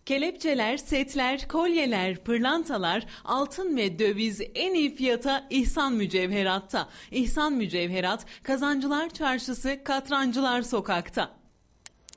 [0.09, 6.89] Kelepçeler, setler, kolyeler, pırlantalar, altın ve döviz en iyi fiyata İhsan Mücevherat'ta.
[7.11, 11.31] İhsan Mücevherat, Kazancılar Çarşısı, Katrancılar Sokak'ta.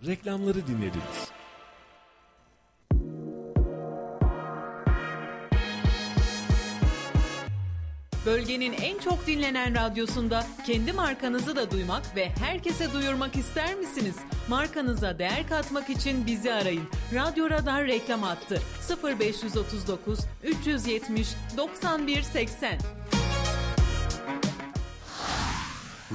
[0.07, 1.42] Reklamları dinlediniz.
[8.27, 14.17] Bölgenin en çok dinlenen radyosunda kendi markanızı da duymak ve herkese duyurmak ister misiniz?
[14.49, 16.85] Markanıza değer katmak için bizi arayın.
[17.15, 18.63] Radyo Radar reklam attı.
[19.21, 22.79] 0539 370 91 80.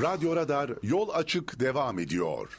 [0.02, 2.58] Radyo Radar yol açık devam ediyor.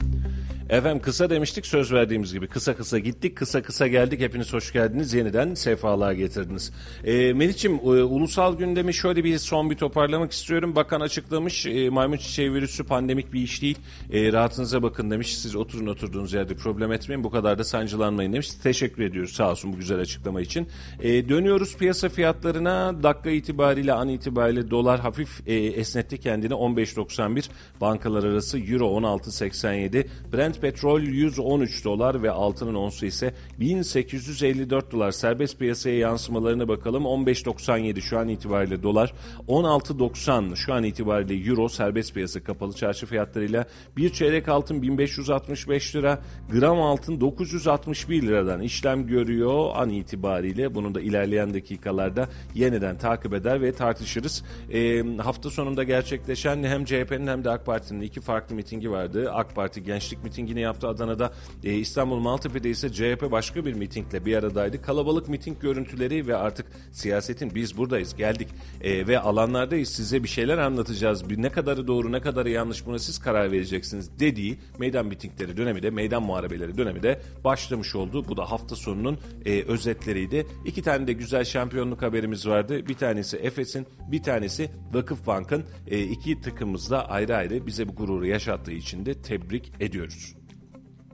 [0.69, 2.47] Efendim kısa demiştik söz verdiğimiz gibi.
[2.47, 4.21] Kısa kısa gittik kısa kısa geldik.
[4.21, 5.13] Hepiniz hoş geldiniz.
[5.13, 6.73] Yeniden sefalığa getirdiniz.
[7.03, 10.75] E, Melih'ciğim e, ulusal gündemi şöyle bir son bir toparlamak istiyorum.
[10.75, 13.77] Bakan açıklamış e, maymun çiçeği virüsü pandemik bir iş değil.
[14.11, 15.37] E, rahatınıza bakın demiş.
[15.37, 17.23] Siz oturun oturduğunuz yerde problem etmeyin.
[17.23, 18.49] Bu kadar da sancılanmayın demiş.
[18.63, 19.31] Teşekkür ediyoruz.
[19.31, 20.67] Sağ olsun bu güzel açıklama için.
[20.99, 23.03] E, dönüyoruz piyasa fiyatlarına.
[23.03, 26.53] Dakika itibariyle an itibariyle dolar hafif e, esnetti kendini.
[26.53, 27.49] 15.91
[27.81, 35.11] bankalar arası euro 16.87 Brent petrol 113 dolar ve altının onsu ise 1854 dolar.
[35.11, 37.03] Serbest piyasaya yansımalarına bakalım.
[37.03, 39.13] 15.97 şu an itibariyle dolar.
[39.47, 41.69] 16.90 şu an itibariyle euro.
[41.69, 43.65] Serbest piyasa kapalı çarşı fiyatlarıyla
[43.97, 46.19] bir çeyrek altın 1565 lira
[46.51, 50.75] gram altın 961 liradan işlem görüyor an itibariyle.
[50.75, 54.43] Bunu da ilerleyen dakikalarda yeniden takip eder ve tartışırız.
[54.73, 59.31] E, hafta sonunda gerçekleşen hem CHP'nin hem de AK Parti'nin iki farklı mitingi vardı.
[59.31, 61.31] AK Parti gençlik mitingini yaptı Adana'da.
[61.63, 64.81] E, İstanbul Maltepe'de ise CHP başka bir mitingle bir aradaydı.
[64.81, 68.47] Kalabalık miting görüntüleri ve artık siyasetin biz buradayız geldik
[68.81, 71.29] e, ve alanlardayız size bir şeyler anlatacağız.
[71.29, 75.83] Bir ne kadarı doğru ne kadarı yanlış buna siz karar vereceksiniz dediği meydan mitingleri dönemi
[75.83, 78.25] de meydan muharebeleri dönemi de başlamış oldu.
[78.27, 80.47] Bu da hafta sonunun e, özetleriydi.
[80.65, 82.87] İki tane de güzel şampiyonluk haberimiz vardı.
[82.87, 88.71] Bir tanesi Efes'in bir tanesi Vakıfbank'ın e, iki takımımızda ayrı ayrı bize bu gururu yaşattığı
[88.71, 90.38] için de tebrik ediyoruz.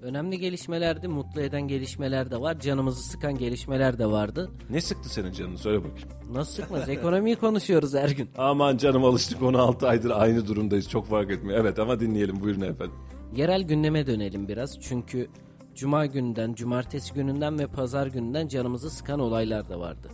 [0.05, 4.51] Önemli gelişmelerdi, mutlu eden gelişmeler de var, canımızı sıkan gelişmeler de vardı.
[4.69, 6.09] Ne sıktı senin canını söyle bakayım.
[6.31, 6.89] Nasıl sıkmaz?
[6.89, 8.29] Ekonomiyi konuşuyoruz her gün.
[8.37, 11.59] Aman canım alıştık 16 aydır aynı durumdayız çok fark etmiyor.
[11.59, 12.95] Evet ama dinleyelim buyurun efendim.
[13.35, 15.27] Yerel gündeme dönelim biraz çünkü
[15.75, 20.09] Cuma günden, Cumartesi gününden ve Pazar gününden canımızı sıkan olaylar da vardı.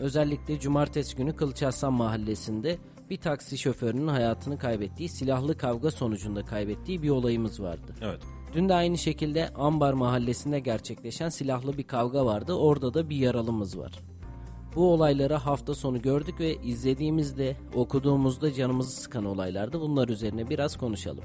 [0.00, 2.78] Özellikle Cumartesi günü Kılıçarslan Mahallesi'nde
[3.10, 7.94] bir taksi şoförünün hayatını kaybettiği, silahlı kavga sonucunda kaybettiği bir olayımız vardı.
[8.02, 8.20] Evet.
[8.54, 12.52] Dün de aynı şekilde Ambar Mahallesi'nde gerçekleşen silahlı bir kavga vardı.
[12.52, 13.92] Orada da bir yaralımız var.
[14.76, 19.80] Bu olayları hafta sonu gördük ve izlediğimizde, okuduğumuzda canımızı sıkan olaylardı.
[19.80, 21.24] Bunlar üzerine biraz konuşalım.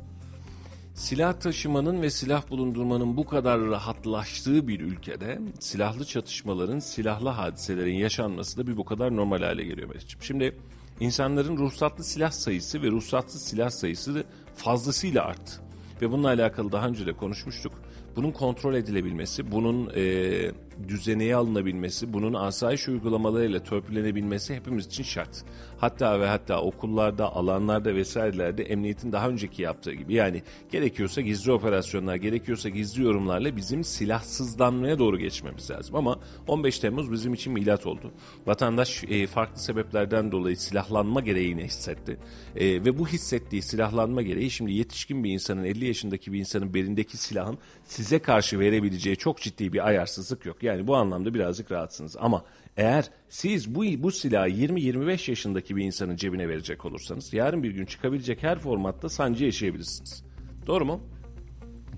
[0.93, 8.57] Silah taşımanın ve silah bulundurmanın bu kadar rahatlaştığı bir ülkede silahlı çatışmaların, silahlı hadiselerin yaşanması
[8.57, 9.89] da bir bu kadar normal hale geliyor.
[10.21, 10.57] Şimdi
[10.99, 14.23] insanların ruhsatlı silah sayısı ve ruhsatsız silah sayısı
[14.55, 15.61] fazlasıyla arttı.
[16.01, 17.73] Ve bununla alakalı daha önce de konuşmuştuk.
[18.15, 20.51] Bunun kontrol edilebilmesi, bunun e,
[20.87, 25.43] düzeneye alınabilmesi, bunun asayiş uygulamalarıyla törpülenebilmesi hepimiz için şart.
[25.77, 32.15] Hatta ve hatta okullarda, alanlarda vesairelerde emniyetin daha önceki yaptığı gibi yani gerekiyorsa gizli operasyonlar,
[32.15, 35.95] gerekiyorsa gizli yorumlarla bizim silahsızlanmaya doğru geçmemiz lazım.
[35.95, 38.11] Ama 15 Temmuz bizim için milat oldu.
[38.45, 42.17] Vatandaş e, farklı sebeplerden dolayı silahlanma gereğini hissetti.
[42.55, 47.17] E, ve bu hissettiği silahlanma gereği şimdi yetişkin bir insanın, 50 yaşındaki bir insanın belindeki
[47.17, 50.63] silahın size karşı verebileceği çok ciddi bir ayarsızlık yok.
[50.67, 52.15] Yani bu anlamda birazcık rahatsınız.
[52.19, 52.43] Ama
[52.77, 57.85] eğer siz bu, bu silahı 20-25 yaşındaki bir insanın cebine verecek olursanız yarın bir gün
[57.85, 60.23] çıkabilecek her formatta sancı yaşayabilirsiniz.
[60.67, 61.01] Doğru mu?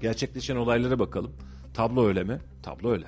[0.02, 1.32] Gerçekleşen olaylara bakalım.
[1.74, 2.40] Tablo öyle mi?
[2.64, 3.06] Tablo öyle.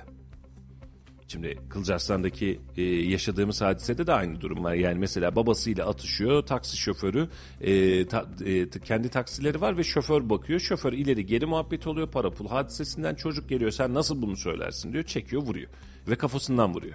[1.32, 4.74] Şimdi Kılcarslan'daki e, yaşadığımız hadisede de aynı durum var.
[4.74, 7.28] Yani mesela babasıyla atışıyor, taksi şoförü
[7.60, 10.60] e, ta, e, kendi taksileri var ve şoför bakıyor.
[10.60, 15.04] Şoför ileri geri muhabbet oluyor para pul hadisesinden çocuk geliyor sen nasıl bunu söylersin diyor
[15.04, 15.70] çekiyor vuruyor
[16.08, 16.94] ve kafasından vuruyor.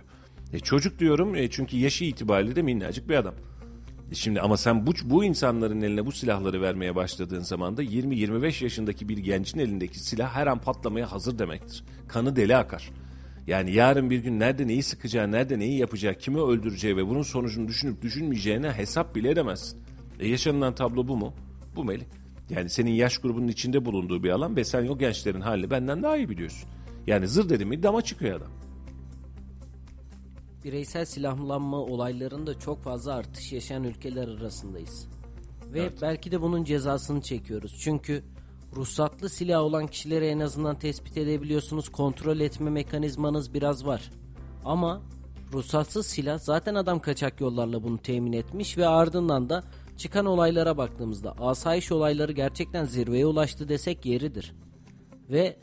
[0.54, 3.36] E, çocuk diyorum e, çünkü yaşı itibariyle de minnacık bir adam.
[4.12, 8.64] E, Şimdi ama sen bu, bu insanların eline bu silahları vermeye başladığın zaman da 20-25
[8.64, 11.84] yaşındaki bir gencin elindeki silah her an patlamaya hazır demektir.
[12.08, 12.90] Kanı deli akar.
[13.48, 17.68] Yani yarın bir gün nerede neyi sıkacağı, nerede neyi yapacağı, kimi öldüreceği ve bunun sonucunu
[17.68, 19.80] düşünüp düşünmeyeceğine hesap bile edemezsin.
[20.20, 21.34] E yaşanılan tablo bu mu?
[21.76, 22.06] Bu Melih.
[22.50, 26.18] Yani senin yaş grubunun içinde bulunduğu bir alan ve sen o gençlerin halini benden daha
[26.18, 26.70] iyi biliyorsun.
[27.08, 28.52] Yani zır dedim mi dama çıkıyor adam.
[30.64, 35.08] Bireysel silahlanma olaylarında çok fazla artış yaşayan ülkeler arasındayız.
[35.74, 35.94] Ve Evet.
[36.02, 37.78] belki de bunun cezasını çekiyoruz.
[37.80, 38.24] Çünkü
[38.76, 41.90] ruhsatlı silah olan kişileri en azından tespit edebiliyorsunuz.
[41.90, 44.12] Kontrol etme mekanizmanız biraz var.
[44.66, 45.02] Ama
[45.54, 49.64] ruhsatsız silah zaten adam kaçak yollarla bunu temin etmiş ve ardından da
[49.98, 54.56] çıkan olaylara baktığımızda asayiş olayları gerçekten zirveye ulaştı desek yeridir.
[55.30, 55.60] Ve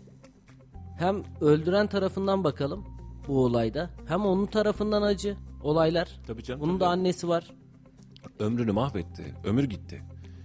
[0.98, 2.85] hem öldüren tarafından bakalım
[3.28, 6.20] bu olayda hem onun tarafından acı olaylar.
[6.26, 6.81] Tabii canım, Bunun tabii.
[6.81, 7.51] da annesi var.
[8.39, 9.35] Ömrünü mahvetti.
[9.44, 10.02] Ömür gitti.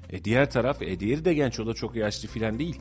[0.09, 2.79] E diğer taraf, e diğeri de genç o da çok yaşlı filan değil.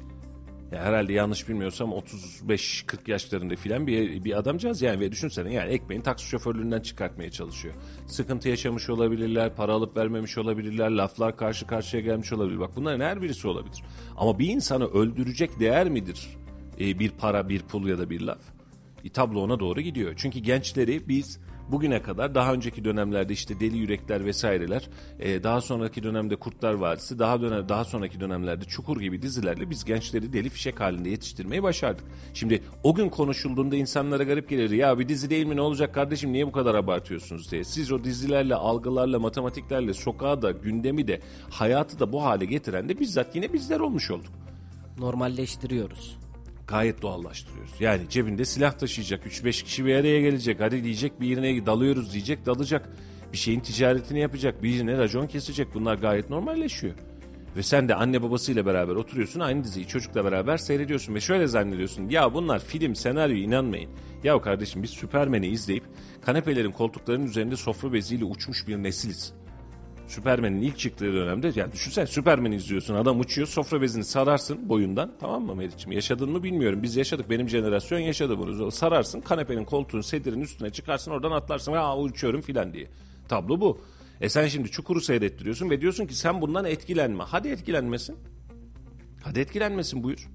[0.73, 6.03] Ya herhalde yanlış bilmiyorsam 35-40 yaşlarında filan bir, bir adamcağız yani ve düşünsene yani ekmeğin
[6.03, 7.75] taksi şoförlüğünden çıkartmaya çalışıyor.
[8.07, 12.61] Sıkıntı yaşamış olabilirler, para alıp vermemiş olabilirler, laflar karşı karşıya gelmiş olabilir.
[12.61, 13.83] Bak bunların her birisi olabilir.
[14.17, 16.39] Ama bir insanı öldürecek değer midir?
[16.81, 18.41] e, bir para, bir pul ya da bir laf.
[19.05, 20.15] E, tablo ona doğru gidiyor.
[20.17, 24.89] Çünkü gençleri biz bugüne kadar daha önceki dönemlerde işte Deli Yürekler vesaireler,
[25.19, 29.85] e, daha sonraki dönemde Kurtlar Vadisi, daha dönem daha sonraki dönemlerde Çukur gibi dizilerle biz
[29.85, 32.05] gençleri deli fişek halinde yetiştirmeyi başardık.
[32.35, 34.71] Şimdi o gün konuşulduğunda insanlara garip gelir.
[34.71, 37.65] Ya bir dizi değil mi ne olacak kardeşim niye bu kadar abartıyorsunuz diye.
[37.65, 41.21] Siz o dizilerle, algılarla, matematiklerle sokağı da, gündemi de,
[41.51, 44.33] hayatı da bu hale getiren de bizzat yine bizler olmuş olduk
[44.99, 46.19] Normalleştiriyoruz.
[46.69, 47.73] Gayet doğallaştırıyoruz.
[47.81, 52.47] Yani cebinde silah taşıyacak, 3-5 kişi bir araya gelecek, hadi diyecek bir yerine dalıyoruz diyecek,
[52.47, 52.89] dalacak.
[53.33, 55.75] Bir şeyin ticaretini yapacak, birine racon kesecek.
[55.75, 56.95] Bunlar gayet normalleşiyor.
[57.57, 62.09] Ve sen de anne babasıyla beraber oturuyorsun, aynı diziyi çocukla beraber seyrediyorsun ve şöyle zannediyorsun.
[62.09, 63.91] Ya bunlar film, senaryo inanmayın.
[64.25, 65.85] Ya kardeşim biz Süpermen'i izleyip
[66.23, 69.38] kanepelerin koltukların üzerinde sofra beziyle uçmuş bir nesiliz.
[70.09, 75.13] Süpermen'in ilk çıktığı dönemde yani düşünsene Süpermen'i izliyorsun adam uçuyor sofra bezini sararsın boyundan.
[75.21, 75.93] Tamam mı Meriç'im?
[75.93, 76.83] Yaşadın mı bilmiyorum.
[76.83, 78.71] Biz yaşadık benim jenerasyon yaşadı bunu.
[78.71, 81.73] Sararsın kanepenin koltuğun sedirin üstüne çıkarsın oradan atlarsın.
[81.73, 82.89] Ha uçuyorum filan diye.
[83.29, 83.81] Tablo bu.
[84.21, 87.25] E sen şimdi Çukur'u seyrettiriyorsun ve diyorsun ki sen bundan etkilenme.
[87.25, 88.17] Hadi etkilenmesin.
[89.23, 90.29] Hadi etkilenmesin buyur.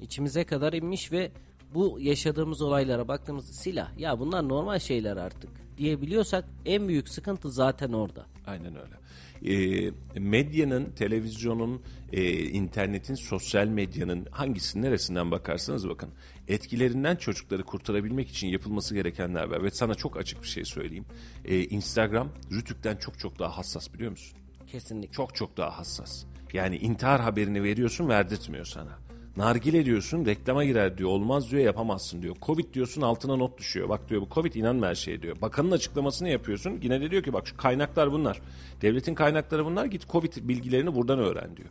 [0.00, 1.32] İçimize kadar inmiş ve
[1.74, 5.50] bu yaşadığımız olaylara baktığımızda silah ya bunlar normal şeyler artık.
[5.78, 8.26] diyebiliyorsak en büyük sıkıntı zaten orada.
[8.48, 8.98] Aynen öyle.
[9.44, 16.10] Ee, medyanın, televizyonun, e, internetin, sosyal medyanın hangisinin neresinden bakarsanız bakın
[16.48, 19.62] etkilerinden çocukları kurtarabilmek için yapılması gerekenler var.
[19.62, 21.04] Ve sana çok açık bir şey söyleyeyim.
[21.44, 24.38] Ee, Instagram Rütük'ten çok çok daha hassas biliyor musun?
[24.66, 25.12] Kesinlikle.
[25.12, 26.24] Çok çok daha hassas.
[26.52, 29.07] Yani intihar haberini veriyorsun verdirtmiyor sana.
[29.38, 31.10] Nargile diyorsun reklama girer diyor.
[31.10, 32.36] Olmaz diyor yapamazsın diyor.
[32.42, 33.88] Covid diyorsun altına not düşüyor.
[33.88, 35.40] Bak diyor bu Covid inanma her şeye diyor.
[35.40, 36.78] Bakanın açıklamasını yapıyorsun.
[36.82, 38.40] Yine de diyor ki bak şu kaynaklar bunlar.
[38.82, 39.84] Devletin kaynakları bunlar.
[39.84, 41.68] Git Covid bilgilerini buradan öğren diyor.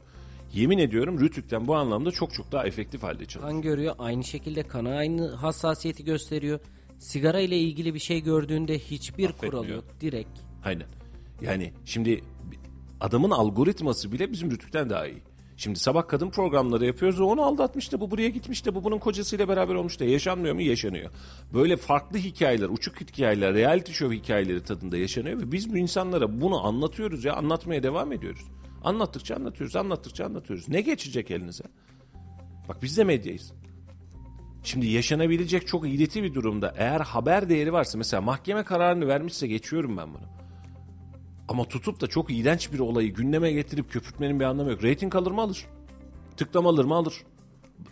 [0.53, 3.51] Yemin ediyorum Rütük'ten bu anlamda çok çok daha efektif halde çalışıyor.
[3.51, 6.59] Kan görüyor aynı şekilde kana aynı hassasiyeti gösteriyor.
[6.99, 9.83] Sigara ile ilgili bir şey gördüğünde hiçbir kural yok.
[10.01, 10.39] Direkt.
[10.65, 10.87] Aynen.
[11.41, 12.21] Yani şimdi
[12.99, 15.26] adamın algoritması bile bizim Rütük'ten daha iyi.
[15.57, 17.19] Şimdi sabah kadın programları yapıyoruz.
[17.19, 20.61] Onu aldatmış da bu buraya gitmiş de bu bunun kocasıyla beraber olmuş da yaşanmıyor mu?
[20.61, 21.11] Yaşanıyor.
[21.53, 26.65] Böyle farklı hikayeler, uçuk hikayeler, reality show hikayeleri tadında yaşanıyor ve biz bu insanlara bunu
[26.65, 28.41] anlatıyoruz ya anlatmaya devam ediyoruz.
[28.83, 30.69] Anlattıkça anlatıyoruz, anlattıkça anlatıyoruz.
[30.69, 31.63] Ne geçecek elinize?
[32.69, 33.53] Bak biz de medyayız.
[34.63, 39.97] Şimdi yaşanabilecek çok iğreti bir durumda eğer haber değeri varsa mesela mahkeme kararını vermişse geçiyorum
[39.97, 40.23] ben bunu.
[41.47, 44.83] Ama tutup da çok iğrenç bir olayı gündeme getirip köpürtmenin bir anlamı yok.
[44.83, 45.65] Rating alır mı alır.
[46.37, 47.23] Tıklama alır mı alır.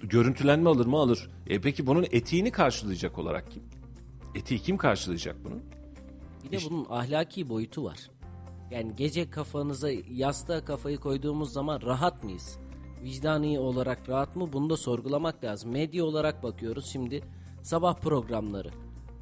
[0.04, 1.30] Görüntülenme alır mı alır.
[1.48, 3.64] E peki bunun etiğini karşılayacak olarak kim?
[4.36, 5.64] Etiği kim karşılayacak bunun?
[6.44, 8.10] Bir de bunun ahlaki boyutu var.
[8.72, 12.58] Yani gece kafanıza yastığa kafayı koyduğumuz zaman rahat mıyız?
[13.04, 14.54] Vicdani olarak rahat mı?
[14.54, 15.72] Bunu da sorgulamak lazım.
[15.72, 17.24] Medya olarak bakıyoruz şimdi
[17.64, 18.70] sabah programları.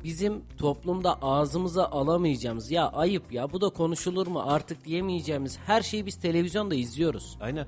[0.03, 6.05] Bizim toplumda ağzımıza alamayacağımız ya ayıp ya bu da konuşulur mu artık diyemeyeceğimiz her şeyi
[6.05, 7.37] biz televizyonda izliyoruz.
[7.41, 7.67] Aynen.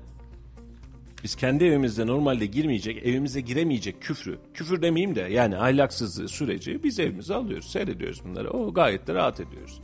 [1.24, 7.00] Biz kendi evimizde normalde girmeyecek, evimize giremeyecek küfrü, küfür demeyeyim de yani ahlaksızlığı süreci biz
[7.00, 8.50] evimize alıyoruz, seyrediyoruz bunları.
[8.50, 9.80] O gayet de rahat ediyoruz.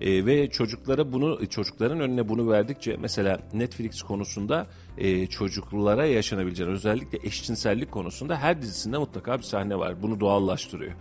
[0.00, 4.66] Ee, ve çocuklara bunu, çocukların önüne bunu verdikçe mesela Netflix konusunda
[4.98, 10.02] e, çocuklara yaşanabileceğin özellikle eşcinsellik konusunda her dizisinde mutlaka bir sahne var.
[10.02, 10.92] Bunu doğallaştırıyor.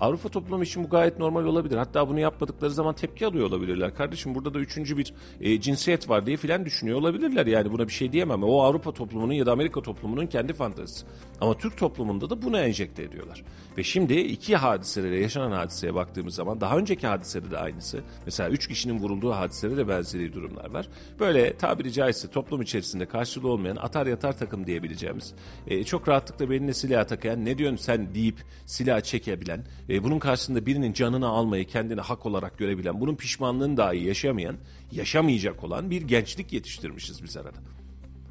[0.00, 1.76] Avrupa toplumu için bu gayet normal olabilir.
[1.76, 3.94] Hatta bunu yapmadıkları zaman tepki alıyor olabilirler.
[3.94, 7.46] Kardeşim burada da üçüncü bir e, cinsiyet var diye filan düşünüyor olabilirler.
[7.46, 8.42] Yani buna bir şey diyemem.
[8.42, 11.06] O Avrupa toplumunun ya da Amerika toplumunun kendi fantezisi.
[11.40, 13.44] Ama Türk toplumunda da bunu enjekte ediyorlar.
[13.78, 18.00] Ve şimdi iki hadiselere yaşanan hadiseye baktığımız zaman daha önceki hadisede de aynısı.
[18.24, 20.88] Mesela üç kişinin vurulduğu hadisede de benzeri durumlar var.
[21.20, 25.34] Böyle tabiri caizse toplum içerisinde karşılığı olmayan atar yatar takım diyebileceğimiz
[25.66, 30.66] e, çok rahatlıkla beline silah takayan ne diyorsun sen deyip silah çekebilen e, bunun karşısında
[30.66, 34.56] birinin canını almayı kendine hak olarak görebilen bunun pişmanlığını dahi yaşamayan
[34.92, 37.79] yaşamayacak olan bir gençlik yetiştirmişiz biz arada.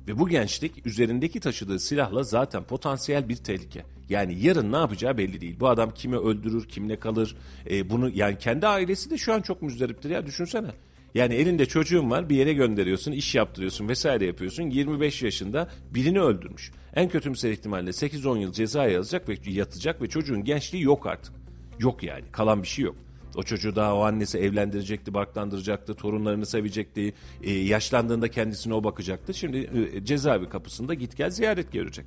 [0.09, 3.83] Ve bu gençlik üzerindeki taşıdığı silahla zaten potansiyel bir tehlike.
[4.09, 5.55] Yani yarın ne yapacağı belli değil.
[5.59, 7.35] Bu adam kimi öldürür, kimle kalır.
[7.69, 10.71] E, bunu yani kendi ailesi de şu an çok müzdariptir ya düşünsene.
[11.15, 14.63] Yani elinde çocuğun var bir yere gönderiyorsun, iş yaptırıyorsun vesaire yapıyorsun.
[14.63, 16.71] 25 yaşında birini öldürmüş.
[16.95, 21.33] En kötümser ihtimalle 8-10 yıl ceza yazacak ve yatacak ve çocuğun gençliği yok artık.
[21.79, 22.95] Yok yani kalan bir şey yok.
[23.39, 27.13] O çocuğu daha o annesi evlendirecekti, barklandıracaktı, torunlarını sevecekti.
[27.43, 29.33] E, yaşlandığında kendisine o bakacaktı.
[29.33, 32.05] Şimdi e, cezaevi kapısında git gel ziyaret görecek.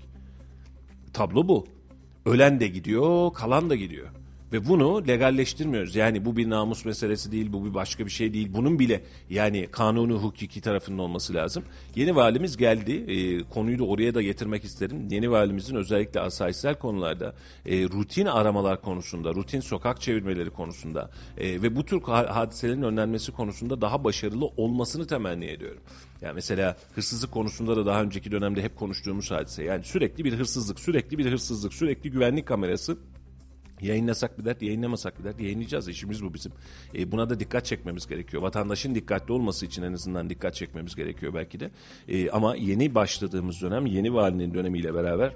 [1.13, 1.67] Tablo bu.
[2.27, 4.09] Ölen de gidiyor, kalan da gidiyor.
[4.53, 5.97] Ve bunu legalleştirmiyoruz.
[5.97, 8.49] Yani bu bir namus meselesi değil, bu bir başka bir şey değil.
[8.53, 11.65] Bunun bile yani kanunu hukuki tarafının olması lazım.
[11.95, 12.93] Yeni valimiz geldi.
[12.93, 15.09] E, konuyu da oraya da getirmek isterim.
[15.11, 17.35] Yeni valimizin özellikle asayişsel konularda
[17.67, 23.33] e, rutin aramalar konusunda, rutin sokak çevirmeleri konusunda e, ve bu tür ha- hadiselerin önlenmesi
[23.33, 25.83] konusunda daha başarılı olmasını temenni ediyorum.
[26.23, 29.65] Yani mesela hırsızlık konusunda da daha önceki dönemde hep konuştuğumuz hadise.
[29.65, 32.97] Yani sürekli bir hırsızlık, sürekli bir hırsızlık, sürekli güvenlik kamerası
[33.83, 35.41] Yayınlasak bir dert, yayınlamasak bir dert.
[35.41, 35.89] Yayınlayacağız.
[35.89, 36.53] İşimiz bu bizim.
[36.95, 38.43] E, buna da dikkat çekmemiz gerekiyor.
[38.43, 41.71] Vatandaşın dikkatli olması için en azından dikkat çekmemiz gerekiyor belki de.
[42.09, 45.33] E, ama yeni başladığımız dönem, yeni valinin dönemiyle beraber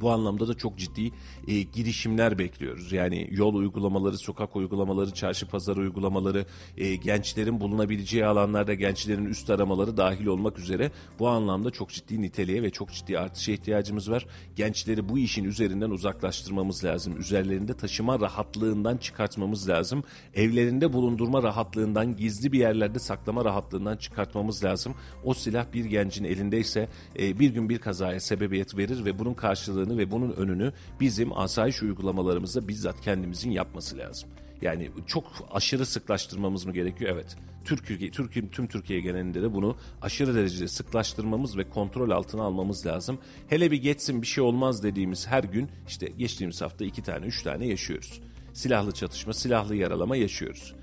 [0.00, 1.10] bu anlamda da çok ciddi
[1.48, 2.92] e, girişimler bekliyoruz.
[2.92, 6.46] Yani yol uygulamaları, sokak uygulamaları, çarşı pazar uygulamaları,
[6.76, 12.62] e, gençlerin bulunabileceği alanlarda gençlerin üst aramaları dahil olmak üzere bu anlamda çok ciddi niteliğe
[12.62, 14.26] ve çok ciddi artışa ihtiyacımız var.
[14.56, 17.20] Gençleri bu işin üzerinden uzaklaştırmamız lazım.
[17.20, 20.04] Üzerlerinde taşıma rahatlığından çıkartmamız lazım.
[20.34, 24.94] Evlerinde bulundurma rahatlığından, gizli bir yerlerde saklama rahatlığından çıkartmamız lazım.
[25.24, 26.88] O silah bir gencin elindeyse
[27.18, 31.82] e, bir gün bir kazaya sebebiyet verir ve bunun karşılığı ve bunun önünü bizim asayiş
[31.82, 34.28] uygulamalarımızda bizzat kendimizin yapması lazım.
[34.62, 37.10] Yani çok aşırı sıklaştırmamız mı gerekiyor?
[37.14, 37.36] Evet.
[37.64, 43.18] Türkiye, Türkiye, tüm Türkiye genelinde de bunu aşırı derecede sıklaştırmamız ve kontrol altına almamız lazım.
[43.48, 47.42] Hele bir geçsin bir şey olmaz dediğimiz her gün işte geçtiğimiz hafta iki tane üç
[47.42, 48.20] tane yaşıyoruz.
[48.52, 50.74] Silahlı çatışma, silahlı yaralama yaşıyoruz.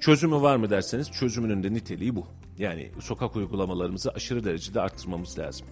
[0.00, 2.26] Çözümü var mı derseniz çözümünün de niteliği bu.
[2.58, 5.66] Yani sokak uygulamalarımızı aşırı derecede arttırmamız lazım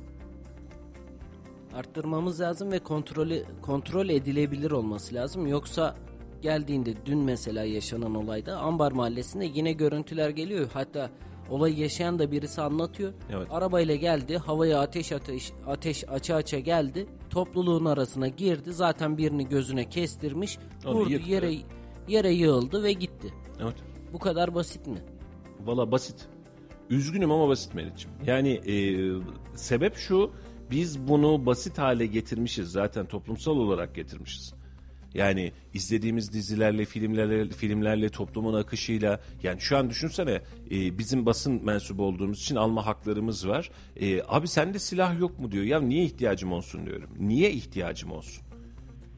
[1.79, 5.47] arttırmamız lazım ve kontrolü kontrol edilebilir olması lazım.
[5.47, 5.97] Yoksa
[6.43, 10.71] geldiğinde dün mesela yaşanan olayda Ambar Mahallesi'nde yine görüntüler geliyor.
[10.73, 11.11] Hatta
[11.51, 13.13] olayı yaşayan da birisi anlatıyor.
[13.33, 13.49] Evet.
[13.51, 17.07] Arabayla geldi, havaya ateş ateş ateş aça aça geldi.
[17.31, 18.73] Topluluğun arasına girdi.
[18.73, 20.59] Zaten birini gözüne kestirmiş.
[20.87, 21.31] Onu vurdu yıktı.
[21.31, 21.55] yere
[22.09, 23.35] yere yığıldı ve gitti.
[23.63, 23.77] Evet.
[24.13, 24.99] Bu kadar basit mi?
[25.65, 26.29] Valla basit.
[26.91, 28.17] Üzgünüm ama basit Melih'ciğim.
[28.27, 28.75] Yani e,
[29.57, 30.31] sebep şu
[30.71, 34.55] biz bunu basit hale getirmişiz zaten toplumsal olarak getirmişiz.
[35.15, 42.03] Yani izlediğimiz dizilerle, filmlerle, filmlerle, toplumun akışıyla yani şu an düşünsene e, bizim basın mensubu
[42.03, 43.71] olduğumuz için alma haklarımız var.
[43.97, 45.65] E, abi sende silah yok mu diyor.
[45.65, 47.11] Ya niye ihtiyacım olsun diyorum.
[47.19, 48.48] Niye ihtiyacım olsun?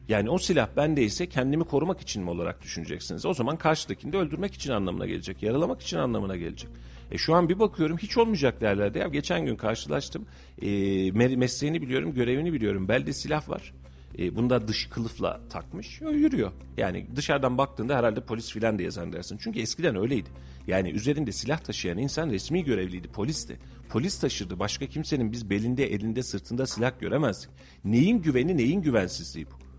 [0.09, 3.25] Yani o silah bendeyse kendimi korumak için mi olarak düşüneceksiniz?
[3.25, 5.43] O zaman karşıdakini de öldürmek için anlamına gelecek.
[5.43, 6.69] Yaralamak için anlamına gelecek.
[7.11, 8.99] E şu an bir bakıyorum hiç olmayacak derlerde.
[8.99, 10.25] Ya geçen gün karşılaştım.
[10.61, 12.87] E, mesleğini biliyorum, görevini biliyorum.
[12.87, 13.73] Belde silah var.
[14.19, 16.01] E, bunu da dış kılıfla takmış.
[16.01, 16.51] Yürüyor.
[16.77, 19.37] Yani dışarıdan baktığında herhalde polis filan diye zannedersin.
[19.41, 20.29] Çünkü eskiden öyleydi.
[20.67, 23.59] Yani üzerinde silah taşıyan insan resmi görevliydi, polisti.
[23.89, 24.59] Polis taşırdı.
[24.59, 27.49] Başka kimsenin biz belinde, elinde, sırtında silah göremezdik.
[27.85, 29.70] Neyin güveni, neyin güvensizliği bu?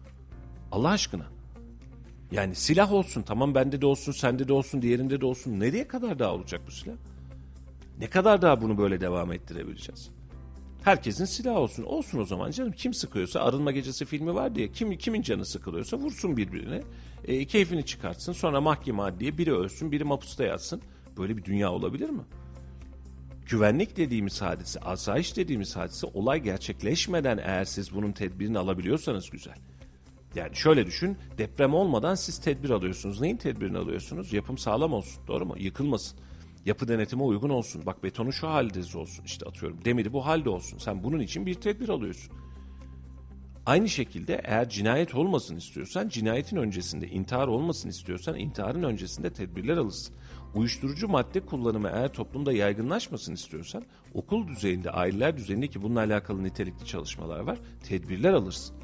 [0.73, 1.27] Allah aşkına.
[2.33, 5.61] Yani silah olsun tamam bende de olsun sende de olsun diğerinde de olsun.
[5.61, 6.95] Nereye kadar daha olacak bu silah?
[7.99, 10.11] Ne kadar daha bunu böyle devam ettirebileceğiz?
[10.85, 11.83] Herkesin silahı olsun.
[11.83, 12.73] Olsun o zaman canım.
[12.73, 16.83] Kim sıkıyorsa Arınma Gecesi filmi var diye kim kimin canı sıkılıyorsa vursun birbirine.
[17.25, 18.33] E, keyfini çıkartsın.
[18.33, 20.83] Sonra mahkeme adliye biri ölsün biri mapusta yatsın.
[21.19, 22.23] Böyle bir dünya olabilir mi?
[23.47, 29.57] Güvenlik dediğimiz hadise, asayiş dediğimiz hadise olay gerçekleşmeden eğer siz bunun tedbirini alabiliyorsanız güzel.
[30.35, 33.21] Yani şöyle düşün, deprem olmadan siz tedbir alıyorsunuz.
[33.21, 34.33] Neyin tedbirini alıyorsunuz?
[34.33, 35.55] Yapım sağlam olsun, doğru mu?
[35.59, 36.19] Yıkılmasın.
[36.65, 37.87] Yapı denetime uygun olsun.
[37.87, 39.25] Bak betonu şu halde olsun.
[39.25, 40.79] İşte atıyorum demiri bu halde olsun.
[40.79, 42.33] Sen bunun için bir tedbir alıyorsun.
[43.67, 50.15] Aynı şekilde eğer cinayet olmasın istiyorsan cinayetin öncesinde intihar olmasın istiyorsan intiharın öncesinde tedbirler alırsın.
[50.55, 53.85] Uyuşturucu madde kullanımı eğer toplumda yaygınlaşmasın istiyorsan
[54.15, 58.82] okul düzeyinde, aileler düzeyinde ki bununla alakalı nitelikli çalışmalar var, tedbirler alırsın.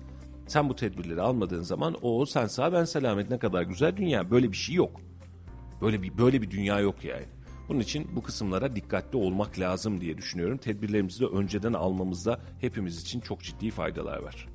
[0.49, 4.31] Sen bu tedbirleri almadığın zaman o sen sağ ben selamet ne kadar güzel dünya.
[4.31, 5.01] Böyle bir şey yok.
[5.81, 7.25] Böyle bir böyle bir dünya yok yani.
[7.69, 10.59] Bunun için bu kısımlara dikkatli olmak lazım diye düşünüyorum.
[10.59, 14.49] Tedbirlerimizi de önceden almamızda hepimiz için çok ciddi faydalar var.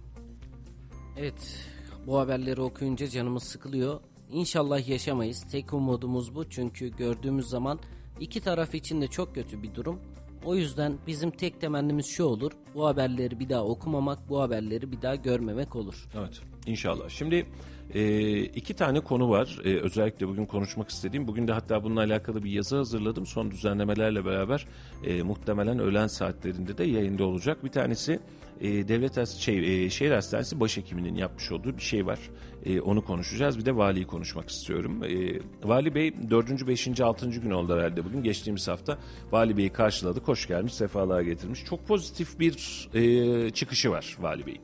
[1.18, 1.68] Evet,
[2.07, 3.99] bu haberleri okuyunca canımız sıkılıyor.
[4.30, 5.45] İnşallah yaşamayız.
[5.52, 7.80] Tek umudumuz bu çünkü gördüğümüz zaman
[8.20, 9.99] iki taraf için de çok kötü bir durum.
[10.45, 12.52] O yüzden bizim tek temennimiz şu olur.
[12.76, 16.07] Bu haberleri bir daha okumamak, bu haberleri bir daha görmemek olur.
[16.20, 17.10] Evet, inşallah.
[17.10, 17.45] Şimdi
[17.94, 19.60] e, iki tane konu var.
[19.64, 21.28] E, özellikle bugün konuşmak istediğim.
[21.28, 23.26] Bugün de hatta bununla alakalı bir yazı hazırladım.
[23.26, 24.68] Son düzenlemelerle beraber
[25.03, 27.64] e, muhtemelen öğlen saatlerinde de yayında olacak.
[27.64, 28.20] Bir tanesi
[28.64, 32.19] e, devlet has şey, e, şehir hastanesi başhekiminin yapmış olduğu bir şey var.
[32.65, 33.60] E, onu konuşacağız.
[33.60, 35.03] Bir de valiyi konuşmak istiyorum.
[35.03, 36.68] E, Vali Bey 4.
[36.68, 37.02] 5.
[37.02, 37.30] 6.
[37.30, 38.23] gün oldu herhalde bugün.
[38.23, 38.98] Geçtiğimiz hafta
[39.31, 40.27] Vali Bey'i karşıladık.
[40.27, 41.65] Hoş gelmiş, sefalar getirmiş.
[41.65, 44.61] Çok pozitif bir e, çıkışı var Vali Bey'in.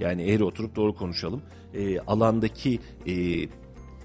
[0.00, 1.42] Yani eğri oturup doğru konuşalım.
[1.74, 3.14] E, alandaki e,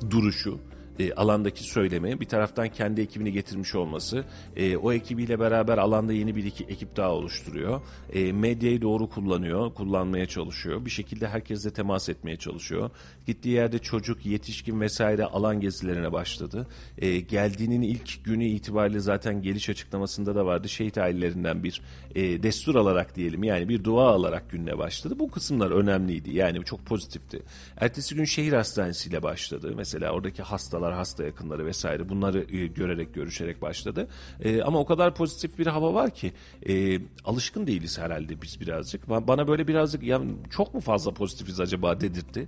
[0.10, 0.60] duruşu,
[0.99, 4.24] e, alandaki söylemi bir taraftan kendi ekibini getirmiş olması
[4.56, 7.82] e, o ekibiyle beraber alanda yeni bir iki ekip daha oluşturuyor.
[8.14, 10.86] E, medyayı doğru kullanıyor kullanmaya çalışıyor.
[10.86, 12.90] Bir şekilde herkesle temas etmeye çalışıyor.
[13.26, 16.68] Gittiği yerde çocuk yetişkin vesaire alan gezilerine başladı.
[16.98, 20.70] E, geldiğinin ilk günü itibariyle zaten geliş açıklamasında da vardı.
[20.70, 21.82] Şehit ailelerinden bir
[22.15, 25.20] e, destur alarak diyelim yani bir dua alarak gününe başladı.
[25.20, 27.44] Bu kısımlar önemliydi yani çok pozitifti.
[27.78, 29.74] Ertesi gün şehir hastanesiyle başladı.
[29.76, 34.07] Mesela oradaki hastalar hastalar, hasta yakınları vesaire bunları e, görerek, görüşerek başladı.
[34.43, 36.34] E, ama o kadar pozitif bir hava var ki
[36.69, 39.10] e, alışkın değiliz herhalde biz birazcık.
[39.10, 42.47] Bana böyle birazcık ya çok mu fazla pozitifiz acaba dedirtti.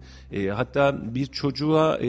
[0.54, 2.00] Hatta bir çocuğa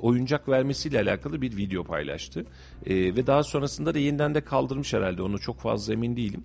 [0.00, 2.46] oyuncak vermesiyle alakalı bir video paylaştı.
[2.86, 6.44] Ve daha sonrasında da yeniden de kaldırmış herhalde onu çok fazla emin değilim.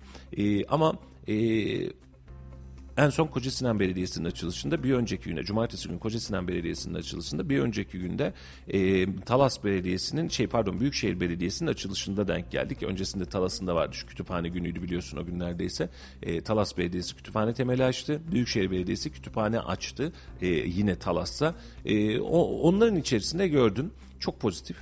[0.68, 0.94] Ama
[1.28, 1.34] e,
[2.96, 7.48] en son Koca Sinan Belediyesi'nin açılışında bir önceki günde Cumartesi günü Koca Sinan Belediyesi'nin açılışında
[7.48, 8.32] bir önceki günde
[8.68, 12.82] e, Talas Belediyesi'nin şey pardon Büyükşehir Belediyesi'nin açılışında denk geldik.
[12.82, 15.88] Öncesinde Talas'ında vardı şu kütüphane günüydü biliyorsun o günlerdeyse.
[16.22, 18.20] E, Talas Belediyesi kütüphane temeli açtı.
[18.32, 20.12] Büyükşehir Belediyesi kütüphane açtı.
[20.42, 21.54] E, yine Talas'ta.
[21.84, 23.90] E, o, onların içerisinde gördüm.
[24.20, 24.76] Çok pozitif.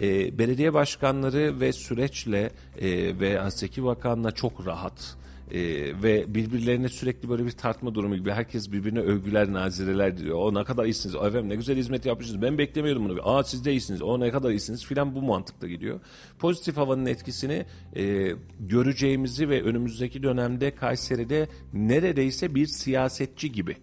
[0.00, 5.16] E, belediye başkanları ve süreçle e, ve Haseki Bakan'la çok rahat
[5.50, 5.60] e,
[6.02, 10.38] ve birbirlerine sürekli böyle bir tartma durumu gibi herkes birbirine övgüler nazireler diyor.
[10.38, 11.14] O ne kadar iyisiniz.
[11.14, 12.42] Efendim ne güzel hizmet yapmışsınız.
[12.42, 13.28] Ben beklemiyordum bunu.
[13.28, 14.02] Aa siz de iyisiniz.
[14.02, 16.00] O ne kadar iyisiniz filan bu mantıkla gidiyor.
[16.38, 17.66] Pozitif havanın etkisini
[17.96, 23.76] e, göreceğimizi ve önümüzdeki dönemde Kayseri'de neredeyse bir siyasetçi gibi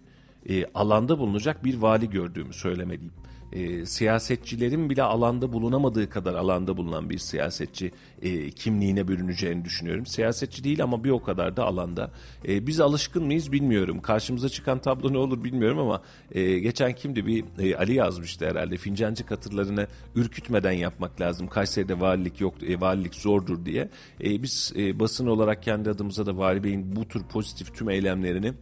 [0.48, 3.12] e, alanda bulunacak bir vali gördüğümü söylemeliyim
[3.52, 7.92] e, siyasetçilerin bile alanda bulunamadığı kadar alanda bulunan bir siyasetçi
[8.22, 10.06] e, kimliğine bürüneceğini düşünüyorum.
[10.06, 12.10] Siyasetçi değil ama bir o kadar da alanda.
[12.48, 14.00] E, biz alışkın mıyız bilmiyorum.
[14.00, 16.02] Karşımıza çıkan tablo ne olur bilmiyorum ama
[16.32, 18.76] e, geçen kimdi bir e, Ali yazmıştı herhalde.
[18.76, 21.48] Fincancı katırlarını ürkütmeden yapmak lazım.
[21.48, 23.88] Kayseri'de valilik yok, e, valilik zordur diye.
[24.24, 28.52] E, biz e, basın olarak kendi adımıza da Vali Bey'in bu tür pozitif tüm eylemlerini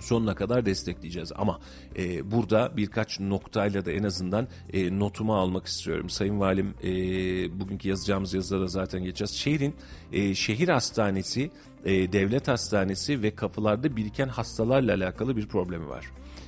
[0.00, 1.32] sonuna kadar destekleyeceğiz.
[1.36, 1.60] Ama
[1.96, 6.10] e, burada birkaç noktayla da en azından e, notumu almak istiyorum.
[6.10, 6.90] Sayın Valim e,
[7.60, 9.30] bugünkü yazacağımız yazıda da zaten geçeceğiz.
[9.30, 9.74] Şehrin
[10.12, 11.50] e, şehir hastanesi,
[11.84, 16.06] e, devlet hastanesi ve kapılarda biriken hastalarla alakalı bir problemi var.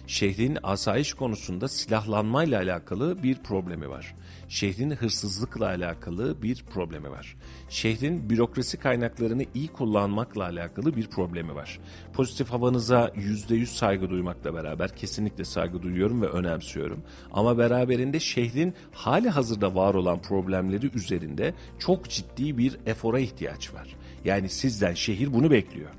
[0.08, 4.14] Şehrin asayiş konusunda silahlanmayla alakalı bir problemi var
[4.48, 7.36] şehrin hırsızlıkla alakalı bir problemi var.
[7.68, 11.80] Şehrin bürokrasi kaynaklarını iyi kullanmakla alakalı bir problemi var.
[12.12, 17.02] Pozitif havanıza %100 saygı duymakla beraber kesinlikle saygı duyuyorum ve önemsiyorum.
[17.32, 23.96] Ama beraberinde şehrin hali hazırda var olan problemleri üzerinde çok ciddi bir efora ihtiyaç var.
[24.24, 25.90] Yani sizden şehir bunu bekliyor.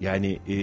[0.00, 0.56] Yani e,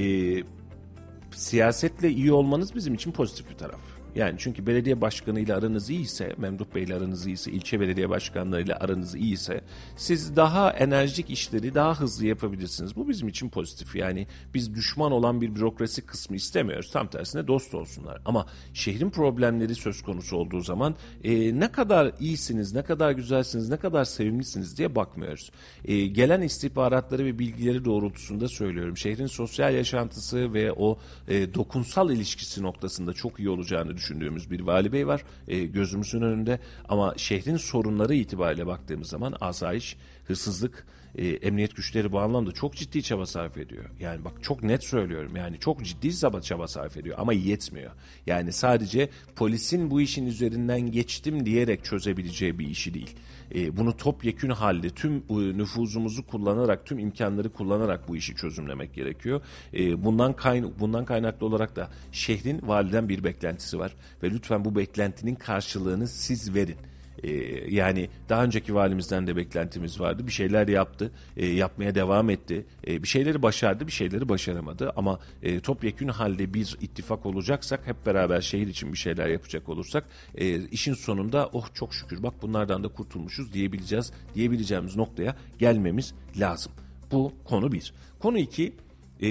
[1.37, 3.79] siyasetle iyi olmanız bizim için pozitif bir taraf.
[4.17, 9.61] Yani çünkü belediye başkanıyla aranız iyiyse, Memduh Bey'le aranız iyiyse, ilçe belediye başkanlarıyla aranız iyiyse
[9.95, 12.95] siz daha enerjik işleri daha hızlı yapabilirsiniz.
[12.95, 13.95] Bu bizim için pozitif.
[13.95, 16.91] Yani biz düşman olan bir bürokrasi kısmı istemiyoruz.
[16.91, 18.21] Tam tersine dost olsunlar.
[18.25, 23.77] Ama şehrin problemleri söz konusu olduğu zaman e, ne kadar iyisiniz, ne kadar güzelsiniz, ne
[23.77, 25.51] kadar sevimlisiniz diye bakmıyoruz.
[25.85, 28.97] E, gelen istihbaratları ve bilgileri doğrultusunda söylüyorum.
[28.97, 34.59] Şehrin sosyal yaşantısı ve o e, dokunsal ilişkisi noktasında çok iyi olacağını düşünüyorum düşündüğümüz bir
[34.59, 36.59] vali bey var e, gözümüzün önünde
[36.89, 40.85] ama şehrin sorunları itibariyle baktığımız zaman asayiş, hırsızlık,
[41.15, 43.85] e, emniyet güçleri bu anlamda çok ciddi çaba sarf ediyor.
[43.99, 47.91] Yani bak çok net söylüyorum yani çok ciddi çaba, çaba sarf ediyor ama yetmiyor.
[48.27, 53.15] Yani sadece polisin bu işin üzerinden geçtim diyerek çözebileceği bir işi değil
[53.55, 55.23] e, bunu topyekün halde tüm
[55.57, 59.41] nüfuzumuzu kullanarak tüm imkanları kullanarak bu işi çözümlemek gerekiyor.
[59.73, 64.75] E, bundan kayn bundan kaynaklı olarak da şehrin validen bir beklentisi var ve lütfen bu
[64.75, 66.77] beklentinin karşılığını siz verin.
[67.23, 67.31] E,
[67.75, 70.27] yani daha önceki valimizden de beklentimiz vardı.
[70.27, 72.65] Bir şeyler yaptı, e, yapmaya devam etti.
[72.87, 74.93] E, bir şeyleri başardı, bir şeyleri başaramadı.
[74.95, 80.03] Ama e, topyekün halde bir ittifak olacaksak, hep beraber şehir için bir şeyler yapacak olursak,
[80.35, 86.71] e, işin sonunda oh çok şükür bak bunlardan da kurtulmuşuz diyebileceğiz, diyebileceğimiz noktaya gelmemiz lazım.
[87.11, 87.93] Bu konu bir.
[88.19, 88.73] Konu iki,
[89.19, 89.29] e,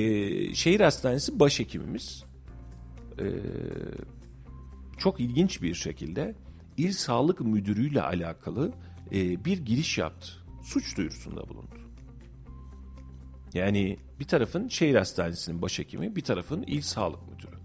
[0.55, 2.25] şehir hastanesi başhekimimiz
[3.19, 3.27] e,
[4.99, 6.35] çok ilginç bir şekilde
[6.77, 8.73] İl Sağlık Müdürü ile alakalı
[9.13, 10.29] e, bir giriş yaptı.
[10.63, 11.77] Suç duyurusunda bulundu.
[13.55, 17.57] Yani bir tarafın şehir hastanesinin başhekimi, bir tarafın il sağlık müdürü.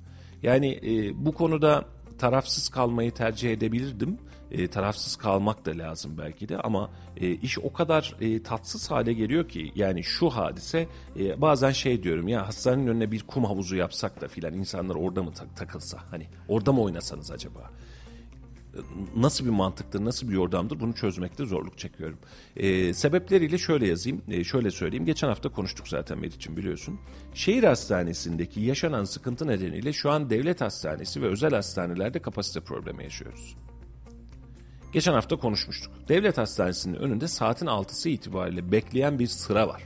[0.43, 1.85] Yani e, bu konuda
[2.17, 4.17] tarafsız kalmayı tercih edebilirdim.
[4.51, 9.13] e, tarafsız kalmak da lazım belki de ama e, iş o kadar e, tatsız hale
[9.13, 10.87] geliyor ki yani şu hadise
[11.19, 15.23] e, bazen şey diyorum ya hastanenin önüne bir kum havuzu yapsak da filan insanlar orada
[15.23, 17.71] mı tak- takılsa hani orada mı oynasanız acaba?
[19.15, 22.17] Nasıl bir mantıktır, nasıl bir yordamdır bunu çözmekte zorluk çekiyorum.
[22.55, 25.05] Ee, sebepleriyle şöyle yazayım, e, şöyle söyleyeyim.
[25.05, 26.99] Geçen hafta konuştuk zaten Meriç'im biliyorsun.
[27.33, 33.55] Şehir hastanesindeki yaşanan sıkıntı nedeniyle şu an devlet hastanesi ve özel hastanelerde kapasite problemi yaşıyoruz.
[34.93, 35.93] Geçen hafta konuşmuştuk.
[36.07, 39.83] Devlet hastanesinin önünde saatin 6'sı itibariyle bekleyen bir sıra var.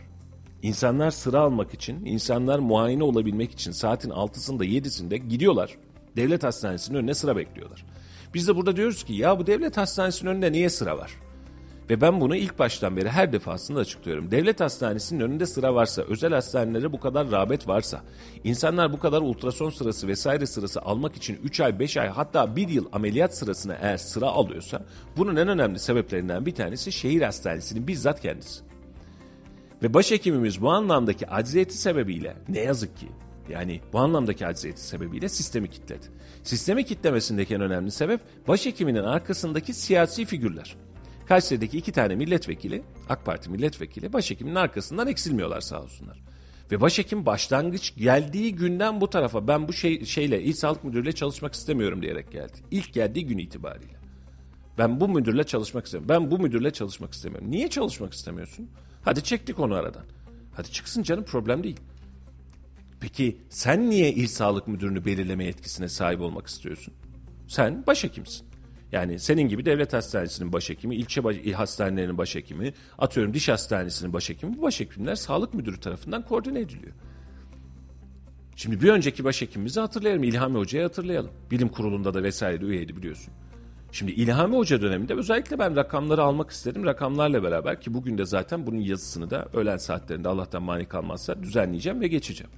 [0.62, 5.78] İnsanlar sıra almak için, insanlar muayene olabilmek için saatin 6'sında 7'sinde gidiyorlar.
[6.16, 7.86] Devlet hastanesinin önüne sıra bekliyorlar.
[8.36, 11.12] Biz de burada diyoruz ki ya bu devlet hastanesinin önünde niye sıra var?
[11.90, 14.32] Ve ben bunu ilk baştan beri her defasında açıklıyorum.
[14.32, 18.02] Devlet hastanesinin önünde sıra varsa, özel hastanelere bu kadar rağbet varsa,
[18.44, 22.68] insanlar bu kadar ultrason sırası vesaire sırası almak için 3 ay, 5 ay hatta 1
[22.68, 24.86] yıl ameliyat sırasına eğer sıra alıyorsa,
[25.18, 28.62] bunun en önemli sebeplerinden bir tanesi şehir hastanesinin bizzat kendisi.
[29.84, 33.08] Ve başhekimimiz bu anlamdaki acziyeti sebebiyle ne yazık ki
[33.50, 36.06] yani bu anlamdaki acziyeti sebebiyle sistemi kitledi.
[36.46, 40.76] Sistemi kitlemesindeki en önemli sebep başhekiminin arkasındaki siyasi figürler.
[41.28, 46.20] Kayseri'deki iki tane milletvekili, AK Parti milletvekili başhekiminin arkasından eksilmiyorlar sağ olsunlar.
[46.72, 51.54] Ve başhekim başlangıç geldiği günden bu tarafa ben bu şey, şeyle İl Sağlık Müdürü'yle çalışmak
[51.54, 52.58] istemiyorum diyerek geldi.
[52.72, 53.96] İlk geldiği gün itibariyle.
[54.78, 56.10] Ben bu müdürle çalışmak istemiyorum.
[56.10, 57.52] Ben bu müdürle çalışmak istemiyorum.
[57.52, 58.70] Niye çalışmak istemiyorsun?
[59.04, 60.06] Hadi çektik onu aradan.
[60.56, 61.80] Hadi çıksın canım problem değil.
[63.00, 66.94] Peki sen niye il sağlık müdürünü belirleme yetkisine sahip olmak istiyorsun?
[67.48, 68.48] Sen başhekimsin.
[68.92, 74.58] Yani senin gibi devlet hastanesinin başhekimi, ilçe baş, il hastanelerinin başhekimi, atıyorum diş hastanesinin başhekimi,
[74.58, 76.94] bu başhekimler sağlık müdürü tarafından koordine ediliyor.
[78.56, 80.24] Şimdi bir önceki başhekimimizi hatırlayalım.
[80.24, 81.32] İlhami Hoca'yı hatırlayalım.
[81.52, 83.34] Bilim kurulunda da vesaire üyeydi biliyorsun.
[83.92, 86.86] Şimdi İlhami Hoca döneminde özellikle ben rakamları almak istedim.
[86.86, 92.02] Rakamlarla beraber ki bugün de zaten bunun yazısını da öğlen saatlerinde Allah'tan mani kalmazsa düzenleyeceğim
[92.02, 92.52] ve geçeceğim.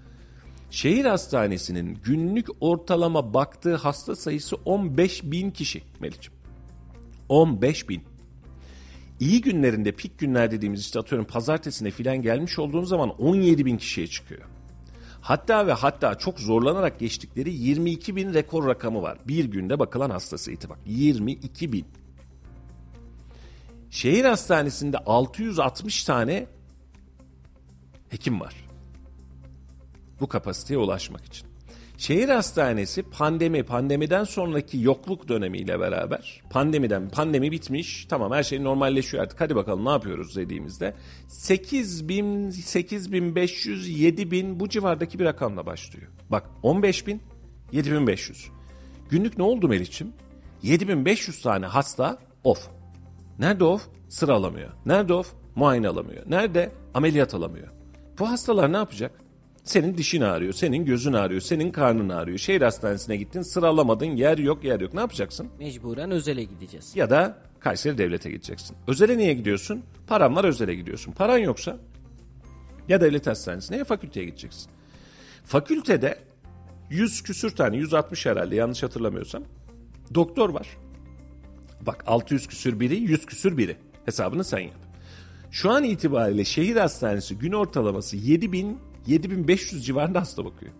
[0.70, 6.38] Şehir hastanesinin günlük ortalama baktığı hasta sayısı 15 bin kişi Melih'ciğim.
[7.30, 8.04] 15 bin.
[9.20, 14.08] İyi günlerinde, pik günler dediğimiz işte atıyorum pazartesine filan gelmiş olduğun zaman 17 bin kişiye
[14.08, 14.42] çıkıyor.
[15.22, 19.18] Hatta ve hatta çok zorlanarak geçtikleri 22 bin rekor rakamı var.
[19.28, 21.86] Bir günde bakılan hasta sayısı bak 22 bin.
[23.90, 26.48] Şehir hastanesinde 660 tane
[28.10, 28.67] hekim var
[30.22, 31.48] bu kapasiteye ulaşmak için.
[31.98, 39.24] Şehir hastanesi pandemi, pandemiden sonraki yokluk dönemiyle beraber pandemiden pandemi bitmiş tamam her şey normalleşiyor
[39.24, 40.94] artık hadi bakalım ne yapıyoruz dediğimizde
[41.28, 46.08] 8 bin, 8500, 7000 bu civardaki bir rakamla başlıyor.
[46.30, 47.22] Bak 15 bin,
[47.72, 48.48] 7500.
[49.10, 50.14] Günlük ne oldu Meriç'im?
[50.64, 52.68] 7500 tane hasta off.
[53.40, 53.88] Nerede off?
[54.10, 54.70] Sıra alamıyor.
[54.86, 55.34] Nerede off?
[55.56, 56.24] Muayene alamıyor.
[56.28, 56.72] Nerede?
[56.94, 57.68] Ameliyat alamıyor.
[58.20, 59.27] Bu hastalar ne yapacak?
[59.68, 62.38] Senin dişin ağrıyor, senin gözün ağrıyor, senin karnın ağrıyor.
[62.38, 65.50] Şehir hastanesine gittin sıralamadın yer yok yer yok ne yapacaksın?
[65.60, 66.96] Mecburen özele gideceğiz.
[66.96, 68.78] Ya da Kayseri Devlet'e gideceksin.
[68.88, 69.84] Özele niye gidiyorsun?
[70.08, 71.12] Paran var özele gidiyorsun.
[71.12, 71.78] Paran yoksa
[72.88, 74.72] ya devlet hastanesine ya fakülteye gideceksin.
[75.46, 76.20] Fakültede
[76.90, 79.44] 100 küsür tane 160 herhalde yanlış hatırlamıyorsam
[80.14, 80.78] doktor var.
[81.82, 84.88] Bak 600 küsür biri 100 küsür biri hesabını sen yap.
[85.52, 90.72] Şu an itibariyle şehir hastanesi gün ortalaması 7000 7500 civarında hasta bakıyor.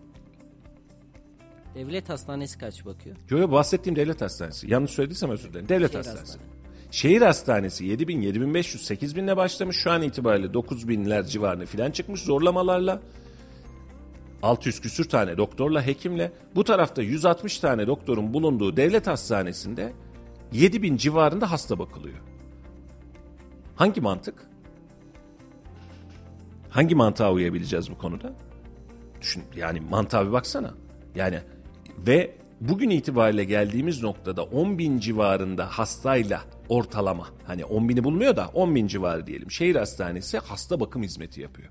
[1.74, 3.16] Devlet hastanesi kaç bakıyor?
[3.30, 4.70] Yo yo bahsettiğim devlet hastanesi.
[4.70, 5.68] Yanlış söylediysem özür dilerim.
[5.68, 6.20] Devlet Şehir hastanesi.
[6.32, 6.46] hastane.
[6.90, 9.76] Şehir hastanesi 7000, 7500, 8000 ile başlamış.
[9.76, 13.00] Şu an itibariyle 9000'ler civarına filan çıkmış zorlamalarla.
[14.42, 16.32] 600 küsür tane doktorla, hekimle.
[16.54, 19.92] Bu tarafta 160 tane doktorun bulunduğu devlet hastanesinde
[20.52, 22.18] 7000 civarında hasta bakılıyor.
[23.76, 24.47] Hangi mantık?
[26.70, 28.32] Hangi mantığa uyabileceğiz bu konuda?
[29.20, 30.74] Düşün yani mantığa bir baksana.
[31.14, 31.40] Yani
[32.06, 38.48] ve bugün itibariyle geldiğimiz noktada 10 bin civarında hastayla ortalama hani 10 bini bulmuyor da
[38.54, 39.50] 10 bin civarı diyelim.
[39.50, 41.68] Şehir hastanesi hasta bakım hizmeti yapıyor.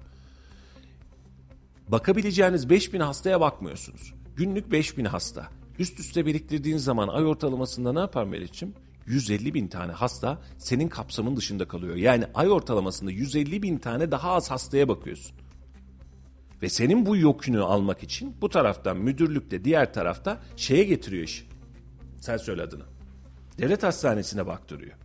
[1.87, 4.13] Bakabileceğiniz 5 bin hastaya bakmıyorsunuz.
[4.35, 5.47] Günlük 5 bin hasta.
[5.79, 8.75] Üst üste biriktirdiğin zaman ay ortalamasında ne yapar Melih'ciğim?
[9.07, 11.95] 150 bin tane hasta senin kapsamın dışında kalıyor.
[11.95, 15.35] Yani ay ortalamasında 150 bin tane daha az hastaya bakıyorsun.
[16.61, 21.47] Ve senin bu yokünü almak için bu taraftan müdürlükte diğer tarafta şeye getiriyor iş.
[22.21, 22.83] Sen söyle adını.
[23.57, 24.97] Devlet hastanesine baktırıyor.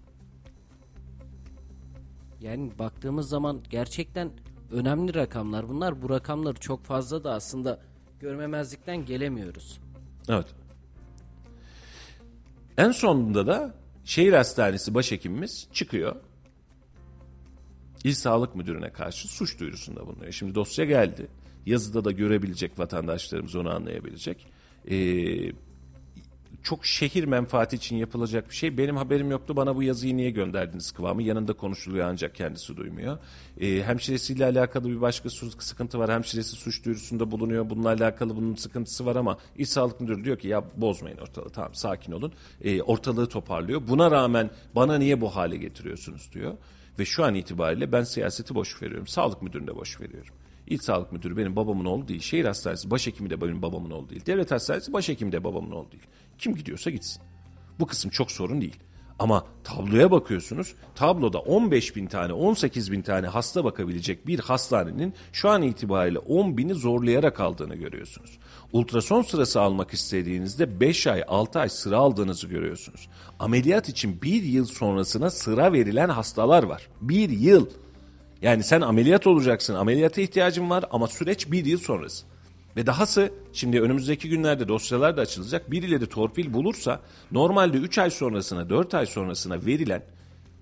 [2.40, 4.30] Yani baktığımız zaman gerçekten
[4.72, 6.02] önemli rakamlar bunlar.
[6.02, 7.80] Bu rakamları çok fazla da aslında
[8.20, 9.80] görmemezlikten gelemiyoruz.
[10.28, 10.46] Evet.
[12.78, 16.16] En sonunda da Şehir hastanesi başhekimimiz çıkıyor.
[18.04, 20.32] İl Sağlık Müdürü'ne karşı suç duyurusunda bulunuyor.
[20.32, 21.26] Şimdi dosya geldi.
[21.66, 24.46] Yazıda da görebilecek vatandaşlarımız onu anlayabilecek.
[24.90, 25.52] Ee,
[26.62, 28.78] çok şehir menfaati için yapılacak bir şey.
[28.78, 31.22] Benim haberim yoktu bana bu yazıyı niye gönderdiniz kıvamı.
[31.22, 33.18] Yanında konuşuluyor ancak kendisi duymuyor.
[33.60, 36.12] Ee, hemşiresiyle alakalı bir başka sıkıntı var.
[36.12, 37.70] Hemşiresi suç duyurusunda bulunuyor.
[37.70, 41.74] Bununla alakalı bunun sıkıntısı var ama İl Sağlık Müdürü diyor ki ya bozmayın ortalığı tamam
[41.74, 42.32] sakin olun.
[42.64, 43.82] Ee, ortalığı toparlıyor.
[43.88, 46.52] Buna rağmen bana niye bu hale getiriyorsunuz diyor.
[46.98, 49.06] Ve şu an itibariyle ben siyaseti boş veriyorum.
[49.06, 50.34] Sağlık müdürünü de boş veriyorum.
[50.66, 52.20] İl Sağlık Müdürü benim babamın oğlu değil.
[52.20, 54.26] Şehir Hastanesi başhekimi de benim babamın oğlu değil.
[54.26, 56.02] Devlet Hastanesi başhekimi de babamın oğlu değil.
[56.42, 57.22] Kim gidiyorsa gitsin.
[57.80, 58.76] Bu kısım çok sorun değil.
[59.18, 60.74] Ama tabloya bakıyorsunuz.
[60.94, 66.56] Tabloda 15 bin tane, 18 bin tane hasta bakabilecek bir hastanenin şu an itibariyle 10
[66.56, 68.38] bini zorlayarak aldığını görüyorsunuz.
[68.72, 73.08] Ultrason sırası almak istediğinizde 5 ay, 6 ay sıra aldığınızı görüyorsunuz.
[73.38, 76.88] Ameliyat için bir yıl sonrasına sıra verilen hastalar var.
[77.00, 77.66] Bir yıl.
[78.42, 82.31] Yani sen ameliyat olacaksın, ameliyata ihtiyacın var ama süreç bir yıl sonrası.
[82.76, 85.70] Ve dahası şimdi önümüzdeki günlerde dosyalar da açılacak.
[85.70, 87.00] Birileri torpil bulursa
[87.32, 90.02] normalde 3 ay sonrasına 4 ay sonrasına verilen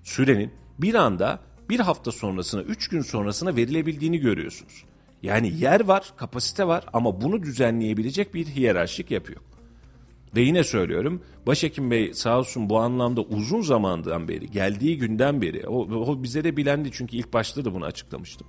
[0.02, 4.84] sürenin bir anda bir hafta sonrasına 3 gün sonrasına verilebildiğini görüyorsunuz.
[5.22, 9.42] Yani yer var, kapasite var ama bunu düzenleyebilecek bir hiyerarşik yapı yok.
[10.36, 15.66] Ve yine söylüyorum Başhekim Bey sağ olsun bu anlamda uzun zamandan beri geldiği günden beri
[15.66, 18.46] o, o bize de bilendi çünkü ilk başta da bunu açıklamıştım.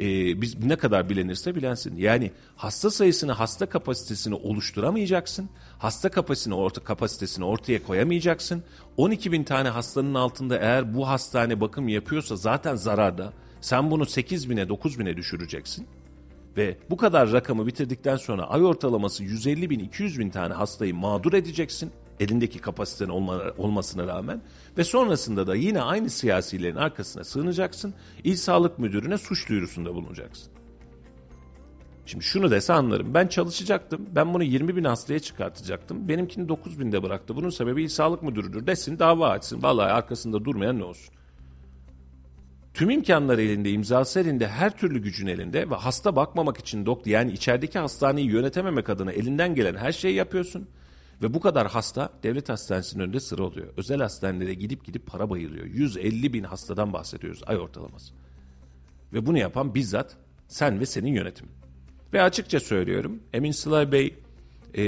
[0.00, 1.96] Ee, biz ne kadar bilenirse bilensin.
[1.96, 5.50] Yani hasta sayısını, hasta kapasitesini oluşturamayacaksın.
[5.78, 8.62] Hasta kapasitesini, orta, kapasitesini ortaya koyamayacaksın.
[8.96, 13.32] 12 bin tane hastanın altında eğer bu hastane bakım yapıyorsa zaten zararda.
[13.60, 15.86] Sen bunu 8 bine 9 bine düşüreceksin.
[16.56, 21.32] Ve bu kadar rakamı bitirdikten sonra ay ortalaması 150 bin 200 bin tane hastayı mağdur
[21.32, 21.92] edeceksin.
[22.20, 24.40] Elindeki kapasitenin olma, olmasına rağmen.
[24.78, 27.94] Ve sonrasında da yine aynı siyasilerin arkasına sığınacaksın.
[28.24, 30.52] İl Sağlık Müdürü'ne suç duyurusunda bulunacaksın.
[32.06, 33.14] Şimdi şunu dese anlarım.
[33.14, 34.06] Ben çalışacaktım.
[34.14, 36.08] Ben bunu 20 bin hastaya çıkartacaktım.
[36.08, 37.36] Benimkini 9 binde bıraktı.
[37.36, 39.62] Bunun sebebi İl Sağlık Müdürü'dür desin dava açsın.
[39.62, 41.14] Vallahi arkasında durmayan ne olsun.
[42.74, 47.32] Tüm imkanlar elinde, imzası elinde, her türlü gücün elinde ve hasta bakmamak için doktor yani
[47.32, 50.68] içerideki hastaneyi yönetememek adına elinden gelen her şeyi yapıyorsun.
[51.22, 53.68] Ve bu kadar hasta devlet hastanesinin önünde sıra oluyor.
[53.76, 55.66] Özel hastanelere gidip gidip para bayılıyor.
[55.66, 58.14] 150 bin hastadan bahsediyoruz ay ortalaması.
[59.12, 60.16] Ve bunu yapan bizzat
[60.48, 61.52] sen ve senin yönetimin.
[62.12, 64.14] Ve açıkça söylüyorum Emin Sılay Bey
[64.74, 64.84] e,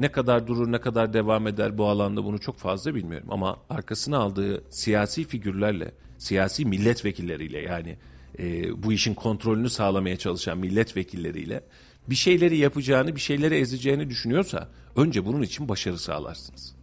[0.00, 3.28] ne kadar durur ne kadar devam eder bu alanda bunu çok fazla bilmiyorum.
[3.30, 7.96] Ama arkasına aldığı siyasi figürlerle, siyasi milletvekilleriyle yani
[8.38, 11.60] e, bu işin kontrolünü sağlamaya çalışan milletvekilleriyle
[12.10, 16.74] bir şeyleri yapacağını, bir şeyleri ezeceğini düşünüyorsa önce bunun için başarı sağlarsınız.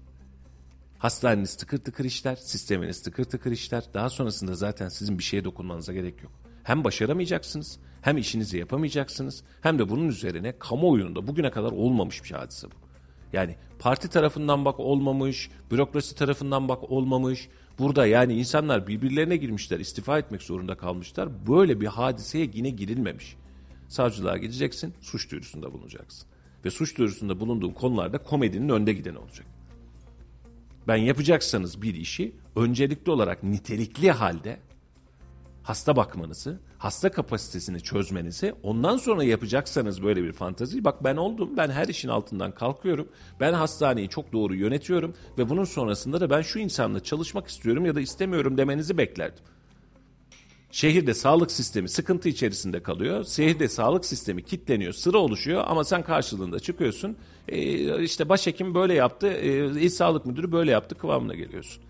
[1.00, 3.84] Hastaneniz tıkır tıkır işler, sisteminiz tıkır tıkır işler.
[3.94, 6.32] Daha sonrasında zaten sizin bir şeye dokunmanıza gerek yok.
[6.64, 12.68] Hem başaramayacaksınız, hem işinizi yapamayacaksınız, hem de bunun üzerine kamuoyunda bugüne kadar olmamış bir hadise
[12.68, 12.76] bu.
[13.34, 17.50] Yani parti tarafından bak olmamış, bürokrasi tarafından bak olmamış.
[17.80, 21.48] Burada yani insanlar birbirlerine girmişler, istifa etmek zorunda kalmışlar.
[21.48, 23.36] Böyle bir hadiseye yine girilmemiş.
[23.88, 26.31] Savcılığa gideceksin, suç duyurusunda bulunacaksın.
[26.66, 29.48] Ve suç duyurusunda bulunduğun konularda komedinin önde gideni olacak.
[30.88, 34.60] Ben yapacaksanız bir işi öncelikli olarak nitelikli halde
[35.64, 41.70] hasta bakmanızı, hasta kapasitesini çözmenizi, ondan sonra yapacaksanız böyle bir fantazi, bak ben oldum, ben
[41.70, 43.08] her işin altından kalkıyorum,
[43.40, 47.96] ben hastaneyi çok doğru yönetiyorum ve bunun sonrasında da ben şu insanla çalışmak istiyorum ya
[47.96, 49.44] da istemiyorum demenizi beklerdim.
[50.72, 53.26] Şehirde sağlık sistemi sıkıntı içerisinde kalıyor.
[53.26, 57.18] Şehirde sağlık sistemi kitleniyor, sıra oluşuyor ama sen karşılığında çıkıyorsun.
[57.48, 61.84] E, işte başhekim böyle yaptı, e, il sağlık müdürü böyle yaptı kıvamına geliyorsun.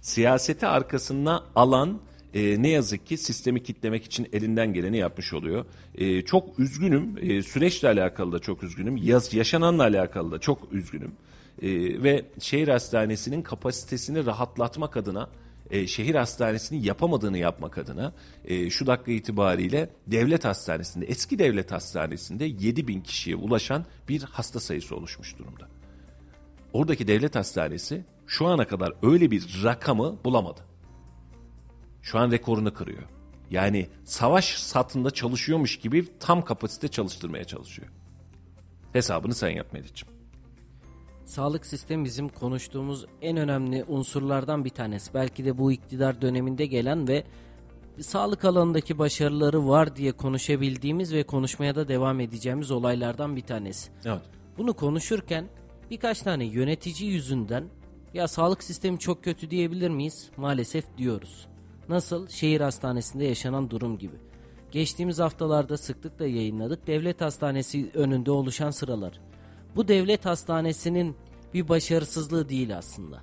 [0.00, 2.00] Siyaseti arkasına alan
[2.34, 5.64] e, ne yazık ki sistemi kitlemek için elinden geleni yapmış oluyor.
[5.94, 11.12] E, çok üzgünüm, e, süreçle alakalı da çok üzgünüm, yaz, yaşananla alakalı da çok üzgünüm.
[11.62, 11.68] E,
[12.02, 15.28] ve şehir hastanesinin kapasitesini rahatlatmak adına
[15.74, 18.12] e, şehir hastanesinin yapamadığını yapmak adına
[18.44, 24.60] e, şu dakika itibariyle devlet hastanesinde eski devlet hastanesinde 7 bin kişiye ulaşan bir hasta
[24.60, 25.68] sayısı oluşmuş durumda.
[26.72, 30.60] Oradaki devlet hastanesi şu ana kadar öyle bir rakamı bulamadı.
[32.02, 33.02] Şu an rekorunu kırıyor.
[33.50, 37.88] Yani savaş satında çalışıyormuş gibi tam kapasite çalıştırmaya çalışıyor.
[38.92, 40.13] Hesabını sen yap Melih'ciğim.
[41.24, 45.14] Sağlık sistemi bizim konuştuğumuz en önemli unsurlardan bir tanesi.
[45.14, 47.24] Belki de bu iktidar döneminde gelen ve
[48.00, 53.90] sağlık alanındaki başarıları var diye konuşabildiğimiz ve konuşmaya da devam edeceğimiz olaylardan bir tanesi.
[54.04, 54.22] Evet.
[54.58, 55.48] Bunu konuşurken
[55.90, 57.64] birkaç tane yönetici yüzünden
[58.14, 60.30] Ya sağlık sistemi çok kötü diyebilir miyiz?
[60.36, 61.46] Maalesef diyoruz.
[61.88, 62.28] Nasıl?
[62.28, 64.16] Şehir hastanesinde yaşanan durum gibi.
[64.70, 69.20] Geçtiğimiz haftalarda sıklıkla yayınladık devlet hastanesi önünde oluşan sıralar.
[69.76, 71.16] Bu devlet hastanesinin
[71.54, 73.22] bir başarısızlığı değil aslında.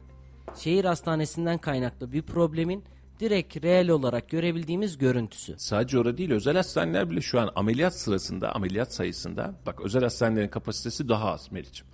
[0.55, 2.83] Şehir hastanesinden kaynaklı bir problemin
[3.19, 5.55] direkt reel olarak görebildiğimiz görüntüsü.
[5.57, 10.47] Sadece orada değil özel hastaneler bile şu an ameliyat sırasında ameliyat sayısında bak özel hastanelerin
[10.47, 11.87] kapasitesi daha az Meriç'im.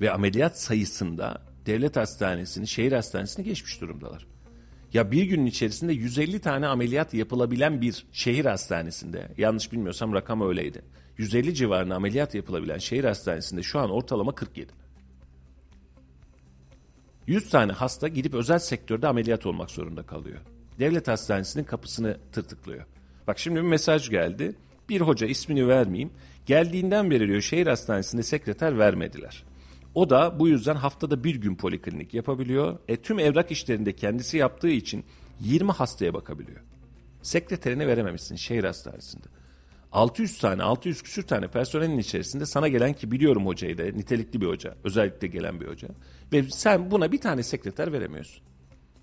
[0.00, 4.26] Ve ameliyat sayısında devlet hastanesini şehir hastanesini geçmiş durumdalar.
[4.92, 10.82] Ya bir günün içerisinde 150 tane ameliyat yapılabilen bir şehir hastanesinde yanlış bilmiyorsam rakam öyleydi.
[11.18, 14.72] 150 civarında ameliyat yapılabilen şehir hastanesinde şu an ortalama 47.
[17.26, 20.38] 100 tane hasta gidip özel sektörde ameliyat olmak zorunda kalıyor.
[20.78, 22.84] Devlet hastanesinin kapısını tırtıklıyor.
[23.26, 24.54] Bak şimdi bir mesaj geldi.
[24.88, 26.10] Bir hoca ismini vermeyeyim.
[26.46, 29.44] Geldiğinden beri diyor şehir hastanesinde sekreter vermediler.
[29.94, 32.78] O da bu yüzden haftada bir gün poliklinik yapabiliyor.
[32.88, 35.04] E, tüm evrak işlerinde kendisi yaptığı için
[35.40, 36.60] 20 hastaya bakabiliyor.
[37.22, 39.26] Sekreterine verememişsin şehir hastanesinde.
[39.96, 44.46] 600 tane, 600 küsür tane personelin içerisinde sana gelen ki biliyorum hocayı da nitelikli bir
[44.46, 45.88] hoca, özellikle gelen bir hoca.
[46.32, 48.42] Ve sen buna bir tane sekreter veremiyorsun.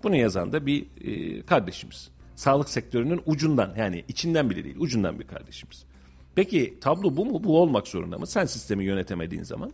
[0.02, 2.10] Bunu yazan da bir e, kardeşimiz.
[2.36, 5.84] Sağlık sektörünün ucundan yani içinden bile değil ucundan bir kardeşimiz.
[6.34, 7.44] Peki tablo bu mu?
[7.44, 8.26] Bu olmak zorunda mı?
[8.26, 9.72] Sen sistemi yönetemediğin zaman.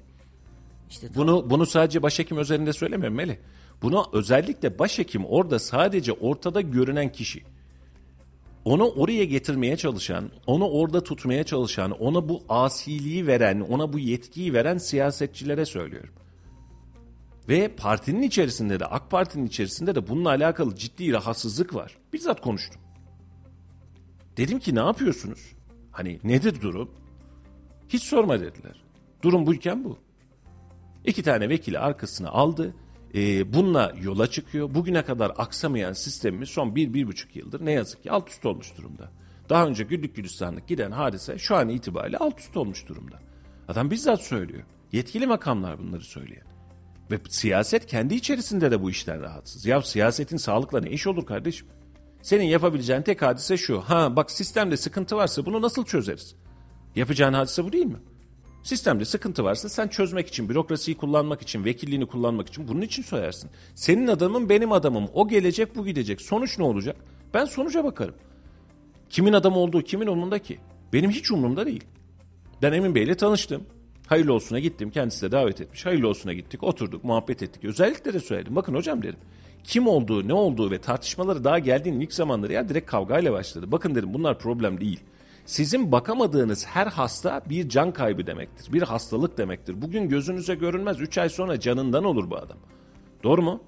[0.90, 3.36] İşte tam- Bunu bunu sadece başhekim özelinde söylemiyorum Melih.
[3.82, 7.42] Bunu özellikle başhekim orada sadece ortada görünen kişi.
[8.65, 14.55] Onu oraya getirmeye çalışan, onu orada tutmaya çalışan, ona bu asiliği veren, ona bu yetkiyi
[14.55, 16.15] veren siyasetçilere söylüyorum.
[17.49, 21.97] Ve partinin içerisinde de AK Parti'nin içerisinde de bununla alakalı ciddi rahatsızlık var.
[22.12, 22.81] Bizzat konuştum.
[24.37, 25.53] Dedim ki ne yapıyorsunuz?
[25.91, 26.91] Hani nedir durum?
[27.89, 28.82] Hiç sorma dediler.
[29.23, 29.99] Durum buyken bu.
[31.05, 32.74] İki tane vekili arkasına aldı.
[33.15, 34.74] Ee, bununla yola çıkıyor.
[34.74, 38.77] Bugüne kadar aksamayan sistemimiz son bir, bir buçuk yıldır ne yazık ki alt üst olmuş
[38.78, 39.11] durumda.
[39.49, 43.20] Daha önce güllük gülistanlık giden hadise şu an itibariyle alt üst olmuş durumda.
[43.69, 44.62] Adam bizzat söylüyor.
[44.93, 46.47] Yetkili makamlar bunları söyleyen.
[47.11, 49.66] Ve siyaset kendi içerisinde de bu işten rahatsız.
[49.66, 51.66] Ya siyasetin sağlıkla ne iş olur kardeşim?
[52.23, 53.81] Senin yapabileceğin tek hadise şu.
[53.81, 56.35] Ha bak sistemde sıkıntı varsa bunu nasıl çözeriz?
[56.97, 57.99] Yapacağın hadise bu değil mi?
[58.62, 63.51] Sistemde sıkıntı varsa sen çözmek için, bürokrasiyi kullanmak için, vekilliğini kullanmak için bunun için soyarsın.
[63.74, 65.09] Senin adamın benim adamım.
[65.15, 66.20] O gelecek bu gidecek.
[66.20, 66.97] Sonuç ne olacak?
[67.35, 68.15] Ben sonuca bakarım.
[69.11, 70.59] Kimin adam olduğu kimin umurunda ki?
[70.93, 71.85] Benim hiç umurumda değil.
[72.62, 73.66] Ben Emin Bey'le tanıştım.
[74.07, 74.91] Hayırlı olsuna gittim.
[74.91, 75.87] Kendisi de davet etmiş.
[75.87, 76.62] Hayırlı olsuna gittik.
[76.62, 77.65] Oturduk, muhabbet ettik.
[77.65, 78.57] Özellikle de söyledim.
[78.57, 79.19] Bakın hocam dedim.
[79.65, 83.73] Kim olduğu, ne olduğu ve tartışmaları daha geldiğinin ilk zamanları ya direkt kavgayla başladı.
[83.73, 85.01] Bakın dedim bunlar problem değil.
[85.51, 88.72] Sizin bakamadığınız her hasta bir can kaybı demektir.
[88.72, 89.82] Bir hastalık demektir.
[89.82, 91.01] Bugün gözünüze görünmez.
[91.01, 92.56] Üç ay sonra canından olur bu adam.
[93.24, 93.62] Doğru mu?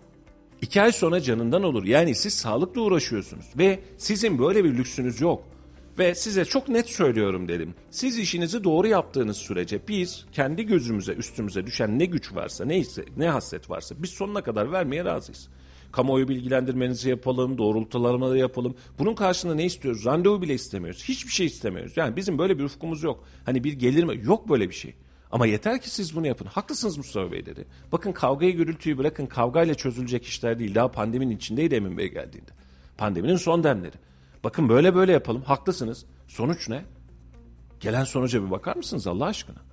[0.60, 1.84] İki ay sonra canından olur.
[1.84, 3.46] Yani siz sağlıkla uğraşıyorsunuz.
[3.58, 5.42] Ve sizin böyle bir lüksünüz yok.
[5.98, 7.74] Ve size çok net söylüyorum dedim.
[7.90, 13.28] Siz işinizi doğru yaptığınız sürece biz kendi gözümüze üstümüze düşen ne güç varsa neyse ne
[13.28, 15.48] hasret varsa biz sonuna kadar vermeye razıyız.
[15.92, 18.74] Kamuoyu bilgilendirmenizi yapalım, doğrultularını yapalım.
[18.98, 20.04] Bunun karşılığında ne istiyoruz?
[20.04, 21.04] Randevu bile istemiyoruz.
[21.04, 21.96] Hiçbir şey istemiyoruz.
[21.96, 23.24] Yani bizim böyle bir ufkumuz yok.
[23.44, 24.20] Hani bir gelir mi?
[24.22, 24.94] Yok böyle bir şey.
[25.32, 26.46] Ama yeter ki siz bunu yapın.
[26.46, 27.64] Haklısınız Mustafa Bey dedi.
[27.92, 30.74] Bakın kavgayı gürültüyü bırakın kavgayla çözülecek işler değil.
[30.74, 32.50] Daha pandeminin içindeydi Emin Bey geldiğinde.
[32.98, 33.96] Pandeminin son demleri.
[34.44, 35.42] Bakın böyle böyle yapalım.
[35.42, 36.04] Haklısınız.
[36.28, 36.84] Sonuç ne?
[37.80, 39.71] Gelen sonuca bir bakar mısınız Allah aşkına?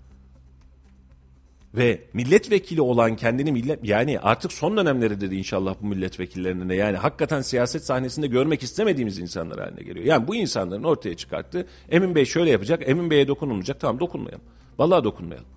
[1.74, 7.42] Ve milletvekili olan kendini millet yani artık son dönemleri dedi inşallah bu milletvekillerine yani hakikaten
[7.42, 10.06] siyaset sahnesinde görmek istemediğimiz insanlar haline geliyor.
[10.06, 13.80] Yani bu insanların ortaya çıkarttığı Emin Bey şöyle yapacak, Emin Bey'e dokunulmayacak.
[13.80, 14.46] Tamam dokunmayalım.
[14.80, 15.48] Vallahi dokunmayalım.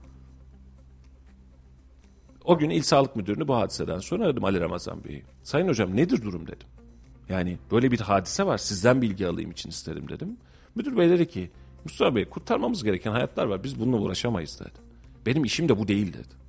[2.44, 5.22] O gün İl Sağlık Müdürünü bu hadiseden sonra aradım Ali Ramazan Bey'i.
[5.42, 6.68] Sayın hocam nedir durum dedim.
[7.28, 10.36] Yani böyle bir hadise var sizden bilgi alayım için isterim dedim.
[10.74, 11.50] Müdür bey dedi ki
[11.84, 14.91] Mustafa Bey kurtarmamız gereken hayatlar var biz bununla uğraşamayız dedi.
[15.26, 16.42] Benim işim de bu değil dedi.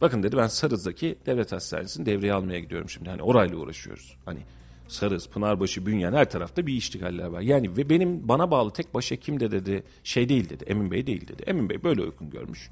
[0.00, 3.10] Bakın dedi ben Sarız'daki devlet hastanesini devreye almaya gidiyorum şimdi.
[3.10, 4.16] Hani orayla uğraşıyoruz.
[4.24, 4.40] Hani
[4.88, 7.40] Sarız, Pınarbaşı, Bünyan her tarafta bir iştigaller var.
[7.40, 10.64] Yani ve benim bana bağlı tek başhekim de dedi şey değil dedi.
[10.66, 11.42] Emin Bey değil dedi.
[11.46, 12.70] Emin Bey böyle uygun görmüş.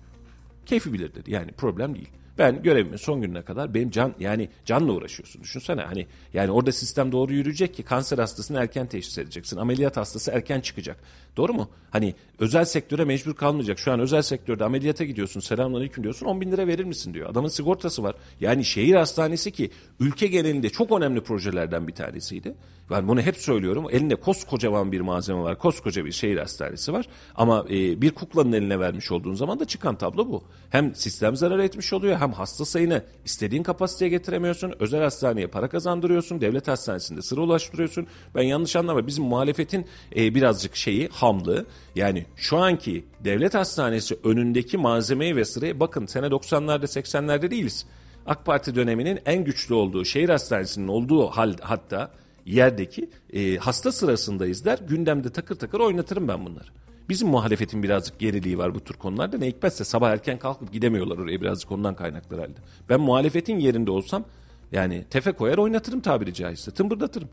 [0.66, 1.30] Keyfi bilir dedi.
[1.30, 2.10] Yani problem değil.
[2.38, 5.42] Ben görevimin son gününe kadar benim can yani canla uğraşıyorsun.
[5.42, 9.56] Düşünsene hani yani orada sistem doğru yürüyecek ki kanser hastasını erken teşhis edeceksin.
[9.56, 10.96] Ameliyat hastası erken çıkacak.
[11.36, 11.70] Doğru mu?
[11.90, 13.78] Hani özel sektöre mecbur kalmayacak.
[13.78, 15.40] Şu an özel sektörde ameliyata gidiyorsun.
[15.40, 16.26] Selamünaleyküm diyorsun.
[16.26, 17.30] 10 bin lira verir misin diyor.
[17.30, 18.14] Adamın sigortası var.
[18.40, 22.54] Yani şehir hastanesi ki ülke genelinde çok önemli projelerden bir tanesiydi.
[22.90, 23.86] Ben bunu hep söylüyorum.
[23.90, 25.59] Elinde koskocaman bir malzeme var.
[25.59, 27.06] Koskoca bir şehir hastanesi var.
[27.34, 30.44] Ama e, bir kuklanın eline vermiş olduğun zaman da çıkan tablo bu.
[30.70, 34.74] Hem sistem zarar etmiş oluyor hem hasta sayını istediğin kapasiteye getiremiyorsun.
[34.81, 36.40] Özel hastaneye para kazandırıyorsun.
[36.40, 38.07] Devlet hastanesinde sıra ulaştırıyorsun.
[38.35, 39.86] Ben yanlış anlama bizim muhalefetin
[40.16, 41.66] e, birazcık şeyi hamlı.
[41.94, 47.86] Yani şu anki devlet hastanesi önündeki malzemeyi ve sırayı bakın sene 90'larda 80'lerde değiliz.
[48.27, 52.11] AK Parti döneminin en güçlü olduğu şehir hastanesinin olduğu hal hatta
[52.47, 54.78] yerdeki e, hasta sırasındayız der.
[54.89, 56.69] Gündemde takır takır oynatırım ben bunları.
[57.09, 59.39] Bizim muhalefetin birazcık geriliği var bu tür konularda.
[59.39, 62.59] Ne hikmetse sabah erken kalkıp gidemiyorlar oraya birazcık ondan kaynaklı herhalde.
[62.89, 64.24] Ben muhalefetin yerinde olsam
[64.73, 66.70] yani tefe koyar oynatırım tabiri caizse.
[66.70, 67.29] Tımbırdatırım.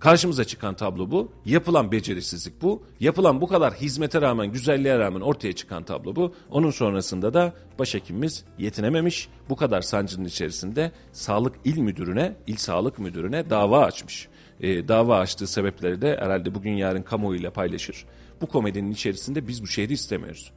[0.00, 1.32] Karşımıza çıkan tablo bu.
[1.44, 2.82] Yapılan becerisizlik bu.
[3.00, 6.34] Yapılan bu kadar hizmete rağmen, güzelliğe rağmen ortaya çıkan tablo bu.
[6.50, 9.28] Onun sonrasında da başhekimimiz yetinememiş.
[9.48, 14.28] Bu kadar sancının içerisinde Sağlık İl Müdürü'ne, İl Sağlık Müdürü'ne dava açmış.
[14.60, 18.06] Ee, dava açtığı sebepleri de herhalde bugün yarın kamuoyuyla paylaşır.
[18.40, 20.52] Bu komedinin içerisinde biz bu şehri istemiyoruz.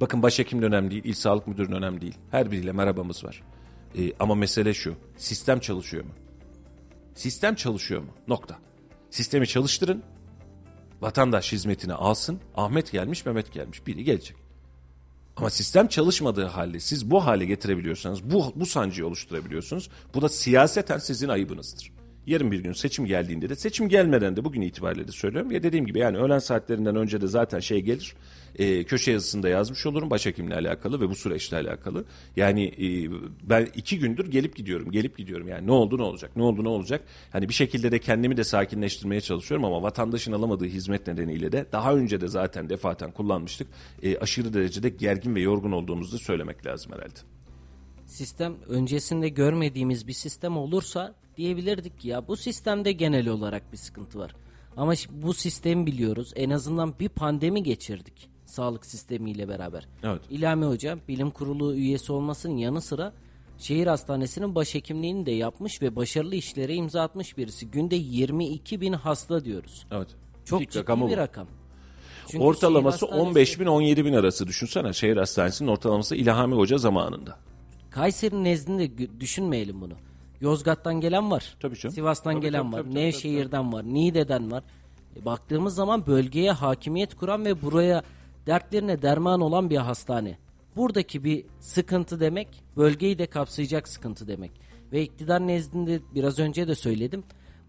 [0.00, 2.14] Bakın başhekim de önemli değil, il sağlık müdürü önemli değil.
[2.30, 3.42] Her biriyle merhabamız var.
[3.98, 6.10] Ee, ama mesele şu, sistem çalışıyor mu?
[7.14, 8.10] Sistem çalışıyor mu?
[8.28, 8.58] Nokta.
[9.10, 10.02] Sistemi çalıştırın,
[11.00, 12.40] vatandaş hizmetini alsın.
[12.56, 14.36] Ahmet gelmiş, Mehmet gelmiş, biri gelecek.
[15.36, 19.90] Ama sistem çalışmadığı halde siz bu hale getirebiliyorsanız, bu, bu sancıyı oluşturabiliyorsunuz.
[20.14, 21.99] Bu da siyaseten sizin ayıbınızdır.
[22.26, 25.50] Yarın bir gün seçim geldiğinde de seçim gelmeden de bugün itibariyle de söylüyorum.
[25.50, 28.14] Ya dediğim gibi yani öğlen saatlerinden önce de zaten şey gelir.
[28.58, 32.04] E, köşe yazısında yazmış olurum başhekimle alakalı ve bu süreçle alakalı.
[32.36, 33.10] Yani e,
[33.42, 35.48] ben iki gündür gelip gidiyorum, gelip gidiyorum.
[35.48, 37.04] Yani ne oldu ne olacak, ne oldu ne olacak.
[37.30, 41.94] Hani bir şekilde de kendimi de sakinleştirmeye çalışıyorum ama vatandaşın alamadığı hizmet nedeniyle de daha
[41.94, 43.68] önce de zaten defaten kullanmıştık.
[44.02, 47.20] E, aşırı derecede gergin ve yorgun olduğumuzu söylemek lazım herhalde.
[48.06, 54.18] Sistem öncesinde görmediğimiz bir sistem olursa diyebilirdik ki ya bu sistemde genel olarak bir sıkıntı
[54.18, 54.34] var.
[54.76, 56.32] Ama bu sistemi biliyoruz.
[56.36, 59.88] En azından bir pandemi geçirdik sağlık sistemiyle beraber.
[60.02, 60.20] Evet.
[60.30, 63.12] İlhami Hoca bilim kurulu üyesi olmasının yanı sıra
[63.58, 67.70] şehir hastanesinin başhekimliğini de yapmış ve başarılı işlere imza atmış birisi.
[67.70, 69.86] Günde 22 bin hasta diyoruz.
[69.90, 70.08] Evet.
[70.44, 71.16] Çok İlk ciddi bir bu.
[71.16, 71.46] rakam.
[72.28, 74.92] Çünkü Ortalaması hastanesi- 15 bin 17 bin arası düşünsene.
[74.92, 77.38] Şehir hastanesinin ortalaması İlhami Hoca zamanında.
[77.90, 79.94] Kayseri nezdinde düşünmeyelim bunu.
[80.40, 81.56] Yozgat'tan gelen var.
[81.60, 81.94] Tabii canım.
[81.94, 82.78] Sivas'tan Tabii, gelen tabii, var.
[82.78, 83.84] tabii, tabii, Nevşehir'den var.
[83.84, 84.62] Niğde'den var.
[85.16, 88.02] E, baktığımız zaman bölgeye hakimiyet kuran ve buraya
[88.46, 90.38] dertlerine derman olan bir hastane.
[90.76, 94.50] Buradaki bir sıkıntı demek bölgeyi de kapsayacak sıkıntı demek.
[94.92, 97.24] Ve iktidar nezdinde biraz önce de söyledim.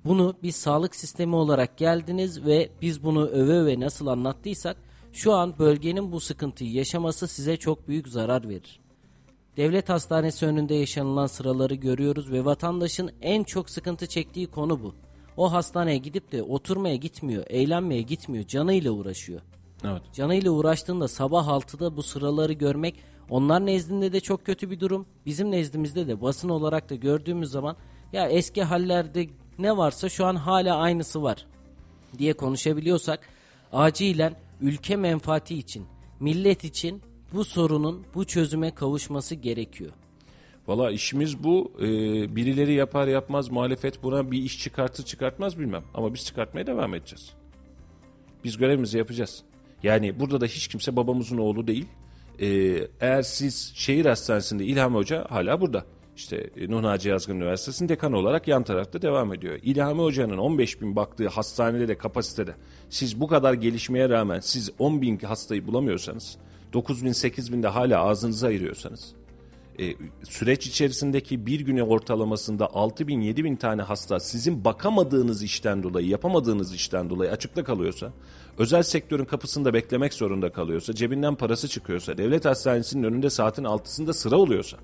[0.05, 4.77] Bunu bir sağlık sistemi olarak geldiniz ve biz bunu öve öve nasıl anlattıysak
[5.13, 8.79] şu an bölgenin bu sıkıntıyı yaşaması size çok büyük zarar verir.
[9.57, 14.95] Devlet hastanesi önünde yaşanılan sıraları görüyoruz ve vatandaşın en çok sıkıntı çektiği konu bu.
[15.37, 19.41] O hastaneye gidip de oturmaya gitmiyor, eğlenmeye gitmiyor, canıyla uğraşıyor.
[19.83, 20.01] Evet.
[20.13, 22.95] Canıyla uğraştığında sabah 6'da bu sıraları görmek
[23.29, 25.05] onlar nezdinde de çok kötü bir durum.
[25.25, 27.75] Bizim nezdimizde de basın olarak da gördüğümüz zaman
[28.13, 29.27] ya eski hallerde
[29.59, 31.45] ne varsa şu an hala aynısı var
[32.17, 33.19] diye konuşabiliyorsak
[33.71, 35.85] acilen ülke menfaati için,
[36.19, 37.01] millet için
[37.33, 39.91] bu sorunun bu çözüme kavuşması gerekiyor.
[40.67, 41.71] Valla işimiz bu.
[41.79, 41.85] Ee,
[42.35, 45.83] birileri yapar yapmaz muhalefet buna bir iş çıkartır çıkartmaz bilmem.
[45.93, 47.33] Ama biz çıkartmaya devam edeceğiz.
[48.43, 49.43] Biz görevimizi yapacağız.
[49.83, 51.85] Yani burada da hiç kimse babamızın oğlu değil.
[52.39, 52.47] Ee,
[52.99, 55.85] eğer siz şehir hastanesinde İlhami Hoca hala burada.
[56.15, 59.59] İşte e, Nuh Naci Yazgın Üniversitesi'nin dekanı olarak yan tarafta devam ediyor.
[59.63, 62.55] İlhami Hoca'nın 15 bin baktığı hastanede de kapasitede
[62.89, 66.37] siz bu kadar gelişmeye rağmen siz 10 bin hastayı bulamıyorsanız
[66.73, 69.13] 9 bin 8 bin de hala ağzınıza ayırıyorsanız
[69.79, 75.83] e, süreç içerisindeki bir güne ortalamasında 6 bin 7 bin tane hasta sizin bakamadığınız işten
[75.83, 78.13] dolayı yapamadığınız işten dolayı açıkta kalıyorsa
[78.57, 84.35] özel sektörün kapısında beklemek zorunda kalıyorsa cebinden parası çıkıyorsa devlet hastanesinin önünde saatin altısında sıra
[84.35, 84.77] oluyorsa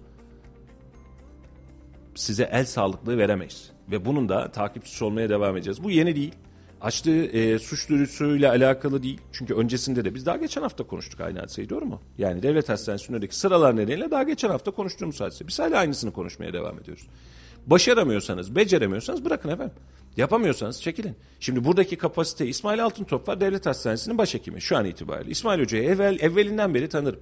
[2.16, 3.72] size el sağlıklığı veremeyiz.
[3.92, 5.84] Ve bunun da takipçisi olmaya devam edeceğiz.
[5.84, 6.34] Bu yeni değil.
[6.82, 9.22] Açtığı e, suç duyurusuyla alakalı değil.
[9.32, 12.02] Çünkü öncesinde de biz daha geçen hafta konuştuk aynı hadiseyi doğru mu?
[12.18, 15.48] Yani devlet hastanesinin önündeki sıralar nedeniyle daha geçen hafta konuştuğumuz hadise.
[15.48, 17.08] Biz hala aynısını konuşmaya devam ediyoruz.
[17.68, 19.74] Başaramıyorsanız, beceremiyorsanız bırakın efendim.
[20.18, 21.16] Yapamıyorsanız çekilin.
[21.40, 25.32] Şimdi buradaki kapasite İsmail Altıntop var devlet hastanesinin başhekimi şu an itibariyle.
[25.32, 27.20] İsmail Hoca'yı evvel, evvelinden beri tanırım.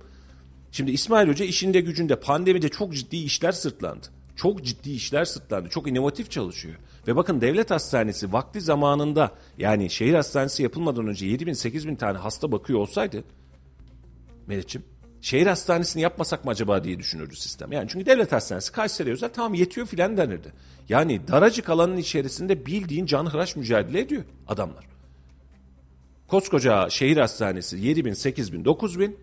[0.71, 4.07] Şimdi İsmail Hoca işinde gücünde pandemide çok ciddi işler sırtlandı.
[4.35, 5.69] Çok ciddi işler sırtlandı.
[5.69, 6.75] Çok inovatif çalışıyor.
[7.07, 11.95] Ve bakın devlet hastanesi vakti zamanında yani şehir hastanesi yapılmadan önce 7 bin 8 bin
[11.95, 13.23] tane hasta bakıyor olsaydı
[14.47, 14.83] Meriç'im
[15.21, 17.71] şehir hastanesini yapmasak mı acaba diye düşünürdü sistem.
[17.71, 20.53] Yani çünkü devlet hastanesi Kayseri özel tamam yetiyor filan denirdi.
[20.89, 24.85] Yani daracık alanın içerisinde bildiğin canhıraş mücadele ediyor adamlar.
[26.27, 29.17] Koskoca şehir hastanesi 7 bin, 8 bin, 9 bin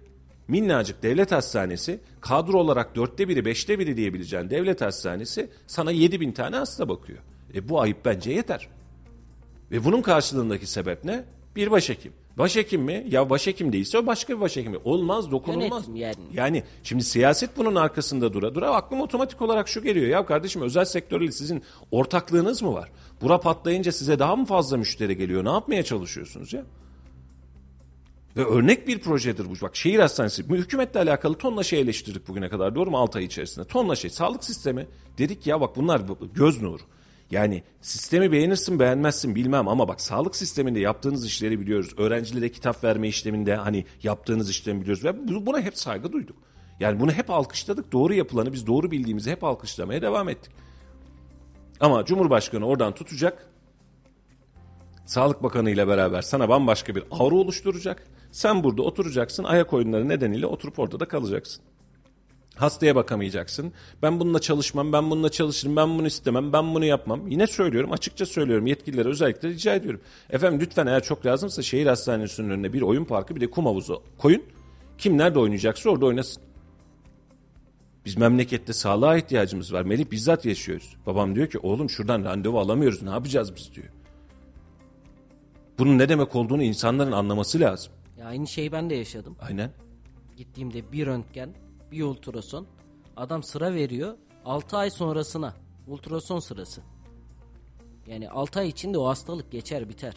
[0.49, 6.33] minnacık devlet hastanesi kadro olarak dörtte biri beşte biri diyebileceğin devlet hastanesi sana yedi bin
[6.33, 7.19] tane hasta bakıyor.
[7.55, 8.69] E bu ayıp bence yeter.
[9.71, 11.25] Ve bunun karşılığındaki sebep ne?
[11.57, 12.13] Bir başhekim.
[12.39, 13.07] Başhekim mi?
[13.09, 14.81] Ya başhekim değilse o başka bir başhekim.
[14.85, 15.89] Olmaz, dokunulmaz.
[15.89, 16.17] Yönetim yani.
[16.35, 20.07] Yani şimdi siyaset bunun arkasında dura dura aklıma otomatik olarak şu geliyor.
[20.07, 22.91] Ya kardeşim özel sektörle sizin ortaklığınız mı var?
[23.21, 25.45] Bura patlayınca size daha mı fazla müşteri geliyor?
[25.45, 26.63] Ne yapmaya çalışıyorsunuz ya?
[28.37, 29.53] Ve örnek bir projedir bu.
[29.63, 33.65] Bak şehir hastanesi hükümetle alakalı tonla şey eleştirdik bugüne kadar doğru mu 6 ay içerisinde.
[33.67, 34.87] Tonla şey sağlık sistemi
[35.19, 36.83] dedik ya bak bunlar bu- göz nuru.
[37.33, 41.91] Yani sistemi beğenirsin beğenmezsin bilmem ama bak sağlık sisteminde yaptığınız işleri biliyoruz.
[41.97, 45.05] Öğrencilere kitap verme işleminde hani yaptığınız işlemi biliyoruz.
[45.05, 46.37] Ve bu- buna hep saygı duyduk.
[46.81, 47.93] Yani bunu hep alkışladık.
[47.93, 50.53] Doğru yapılanı biz doğru bildiğimizi hep alkışlamaya devam ettik.
[51.81, 53.47] Ama Cumhurbaşkanı oradan tutacak.
[55.07, 58.07] Sağlık Bakanı ile beraber sana bambaşka bir avro oluşturacak.
[58.33, 59.45] Sen burada oturacaksın.
[59.45, 61.65] Ayak oyunları nedeniyle oturup orada da kalacaksın.
[62.57, 63.73] Hastaya bakamayacaksın.
[64.03, 67.29] Ben bununla çalışmam, ben bununla çalışırım, ben bunu istemem, ben bunu yapmam.
[67.29, 68.67] Yine söylüyorum, açıkça söylüyorum.
[68.67, 70.01] Yetkililere özellikle rica ediyorum.
[70.31, 74.03] Efendim lütfen eğer çok lazımsa şehir hastanesinin önüne bir oyun parkı bir de kum havuzu
[74.19, 74.43] koyun.
[74.99, 76.43] Kim nerede oynayacaksa orada oynasın.
[78.05, 79.83] Biz memlekette sağlığa ihtiyacımız var.
[79.83, 80.97] Melih bizzat yaşıyoruz.
[81.07, 83.89] Babam diyor ki oğlum şuradan randevu alamıyoruz ne yapacağız biz diyor.
[85.79, 87.93] Bunun ne demek olduğunu insanların anlaması lazım.
[88.19, 89.37] Ya aynı şeyi ben de yaşadım.
[89.41, 89.71] Aynen.
[90.37, 91.51] Gittiğimde bir röntgen,
[91.93, 92.67] bir ultrason.
[93.17, 94.15] Adam sıra veriyor.
[94.45, 95.55] 6 ay sonrasına.
[95.87, 96.83] Ultrason sırası.
[98.07, 100.15] Yani 6 ay içinde o hastalık geçer biter.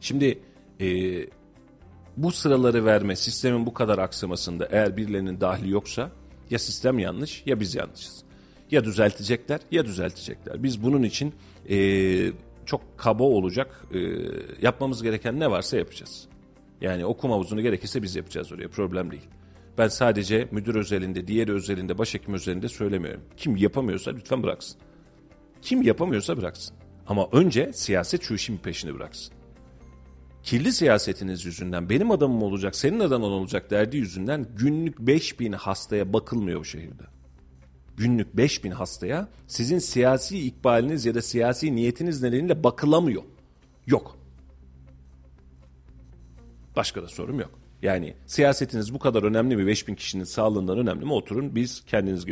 [0.00, 0.42] Şimdi
[0.80, 0.86] e,
[2.16, 6.10] bu sıraları verme sistemin bu kadar aksamasında eğer birilerinin dahli yoksa
[6.50, 8.24] ya sistem yanlış ya biz yanlışız.
[8.70, 10.62] Ya düzeltecekler ya düzeltecekler.
[10.62, 11.34] Biz bunun için
[11.70, 11.76] e,
[12.66, 13.98] çok kaba olacak e,
[14.62, 16.28] yapmamız gereken ne varsa yapacağız.
[16.80, 19.28] Yani okuma havuzunu gerekirse biz yapacağız oraya problem değil.
[19.78, 23.20] Ben sadece müdür özelinde, diğer özelinde, başhekim özelinde söylemiyorum.
[23.36, 24.80] Kim yapamıyorsa lütfen bıraksın.
[25.62, 26.76] Kim yapamıyorsa bıraksın.
[27.06, 29.38] Ama önce siyaset şu işin peşini bıraksın
[30.48, 36.60] kirli siyasetiniz yüzünden benim adamım olacak, senin adamın olacak derdi yüzünden günlük 5000 hastaya bakılmıyor
[36.60, 37.02] bu şehirde.
[37.96, 43.22] Günlük 5000 hastaya sizin siyasi ikbaliniz ya da siyasi niyetiniz nedeniyle bakılamıyor.
[43.86, 44.18] Yok.
[46.76, 47.50] Başka da sorum yok.
[47.82, 49.66] Yani siyasetiniz bu kadar önemli mi?
[49.66, 51.12] 5000 kişinin sağlığından önemli mi?
[51.12, 52.26] Oturun biz kendiniz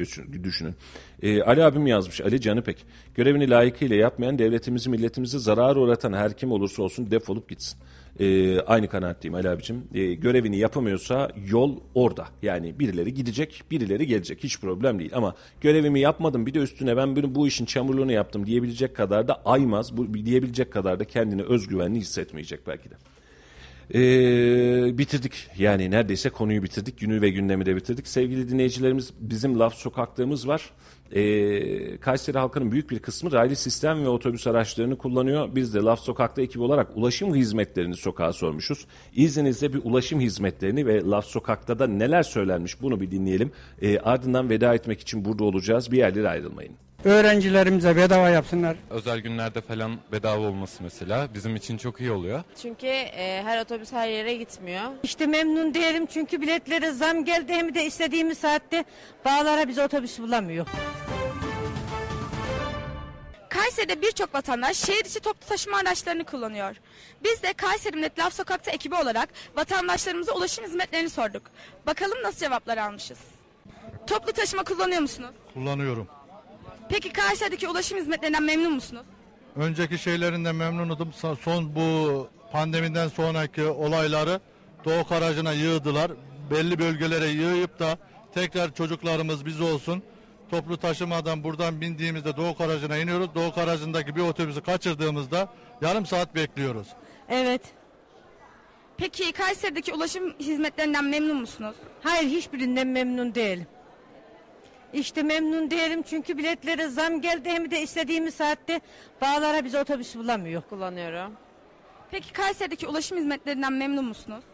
[0.45, 0.75] düşünün.
[1.23, 2.21] Ee, Ali abim yazmış.
[2.21, 2.85] Ali Canıpek.
[3.15, 7.79] Görevini layıkıyla yapmayan devletimizi milletimizi zarar uğratan her kim olursa olsun defolup gitsin.
[8.21, 9.85] Ee, aynı kanaatteyim Ali abicim.
[9.95, 12.27] Ee, görevini yapamıyorsa yol orada.
[12.43, 14.45] Yani birileri gidecek, birileri gelecek.
[14.45, 15.11] Hiç problem değil.
[15.15, 19.43] Ama görevimi yapmadım bir de üstüne ben bunu, bu işin çamurluğunu yaptım diyebilecek kadar da
[19.45, 19.97] aymaz.
[19.97, 22.95] Bu, diyebilecek kadar da kendini özgüvenli hissetmeyecek belki de.
[23.95, 25.49] Ee, bitirdik.
[25.59, 26.99] Yani neredeyse konuyu bitirdik.
[26.99, 28.09] Günü ve gündemi de bitirdik.
[28.09, 30.71] Sevgili dinleyicilerimiz bizim laf sokaklığımız var.
[31.13, 35.49] Ee, Kayseri halkının büyük bir kısmı raylı sistem ve otobüs araçlarını kullanıyor.
[35.55, 38.87] Biz de laf sokakta ekibi olarak ulaşım hizmetlerini sokağa sormuşuz.
[39.15, 43.53] İzninizle bir ulaşım hizmetlerini ve laf sokakta da neler söylenmiş bunu bir dinleyelim.
[43.83, 45.93] Ee, ardından veda etmek için burada olacağız.
[45.93, 46.86] Bir yerlere ayrılmayın.
[47.05, 48.77] Öğrencilerimize bedava yapsınlar.
[48.91, 52.43] Özel günlerde falan bedava olması mesela bizim için çok iyi oluyor.
[52.63, 54.83] Çünkü e, her otobüs her yere gitmiyor.
[55.03, 58.85] İşte memnun değilim çünkü biletlere zam geldi hem de istediğimiz saatte
[59.25, 60.67] bağlara biz otobüs bulamıyor.
[63.49, 66.77] Kayseri'de birçok vatandaş şehir içi toplu taşıma araçlarını kullanıyor.
[67.25, 71.43] Biz de Kayseri Millet Laf Sokak'ta ekibi olarak vatandaşlarımıza ulaşım hizmetlerini sorduk.
[71.87, 73.19] Bakalım nasıl cevaplar almışız.
[74.07, 75.31] Toplu taşıma kullanıyor musunuz?
[75.55, 76.09] Kullanıyorum.
[76.89, 79.07] Peki Kayseri'deki ulaşım hizmetlerinden memnun musunuz?
[79.57, 81.09] Önceki şeylerinden memnunudum.
[81.23, 84.41] Sa- Son bu pandemiden sonraki olayları
[84.85, 86.13] Doğu Karacı'na yığdılar.
[86.51, 87.99] Belli bölgelere yığıp da
[88.35, 90.03] tekrar çocuklarımız biz olsun.
[90.51, 93.29] Toplu taşımadan buradan bindiğimizde Doğu Karacı'na iniyoruz.
[93.35, 95.49] Doğu Karacı'ndaki bir otobüsü kaçırdığımızda
[95.83, 96.89] yarım saat bekliyoruz.
[97.29, 97.61] Evet.
[98.97, 101.77] Peki Kayseri'deki ulaşım hizmetlerinden memnun musunuz?
[102.03, 103.67] Hayır hiçbirinden memnun değilim.
[104.97, 108.81] İşte memnun değilim çünkü biletlere zam geldi hem de istediğimiz saatte
[109.21, 110.63] bağlara biz otobüs bulamıyor.
[110.71, 111.33] Kullanıyorum.
[112.11, 114.45] Peki Kayseri'deki ulaşım hizmetlerinden memnun musunuz?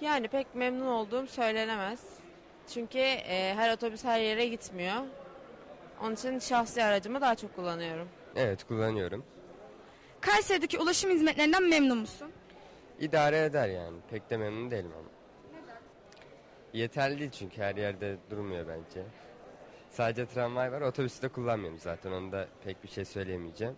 [0.00, 2.00] Yani pek memnun olduğum söylenemez.
[2.74, 4.96] Çünkü e, her otobüs her yere gitmiyor.
[6.02, 8.08] Onun için şahsi aracımı daha çok kullanıyorum.
[8.36, 9.24] Evet kullanıyorum.
[10.20, 12.28] Kayseri'deki ulaşım hizmetlerinden memnun musun?
[13.00, 13.96] İdare eder yani.
[14.10, 15.09] Pek de memnun değilim ama.
[16.74, 19.06] Yeterli değil çünkü her yerde durmuyor bence.
[19.90, 20.80] Sadece tramvay var.
[20.80, 22.12] Otobüsü de kullanmıyorum zaten.
[22.12, 23.74] Onda pek bir şey söyleyemeyeceğim.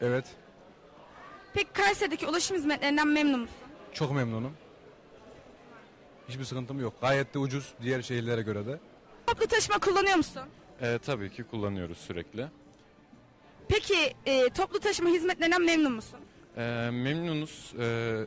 [0.00, 0.24] Evet,
[1.54, 3.56] Peki Kayseri'deki ulaşım hizmetlerinden memnun musun?
[3.92, 4.52] çok memnunum.
[6.28, 6.94] Hiçbir sıkıntım yok.
[7.00, 8.78] Gayet de ucuz diğer şehirlere göre de.
[9.26, 10.42] Toplu taşıma kullanıyor musun?
[10.82, 12.46] Ee, tabii ki kullanıyoruz sürekli.
[13.68, 16.20] Peki e, toplu taşıma hizmetlerinden memnun musun?
[16.56, 17.74] Ee, memnunuz.
[17.78, 18.20] Ee,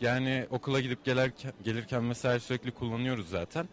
[0.00, 3.68] yani okula gidip gelirken, gelirken vesaire sürekli kullanıyoruz zaten.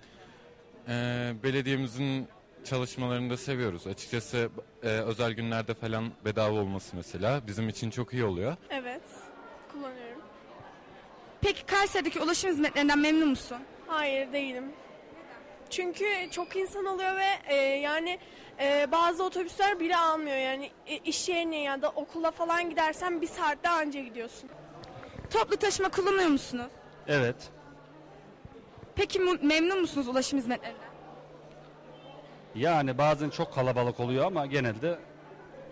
[0.90, 2.28] Ee, belediyemizin
[2.64, 3.88] çalışmalarını da seviyoruz.
[3.88, 4.50] Açıkçası
[4.84, 8.56] e, özel günlerde falan bedava olması mesela bizim için çok iyi oluyor.
[8.70, 9.02] Evet,
[9.72, 10.22] kullanıyorum.
[11.42, 13.58] Peki Kayseri'deki ulaşım hizmetlerinden memnun musun?
[13.88, 14.64] Hayır değilim.
[15.70, 18.20] Çünkü çok insan oluyor ve e, yani
[18.60, 20.38] e, bazı otobüsler bile almıyor.
[20.38, 24.50] Yani e, iş yerine ya da okula falan gidersen bir saatte anca gidiyorsun.
[25.32, 26.66] Toplu taşıma kullanıyor musunuz?
[27.08, 27.36] Evet.
[28.96, 30.88] Peki mu- memnun musunuz ulaşım hizmetlerinden?
[32.56, 35.00] Yani bazen çok kalabalık oluyor ama genelde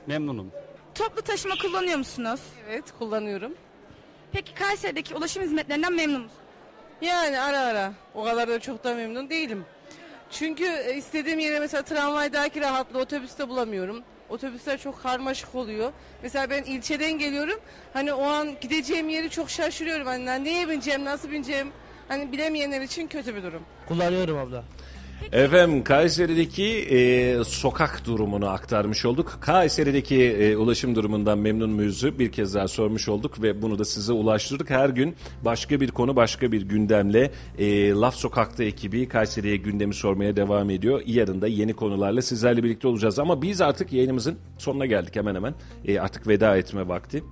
[0.08, 0.52] memnunum.
[0.96, 2.40] Toplu taşıma kullanıyor musunuz?
[2.70, 3.54] Evet kullanıyorum.
[4.32, 6.42] Peki Kayseri'deki ulaşım hizmetlerinden memnun musunuz?
[7.02, 7.94] Yani ara ara.
[8.16, 9.66] O kadar da çok da memnun değilim.
[10.32, 14.04] Çünkü e, istediğim yere mesela tramvaydaki rahatlığı otobüste bulamıyorum.
[14.30, 15.92] Otobüsler çok karmaşık oluyor.
[16.24, 17.60] Mesela ben ilçeden geliyorum.
[17.94, 20.08] Hani o an gideceğim yeri çok şaşırıyorum.
[20.08, 21.72] Hani neye bineceğim, nasıl bineceğim?
[22.08, 23.62] Hani bilemeyenler için kötü bir durum.
[23.88, 24.64] Kullanıyorum abla.
[25.32, 29.38] Efendim Kayseri'deki e, sokak durumunu aktarmış olduk.
[29.42, 34.14] Kayseri'deki e, ulaşım durumundan memnun muyuzu bir kez daha sormuş olduk ve bunu da size
[34.14, 34.70] ulaştırdık.
[34.70, 35.16] Her gün
[35.46, 41.02] başka bir konu başka bir gündemle e, Laf Sokak'ta ekibi Kayseri'ye gündemi sormaya devam ediyor.
[41.06, 45.54] Yarın da yeni konularla sizlerle birlikte olacağız ama biz artık yayınımızın sonuna geldik hemen hemen.
[45.86, 47.24] E, artık veda etme vakti.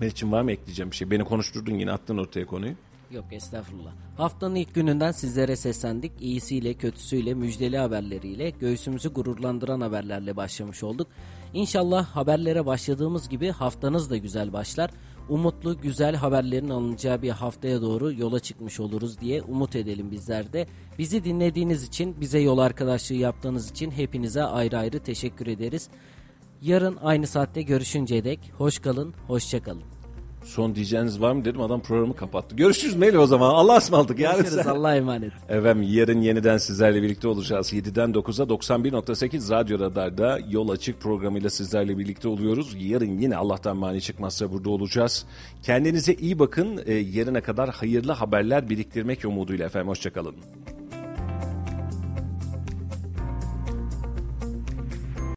[0.00, 1.10] Meriç'in var mı ekleyeceğim bir şey?
[1.10, 2.74] Beni konuşturdun yine attın ortaya konuyu.
[3.12, 3.92] Yok estağfurullah.
[4.16, 6.12] Haftanın ilk gününden sizlere seslendik.
[6.20, 11.06] İyisiyle kötüsüyle müjdeli haberleriyle göğsümüzü gururlandıran haberlerle başlamış olduk.
[11.54, 14.90] İnşallah haberlere başladığımız gibi haftanız da güzel başlar.
[15.28, 20.66] Umutlu güzel haberlerin alınacağı bir haftaya doğru yola çıkmış oluruz diye umut edelim bizler de.
[20.98, 25.88] Bizi dinlediğiniz için, bize yol arkadaşlığı yaptığınız için hepinize ayrı ayrı teşekkür ederiz.
[26.62, 29.91] Yarın aynı saatte görüşünceye dek hoş kalın, hoşça kalın.
[30.44, 32.56] Son diyeceğiniz var mı dedim adam programı kapattı.
[32.56, 33.54] Görüşürüz Melih o zaman.
[33.54, 34.18] Allah'a ısmarladık.
[34.18, 35.32] Yarın Görüşürüz, sen- Allah'a emanet.
[35.48, 37.72] Efendim yarın yeniden sizlerle birlikte olacağız.
[37.72, 42.76] 7'den 9'a 91.8 Radyo Radar'da Yol Açık programıyla sizlerle birlikte oluyoruz.
[42.78, 45.24] Yarın yine Allah'tan mani çıkmazsa burada olacağız.
[45.62, 46.80] Kendinize iyi bakın.
[46.86, 49.88] Ee, yarına kadar hayırlı haberler biriktirmek umuduyla efendim.
[49.88, 50.34] Hoşçakalın.